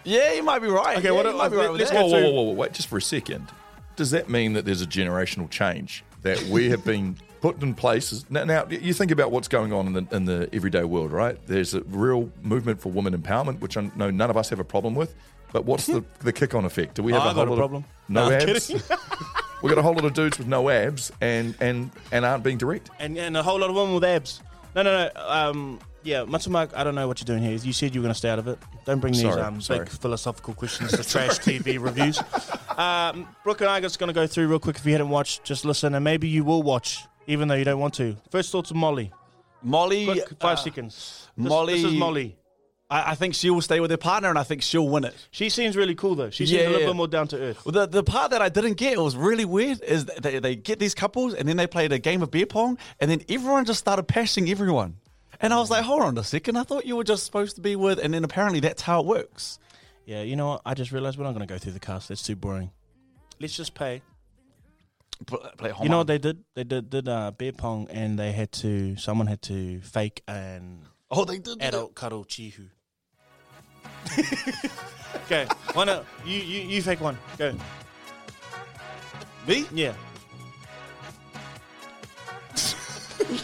Yeah, 0.04 0.32
you 0.32 0.42
might 0.42 0.58
be 0.58 0.68
right. 0.68 0.98
Okay, 0.98 1.08
yeah, 1.08 1.12
what- 1.12 1.26
you 1.26 1.36
might 1.36 1.48
be 1.50 1.56
right 1.56 1.70
let's. 1.70 1.90
Whoa, 1.90 2.02
go 2.02 2.06
whoa, 2.08 2.22
whoa, 2.22 2.30
whoa, 2.32 2.42
whoa, 2.42 2.52
wait 2.52 2.72
just 2.72 2.88
for 2.88 2.98
a 2.98 3.02
second. 3.02 3.48
Does 3.96 4.10
that 4.10 4.28
mean 4.28 4.54
that 4.54 4.64
there's 4.64 4.82
a 4.82 4.86
generational 4.86 5.48
change 5.48 6.04
that 6.22 6.42
we 6.44 6.70
have 6.70 6.84
been 6.84 7.16
put 7.44 7.62
in 7.62 7.74
places? 7.74 8.24
Now, 8.30 8.44
now 8.44 8.66
you 8.70 8.94
think 8.94 9.10
about 9.10 9.30
what's 9.30 9.48
going 9.48 9.70
on 9.70 9.86
in 9.88 9.92
the, 9.92 10.16
in 10.16 10.24
the 10.24 10.48
everyday 10.54 10.84
world, 10.84 11.12
right? 11.12 11.36
There's 11.46 11.74
a 11.74 11.82
real 11.82 12.30
movement 12.42 12.80
for 12.80 12.90
women 12.90 13.14
empowerment, 13.14 13.60
which 13.60 13.76
I 13.76 13.90
know 13.96 14.10
none 14.10 14.30
of 14.30 14.36
us 14.38 14.48
have 14.48 14.60
a 14.60 14.64
problem 14.64 14.94
with. 14.94 15.14
But 15.52 15.66
what's 15.66 15.86
the, 15.86 16.02
the 16.20 16.32
kick 16.32 16.54
on 16.54 16.64
effect? 16.64 16.94
Do 16.94 17.02
we 17.02 17.12
have 17.12 17.22
I 17.22 17.32
a 17.32 17.34
whole 17.34 17.44
lot 17.44 17.56
problem. 17.58 17.84
Of, 17.84 18.08
no 18.08 18.30
No, 18.30 18.34
abs. 18.34 18.70
we 19.62 19.68
got 19.68 19.76
a 19.76 19.82
whole 19.82 19.92
lot 19.92 20.06
of 20.06 20.14
dudes 20.14 20.38
with 20.38 20.46
no 20.46 20.70
abs 20.70 21.12
and 21.20 21.54
and 21.60 21.90
and 22.12 22.24
aren't 22.24 22.42
being 22.42 22.56
direct. 22.56 22.90
And, 22.98 23.18
and 23.18 23.36
a 23.36 23.42
whole 23.42 23.60
lot 23.60 23.68
of 23.68 23.76
women 23.76 23.94
with 23.94 24.04
abs. 24.04 24.40
No, 24.74 24.82
no, 24.82 25.10
no. 25.14 25.28
Um, 25.28 25.80
yeah, 26.02 26.24
Matsumak, 26.24 26.74
I 26.74 26.82
don't 26.82 26.94
know 26.94 27.06
what 27.06 27.20
you're 27.20 27.26
doing 27.26 27.42
here. 27.42 27.56
You 27.56 27.72
said 27.72 27.94
you 27.94 28.00
were 28.00 28.04
going 28.04 28.14
to 28.14 28.18
stay 28.18 28.30
out 28.30 28.38
of 28.38 28.48
it. 28.48 28.58
Don't 28.84 29.00
bring 29.00 29.12
these 29.12 29.22
Sorry, 29.22 29.40
um, 29.40 29.60
sorry. 29.60 29.80
big 29.80 29.88
philosophical 29.88 30.54
questions 30.54 30.90
to 30.90 31.04
trash 31.08 31.38
TV 31.40 31.78
reviews. 31.80 32.22
Um, 32.76 33.28
Brook 33.42 33.60
and 33.60 33.70
I 33.70 33.78
are 33.78 33.80
just 33.80 33.98
going 33.98 34.08
to 34.08 34.14
go 34.14 34.26
through 34.26 34.48
real 34.48 34.58
quick. 34.58 34.76
If 34.76 34.84
you 34.84 34.92
hadn't 34.92 35.08
watched, 35.08 35.44
just 35.44 35.64
listen, 35.64 35.94
and 35.94 36.04
maybe 36.04 36.28
you 36.28 36.44
will 36.44 36.62
watch, 36.62 37.04
even 37.26 37.48
though 37.48 37.54
you 37.54 37.64
don't 37.64 37.80
want 37.80 37.94
to. 37.94 38.16
First 38.30 38.50
thoughts 38.52 38.70
of 38.70 38.76
Molly. 38.76 39.12
Molly, 39.62 40.04
Quick, 40.06 40.28
five 40.40 40.58
uh, 40.58 40.62
seconds. 40.62 41.28
This, 41.36 41.48
Molly- 41.48 41.74
This 41.74 41.84
is 41.84 41.94
Molly. 41.94 42.36
I, 42.90 43.12
I 43.12 43.14
think 43.14 43.34
she 43.34 43.48
will 43.48 43.62
stay 43.62 43.80
with 43.80 43.90
her 43.90 43.96
partner, 43.96 44.28
and 44.28 44.38
I 44.38 44.42
think 44.42 44.60
she'll 44.60 44.88
win 44.88 45.04
it. 45.04 45.14
She 45.30 45.48
seems 45.48 45.74
really 45.74 45.94
cool, 45.94 46.14
though. 46.14 46.28
She 46.28 46.44
seems 46.44 46.60
Yeah, 46.60 46.66
a 46.66 46.68
little 46.68 46.80
yeah. 46.82 46.86
bit 46.88 46.96
more 46.96 47.08
down 47.08 47.28
to 47.28 47.40
earth. 47.40 47.64
Well, 47.64 47.72
the 47.72 47.86
the 47.86 48.02
part 48.04 48.30
that 48.32 48.42
I 48.42 48.50
didn't 48.50 48.74
get 48.74 48.98
was 48.98 49.16
really 49.16 49.46
weird 49.46 49.80
is 49.82 50.04
that 50.04 50.22
they, 50.22 50.38
they 50.38 50.54
get 50.54 50.78
these 50.78 50.94
couples 50.94 51.32
and 51.32 51.48
then 51.48 51.56
they 51.56 51.66
played 51.66 51.92
a 51.92 51.98
game 51.98 52.22
of 52.22 52.30
beer 52.30 52.44
pong 52.46 52.76
and 53.00 53.10
then 53.10 53.22
everyone 53.28 53.64
just 53.64 53.78
started 53.80 54.02
passing 54.06 54.50
everyone. 54.50 54.96
And 55.40 55.52
I 55.54 55.58
was 55.58 55.70
like, 55.70 55.82
hold 55.84 56.02
on 56.02 56.16
a 56.18 56.22
second, 56.24 56.56
I 56.56 56.62
thought 56.62 56.84
you 56.86 56.96
were 56.96 57.04
just 57.04 57.24
supposed 57.24 57.56
to 57.56 57.62
be 57.62 57.74
with, 57.74 57.98
and 57.98 58.12
then 58.14 58.22
apparently 58.22 58.60
that's 58.60 58.82
how 58.82 59.00
it 59.00 59.06
works. 59.06 59.58
Yeah, 60.06 60.22
you 60.22 60.36
know 60.36 60.48
what? 60.48 60.62
I 60.66 60.74
just 60.74 60.92
realized 60.92 61.18
we're 61.18 61.24
not 61.24 61.32
going 61.34 61.46
to 61.46 61.52
go 61.52 61.58
through 61.58 61.72
the 61.72 61.80
cast. 61.80 62.08
That's 62.10 62.22
too 62.22 62.36
boring. 62.36 62.70
Let's 63.40 63.56
just 63.56 63.74
pay. 63.74 64.02
Pl- 65.26 65.38
Play 65.56 65.72
You 65.82 65.88
know 65.88 65.98
what 65.98 66.06
they 66.06 66.18
did? 66.18 66.44
They 66.54 66.64
did 66.64 66.90
did 66.90 67.08
uh, 67.08 67.30
beer 67.30 67.52
pong, 67.52 67.86
and 67.90 68.18
they 68.18 68.32
had 68.32 68.50
to. 68.52 68.96
Someone 68.96 69.26
had 69.26 69.40
to 69.42 69.80
fake 69.82 70.22
an 70.28 70.80
Oh, 71.10 71.24
they 71.24 71.38
did. 71.38 71.62
adult 71.62 71.94
cuddle 71.94 72.24
chihu. 72.24 72.68
okay, 75.24 75.46
why 75.72 75.84
not? 75.84 76.04
You, 76.26 76.38
you 76.38 76.60
you 76.68 76.82
fake 76.82 77.00
one. 77.00 77.16
Go. 77.38 77.54
Me? 79.46 79.66
Yeah. 79.72 79.92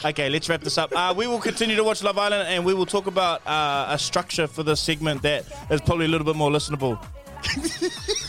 okay, 0.04 0.28
let's 0.30 0.48
wrap 0.48 0.62
this 0.62 0.78
up. 0.78 0.92
Uh, 0.94 1.14
we 1.16 1.26
will 1.26 1.38
continue 1.40 1.76
to 1.76 1.84
watch 1.84 2.02
Love 2.02 2.18
Island, 2.18 2.48
and 2.48 2.64
we 2.64 2.74
will 2.74 2.86
talk 2.86 3.06
about 3.06 3.46
uh, 3.46 3.86
a 3.90 3.98
structure 3.98 4.46
for 4.46 4.62
this 4.62 4.80
segment 4.80 5.22
that 5.22 5.44
is 5.70 5.80
probably 5.80 6.06
a 6.06 6.08
little 6.08 6.24
bit 6.24 6.36
more 6.36 6.50
listenable. 6.50 6.98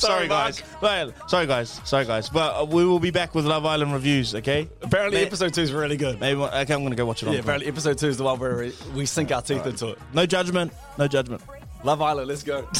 Sorry, 0.00 0.28
guys. 0.28 0.62
Well, 0.80 1.12
sorry, 1.28 1.46
guys. 1.46 1.80
Sorry, 1.84 2.04
guys. 2.06 2.28
But 2.28 2.60
uh, 2.60 2.64
we 2.64 2.84
will 2.84 2.98
be 3.00 3.10
back 3.10 3.34
with 3.34 3.44
Love 3.46 3.64
Island 3.66 3.92
reviews. 3.92 4.34
Okay. 4.34 4.68
Apparently, 4.82 5.20
May- 5.20 5.26
episode 5.26 5.54
two 5.54 5.60
is 5.62 5.72
really 5.72 5.96
good. 5.96 6.18
Maybe 6.20 6.38
one- 6.38 6.52
okay. 6.52 6.74
I'm 6.74 6.82
gonna 6.82 6.94
go 6.96 7.06
watch 7.06 7.22
it 7.22 7.26
on. 7.28 7.34
Yeah, 7.34 7.40
apparently, 7.40 7.68
episode 7.68 7.98
two 7.98 8.08
is 8.08 8.16
the 8.16 8.24
one 8.24 8.38
where 8.38 8.56
we- 8.56 8.74
we 8.94 9.06
sink 9.06 9.30
our 9.32 9.42
teeth 9.42 9.66
into 9.66 9.88
it. 9.88 9.98
No 10.14 10.26
judgment. 10.26 10.72
No 10.98 11.06
judgment. 11.06 11.42
Love 11.84 12.02
Island, 12.02 12.28
let's 12.28 12.42
go. 12.42 12.66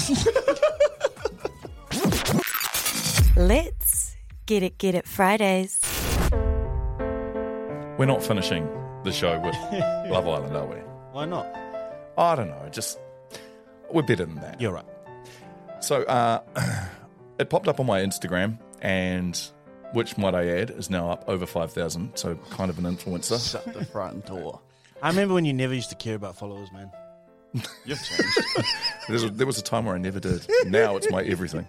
Let's 3.37 4.17
get 4.47 4.63
it, 4.63 4.77
get 4.79 4.95
it 4.95 5.07
Fridays. 5.07 5.81
We're 7.97 8.07
not 8.07 8.23
finishing 8.23 8.69
the 9.05 9.13
show 9.13 9.39
with 9.41 9.55
Love 10.11 10.27
Island, 10.29 10.57
are 10.57 10.67
we? 10.67 10.77
Why 11.13 11.25
not? 11.27 11.47
I 12.19 12.35
don't 12.35 12.49
know. 12.49 12.69
Just 12.71 12.99
we're 13.91 14.03
better 14.03 14.27
than 14.27 14.37
that. 14.37 14.61
You're 14.61 14.73
right. 14.73 14.85
So 15.81 16.03
uh, 16.03 16.41
it 17.41 17.51
popped 17.51 17.69
up 17.69 17.81
on 17.81 17.87
my 17.87 18.01
Instagram, 18.01 18.59
and 18.81 19.41
which 19.93 20.17
might 20.17 20.35
I 20.35 20.47
add 20.49 20.71
is 20.71 20.91
now 20.91 21.11
up 21.11 21.25
over 21.29 21.47
five 21.47 21.73
thousand. 21.73 22.17
So 22.17 22.37
kind 22.51 22.71
of 22.71 22.79
an 22.79 22.85
influencer. 22.85 23.51
Shut 23.51 23.73
the 23.73 23.85
front 23.85 24.27
door. 24.27 24.61
I 25.03 25.09
remember 25.09 25.35
when 25.35 25.45
you 25.45 25.53
never 25.53 25.75
used 25.75 25.91
to 25.91 25.97
care 25.97 26.15
about 26.15 26.37
followers, 26.37 26.71
man. 26.73 26.91
You've 27.85 28.03
changed. 28.03 28.39
There 29.09 29.15
was, 29.15 29.33
there 29.33 29.47
was 29.47 29.59
a 29.59 29.63
time 29.63 29.87
where 29.87 29.95
I 29.95 29.99
never 29.99 30.21
did. 30.21 30.47
Now 30.67 30.97
it's 30.97 31.11
my 31.11 31.23
everything. 31.23 31.67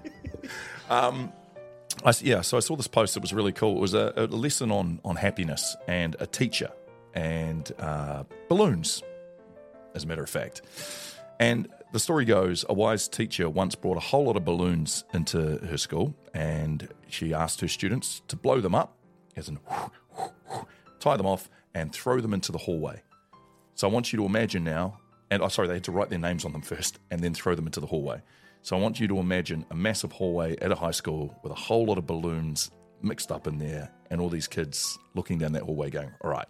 Um, 0.89 1.31
I 2.03 2.09
s 2.09 2.21
yeah, 2.21 2.41
so 2.41 2.57
I 2.57 2.59
saw 2.59 2.75
this 2.75 2.87
post. 2.87 3.15
It 3.15 3.21
was 3.21 3.33
really 3.33 3.51
cool. 3.53 3.77
It 3.77 3.81
was 3.81 3.93
a, 3.93 4.13
a 4.15 4.25
lesson 4.27 4.71
on 4.71 4.99
on 5.03 5.15
happiness 5.15 5.75
and 5.87 6.15
a 6.19 6.27
teacher 6.27 6.69
and 7.13 7.71
uh, 7.79 8.23
balloons, 8.49 9.01
as 9.95 10.03
a 10.03 10.07
matter 10.07 10.23
of 10.23 10.29
fact. 10.29 10.61
And 11.39 11.67
the 11.91 11.99
story 11.99 12.25
goes: 12.25 12.65
a 12.69 12.73
wise 12.73 13.07
teacher 13.07 13.49
once 13.49 13.75
brought 13.75 13.97
a 13.97 14.01
whole 14.01 14.25
lot 14.25 14.37
of 14.37 14.45
balloons 14.45 15.03
into 15.13 15.57
her 15.65 15.77
school, 15.77 16.15
and 16.33 16.87
she 17.07 17.33
asked 17.33 17.61
her 17.61 17.67
students 17.67 18.21
to 18.27 18.35
blow 18.35 18.61
them 18.61 18.75
up, 18.75 18.97
as 19.35 19.49
in 19.49 19.59
tie 20.99 21.17
them 21.17 21.25
off, 21.25 21.49
and 21.73 21.93
throw 21.93 22.19
them 22.19 22.33
into 22.33 22.51
the 22.51 22.57
hallway. 22.57 23.01
So 23.75 23.87
I 23.87 23.91
want 23.91 24.13
you 24.13 24.17
to 24.17 24.25
imagine 24.25 24.63
now, 24.63 24.99
and 25.29 25.41
oh, 25.41 25.47
sorry, 25.47 25.67
they 25.67 25.75
had 25.75 25.83
to 25.85 25.91
write 25.91 26.09
their 26.09 26.19
names 26.19 26.45
on 26.45 26.51
them 26.51 26.61
first 26.73 26.99
and 27.09 27.21
then 27.21 27.33
throw 27.33 27.55
them 27.55 27.65
into 27.65 27.79
the 27.79 27.87
hallway. 27.87 28.21
So 28.63 28.77
I 28.77 28.79
want 28.79 28.99
you 28.99 29.07
to 29.07 29.17
imagine 29.17 29.65
a 29.71 29.75
massive 29.75 30.11
hallway 30.11 30.55
at 30.57 30.71
a 30.71 30.75
high 30.75 30.91
school 30.91 31.35
with 31.41 31.51
a 31.51 31.55
whole 31.55 31.85
lot 31.85 31.97
of 31.97 32.05
balloons 32.05 32.69
mixed 33.01 33.31
up 33.31 33.47
in 33.47 33.57
there 33.57 33.91
and 34.11 34.21
all 34.21 34.29
these 34.29 34.47
kids 34.47 34.99
looking 35.15 35.39
down 35.39 35.53
that 35.53 35.63
hallway 35.63 35.89
going, 35.89 36.11
all 36.21 36.29
right. 36.29 36.45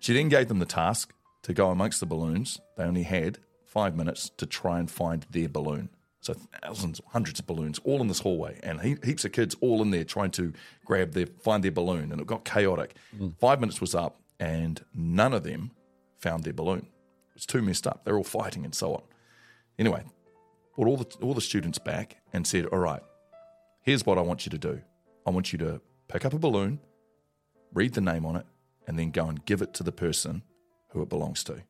She 0.00 0.12
then 0.12 0.28
gave 0.28 0.48
them 0.48 0.58
the 0.58 0.66
task 0.66 1.14
to 1.42 1.54
go 1.54 1.70
amongst 1.70 2.00
the 2.00 2.06
balloons. 2.06 2.60
They 2.76 2.84
only 2.84 3.04
had 3.04 3.38
five 3.68 3.94
minutes 3.94 4.30
to 4.38 4.46
try 4.46 4.78
and 4.78 4.90
find 4.90 5.26
their 5.30 5.48
balloon. 5.48 5.90
So 6.20 6.34
thousands, 6.62 7.00
hundreds 7.08 7.38
of 7.38 7.46
balloons 7.46 7.78
all 7.84 8.00
in 8.00 8.08
this 8.08 8.20
hallway, 8.20 8.58
and 8.62 8.80
he- 8.80 8.96
heaps 9.04 9.24
of 9.24 9.32
kids 9.32 9.54
all 9.60 9.80
in 9.82 9.90
there 9.90 10.04
trying 10.04 10.32
to 10.32 10.52
grab 10.84 11.12
their, 11.12 11.26
find 11.26 11.62
their 11.62 11.70
balloon, 11.70 12.10
and 12.10 12.20
it 12.20 12.26
got 12.26 12.44
chaotic. 12.44 12.96
Five 13.38 13.60
minutes 13.60 13.80
was 13.80 13.94
up, 13.94 14.20
and 14.40 14.84
none 14.94 15.32
of 15.32 15.44
them 15.44 15.70
found 16.18 16.44
their 16.44 16.52
balloon. 16.52 16.86
It 17.30 17.34
was 17.34 17.46
too 17.46 17.62
messed 17.62 17.86
up. 17.86 18.04
They're 18.04 18.16
all 18.16 18.24
fighting 18.24 18.64
and 18.64 18.74
so 18.74 18.94
on. 18.94 19.02
Anyway, 19.78 20.02
brought 20.74 20.88
all 20.88 20.96
the 20.96 21.16
all 21.22 21.34
the 21.34 21.40
students 21.40 21.78
back 21.78 22.16
and 22.32 22.46
said, 22.46 22.66
"All 22.66 22.78
right, 22.80 23.02
here's 23.82 24.04
what 24.04 24.18
I 24.18 24.22
want 24.22 24.44
you 24.44 24.50
to 24.50 24.58
do. 24.58 24.82
I 25.24 25.30
want 25.30 25.52
you 25.52 25.58
to 25.60 25.80
pick 26.08 26.24
up 26.24 26.32
a 26.34 26.38
balloon, 26.38 26.80
read 27.72 27.94
the 27.94 28.00
name 28.00 28.26
on 28.26 28.34
it, 28.34 28.46
and 28.88 28.98
then 28.98 29.10
go 29.12 29.26
and 29.28 29.44
give 29.44 29.62
it 29.62 29.72
to 29.74 29.82
the 29.84 29.92
person 29.92 30.42
who 30.88 31.02
it 31.02 31.08
belongs 31.08 31.44
to." 31.44 31.62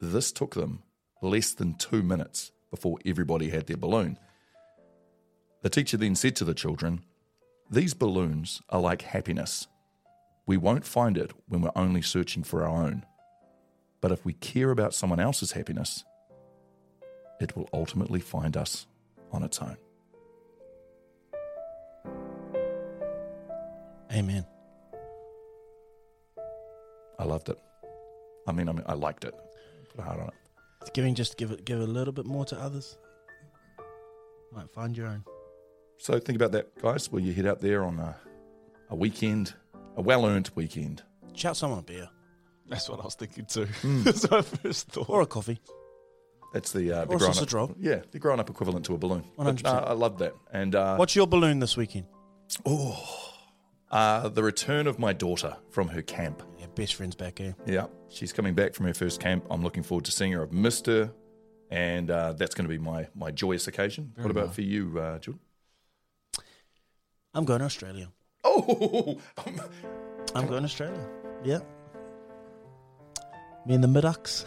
This 0.00 0.30
took 0.32 0.54
them 0.54 0.82
less 1.20 1.52
than 1.52 1.74
two 1.74 2.02
minutes 2.02 2.52
before 2.70 2.98
everybody 3.04 3.50
had 3.50 3.66
their 3.66 3.76
balloon. 3.76 4.18
The 5.62 5.70
teacher 5.70 5.96
then 5.96 6.14
said 6.14 6.36
to 6.36 6.44
the 6.44 6.54
children, 6.54 7.04
These 7.70 7.94
balloons 7.94 8.62
are 8.68 8.80
like 8.80 9.02
happiness. 9.02 9.66
We 10.46 10.56
won't 10.56 10.86
find 10.86 11.18
it 11.18 11.32
when 11.48 11.62
we're 11.62 11.72
only 11.74 12.00
searching 12.00 12.44
for 12.44 12.64
our 12.64 12.84
own. 12.84 13.04
But 14.00 14.12
if 14.12 14.24
we 14.24 14.34
care 14.34 14.70
about 14.70 14.94
someone 14.94 15.18
else's 15.18 15.52
happiness, 15.52 16.04
it 17.40 17.56
will 17.56 17.68
ultimately 17.72 18.20
find 18.20 18.56
us 18.56 18.86
on 19.32 19.42
its 19.42 19.60
own. 19.60 19.76
Amen. 24.12 24.46
I 27.18 27.24
loved 27.24 27.48
it. 27.48 27.58
I 28.46 28.52
mean, 28.52 28.68
I 28.68 28.72
mean, 28.72 28.84
I 28.86 28.94
liked 28.94 29.24
it. 29.24 29.34
Put 29.98 30.04
a 30.04 30.08
heart 30.10 30.20
on 30.20 30.28
it. 30.28 30.34
It's 30.82 30.90
giving 30.90 31.16
just 31.16 31.36
give 31.36 31.50
it 31.50 31.64
give 31.64 31.80
a 31.80 31.84
little 31.86 32.12
bit 32.12 32.24
more 32.24 32.44
to 32.44 32.56
others. 32.56 32.96
Might 34.52 34.70
find 34.70 34.96
your 34.96 35.08
own. 35.08 35.24
So 35.98 36.18
think 36.20 36.36
about 36.36 36.52
that, 36.52 36.80
guys. 36.80 37.10
Will 37.10 37.18
you 37.20 37.34
head 37.34 37.46
out 37.46 37.60
there 37.60 37.82
on 37.82 37.98
a, 37.98 38.16
a 38.90 38.94
weekend, 38.94 39.54
a 39.96 40.00
well-earned 40.00 40.50
weekend? 40.54 41.02
Shout 41.34 41.56
someone 41.56 41.80
a 41.80 41.82
beer 41.82 42.08
That's 42.68 42.88
what 42.88 43.00
I 43.00 43.04
was 43.04 43.16
thinking 43.16 43.46
too. 43.46 43.66
That's 44.04 44.30
my 44.30 44.42
first 44.42 44.86
thought. 44.88 45.08
or 45.10 45.20
a 45.22 45.26
coffee. 45.26 45.58
That's 46.54 46.70
the 46.70 46.92
uh, 46.92 47.04
the 47.04 47.10
Or 47.10 47.16
a 47.16 47.18
grown 47.18 47.32
sausage 47.34 47.48
up, 47.48 47.54
roll. 47.54 47.74
Yeah, 47.80 48.02
the 48.12 48.20
grown-up 48.20 48.48
equivalent 48.48 48.86
to 48.86 48.94
a 48.94 48.98
balloon. 48.98 49.24
100%. 49.36 49.66
uh, 49.66 49.84
I 49.88 49.92
love 49.94 50.18
that. 50.18 50.34
And 50.52 50.76
uh, 50.76 50.94
What's 50.96 51.16
your 51.16 51.26
balloon 51.26 51.58
this 51.58 51.76
weekend? 51.76 52.06
uh, 53.90 54.28
the 54.28 54.42
return 54.44 54.86
of 54.86 54.98
my 55.00 55.12
daughter 55.12 55.56
from 55.70 55.88
her 55.88 56.02
camp. 56.02 56.42
Yeah, 56.78 56.82
best 56.84 56.94
friends 56.94 57.14
back 57.14 57.38
here. 57.38 57.54
Yeah, 57.66 57.86
she's 58.08 58.32
coming 58.32 58.54
back 58.54 58.74
from 58.74 58.86
her 58.86 58.94
first 58.94 59.20
camp. 59.20 59.44
I'm 59.50 59.62
looking 59.62 59.82
forward 59.82 60.04
to 60.06 60.12
seeing 60.12 60.32
her. 60.32 60.42
I've 60.42 60.52
missed 60.52 60.86
her, 60.86 61.10
and 61.70 62.10
uh, 62.10 62.32
that's 62.34 62.54
going 62.54 62.64
to 62.66 62.68
be 62.68 62.78
my 62.78 63.08
my 63.14 63.30
joyous 63.30 63.66
occasion. 63.68 64.12
what 64.16 64.30
about 64.30 64.54
for 64.54 64.62
you, 64.62 64.98
uh, 64.98 65.18
Jordan? 65.18 65.40
I'm 67.34 67.44
going 67.44 67.58
to 67.60 67.66
Australia. 67.66 68.08
Oh, 68.44 69.18
I'm 70.34 70.46
going 70.46 70.62
to 70.62 70.66
Australia. 70.66 71.06
Yeah. 71.44 71.58
Me 73.66 73.74
and 73.74 73.84
the 73.84 73.88
Miducks. 73.88 74.44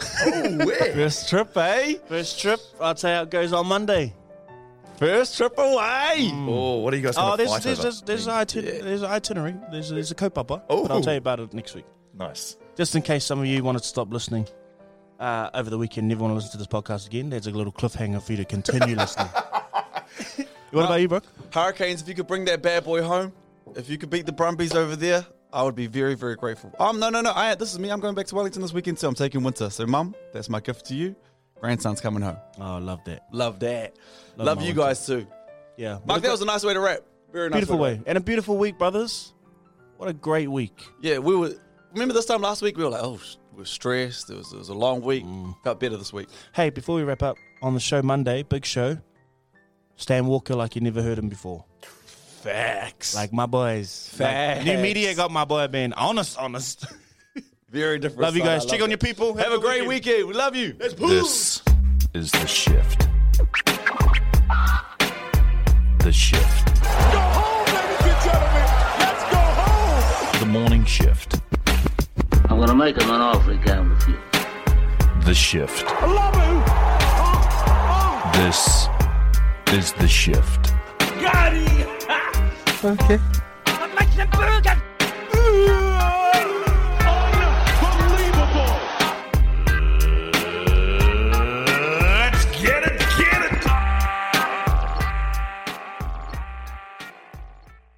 First 0.95 1.29
trip, 1.29 1.55
eh? 1.57 1.95
First 2.07 2.39
trip. 2.39 2.59
I'll 2.79 2.95
tell 2.95 3.11
you 3.11 3.15
how 3.17 3.21
it 3.23 3.29
goes 3.29 3.53
on 3.53 3.67
Monday. 3.67 4.15
First 4.97 5.37
trip 5.37 5.53
away. 5.57 6.29
oh, 6.31 6.77
what 6.79 6.93
are 6.93 6.97
you 6.97 7.03
guys 7.03 7.15
Oh, 7.17 7.31
to 7.31 7.37
there's 7.37 7.49
fight 7.51 7.63
there's 7.63 7.79
over? 7.79 7.83
there's, 7.83 8.01
there's, 8.01 8.27
I 8.27 8.41
iti- 8.43 8.61
mean, 8.61 8.83
there's 8.85 9.01
an 9.03 9.11
itinerary. 9.11 9.55
There's 9.71 9.89
there's 9.89 10.11
a 10.11 10.15
co-papa. 10.15 10.63
Oh. 10.69 10.83
But 10.83 10.91
I'll 10.91 11.01
tell 11.01 11.13
you 11.13 11.17
about 11.19 11.39
it 11.39 11.53
next 11.53 11.75
week. 11.75 11.85
Nice. 12.17 12.57
Just 12.75 12.95
in 12.95 13.01
case 13.01 13.25
some 13.25 13.39
of 13.39 13.45
you 13.45 13.63
wanted 13.63 13.79
to 13.79 13.87
stop 13.87 14.11
listening 14.11 14.47
uh, 15.19 15.49
over 15.53 15.69
the 15.69 15.77
weekend, 15.77 16.07
never 16.07 16.21
want 16.21 16.31
to 16.31 16.35
listen 16.35 16.51
to 16.51 16.57
this 16.57 16.67
podcast 16.67 17.07
again. 17.07 17.29
There's 17.29 17.47
a 17.47 17.51
little 17.51 17.73
cliffhanger 17.73 18.21
for 18.21 18.33
you 18.33 18.37
to 18.37 18.45
continue 18.45 18.95
listening. 18.95 19.29
What 20.71 20.85
about 20.85 21.01
you, 21.01 21.09
Brook? 21.09 21.25
Hurricanes, 21.53 22.01
if 22.01 22.07
you 22.07 22.15
could 22.15 22.27
bring 22.27 22.45
that 22.45 22.61
bad 22.61 22.85
boy 22.85 23.03
home, 23.03 23.33
if 23.75 23.89
you 23.89 23.97
could 23.97 24.09
beat 24.09 24.25
the 24.25 24.31
Brumbies 24.31 24.73
over 24.73 24.95
there, 24.95 25.25
I 25.51 25.63
would 25.63 25.75
be 25.75 25.87
very, 25.87 26.15
very 26.15 26.37
grateful. 26.37 26.73
Um, 26.79 26.97
no, 26.97 27.09
no, 27.09 27.19
no. 27.19 27.33
I, 27.35 27.55
this 27.55 27.73
is 27.73 27.79
me. 27.79 27.89
I'm 27.89 27.99
going 27.99 28.15
back 28.15 28.27
to 28.27 28.35
Wellington 28.35 28.61
this 28.61 28.71
weekend 28.71 28.97
so 28.97 29.09
I'm 29.09 29.13
taking 29.15 29.43
winter. 29.43 29.69
So, 29.69 29.85
mum, 29.85 30.15
that's 30.31 30.47
my 30.49 30.61
gift 30.61 30.85
to 30.85 30.95
you. 30.95 31.13
Grandson's 31.59 31.99
coming 31.99 32.23
home. 32.23 32.37
Oh, 32.57 32.77
love 32.77 33.01
that. 33.05 33.25
Love 33.33 33.59
that. 33.59 33.97
Love 34.37 34.47
Love, 34.47 34.61
you 34.61 34.67
winter. 34.67 34.81
guys 34.81 35.05
too. 35.05 35.27
Yeah, 35.75 35.99
Marc, 36.05 36.21
that 36.21 36.31
was 36.31 36.41
a 36.41 36.45
nice 36.45 36.63
way 36.63 36.73
to 36.73 36.79
wrap. 36.79 37.01
Very 37.33 37.49
nice. 37.49 37.57
beautiful 37.57 37.75
to 37.77 37.81
way 37.83 38.01
and 38.05 38.17
a 38.17 38.21
beautiful 38.21 38.57
week, 38.57 38.77
brothers. 38.77 39.33
What 39.97 40.09
a 40.09 40.13
great 40.13 40.49
week. 40.49 40.85
Yeah, 41.01 41.17
we 41.19 41.35
were. 41.35 41.51
Remember 41.93 42.13
this 42.13 42.25
time 42.25 42.41
last 42.41 42.61
week? 42.61 42.77
We 42.77 42.85
were 42.85 42.89
like, 42.89 43.03
oh, 43.03 43.19
we 43.53 43.63
are 43.63 43.65
stressed. 43.65 44.29
It 44.29 44.37
was, 44.37 44.53
it 44.53 44.57
was 44.57 44.69
a 44.69 44.73
long 44.73 45.01
week. 45.01 45.25
Mm. 45.25 45.55
Felt 45.63 45.79
better 45.79 45.97
this 45.97 46.13
week. 46.13 46.29
Hey, 46.53 46.69
before 46.69 46.95
we 46.95 47.03
wrap 47.03 47.21
up 47.21 47.35
on 47.61 47.73
the 47.73 47.81
show 47.81 48.01
Monday, 48.01 48.43
big 48.43 48.65
show. 48.65 48.97
Stan 49.97 50.25
Walker, 50.25 50.55
like 50.55 50.75
you 50.75 50.81
never 50.81 51.01
heard 51.01 51.17
him 51.17 51.27
before. 51.27 51.65
Facts. 51.81 53.13
Like 53.13 53.33
my 53.33 53.45
boys. 53.45 54.09
Facts. 54.13 54.65
Like, 54.65 54.65
new 54.65 54.81
media 54.81 55.13
got 55.13 55.31
my 55.31 55.43
boy 55.43 55.67
being 55.67 55.91
honest, 55.93 56.39
honest. 56.39 56.85
very 57.69 57.99
different. 57.99 58.21
love 58.21 58.35
you 58.35 58.41
side. 58.41 58.49
I 58.49 58.53
guys. 58.55 58.65
Check 58.65 58.79
love 58.79 58.83
on 58.83 58.89
your 58.89 58.97
people. 58.97 59.35
Have 59.35 59.51
a 59.51 59.59
great 59.59 59.85
weekend. 59.85 60.27
We 60.27 60.33
love 60.33 60.55
you. 60.55 60.73
This 60.73 61.61
is 62.13 62.31
the 62.31 62.47
shift. 62.47 63.07
The 65.99 66.11
shift. 66.11 66.81
Go 66.81 67.19
home, 67.19 67.65
ladies 67.65 68.13
and 68.13 68.23
gentlemen. 68.23 68.65
Let's 68.97 69.23
go 69.29 69.37
home. 69.37 70.39
The 70.39 70.45
morning 70.45 70.85
shift. 70.85 71.40
I'm 72.61 72.67
gonna 72.67 72.77
make 72.77 72.95
him 72.95 73.09
an 73.09 73.21
offer 73.21 73.53
he 73.53 73.57
can 73.57 73.89
with 73.89 74.07
you. 74.07 74.19
The 75.25 75.33
shift. 75.33 75.83
I 75.87 76.05
love 76.05 76.35
you. 78.35 78.43
This 78.43 78.87
is 79.79 79.93
the 79.93 80.07
shift. 80.07 80.71
Got 81.19 81.53
it. 81.55 82.85
Okay. 82.85 83.19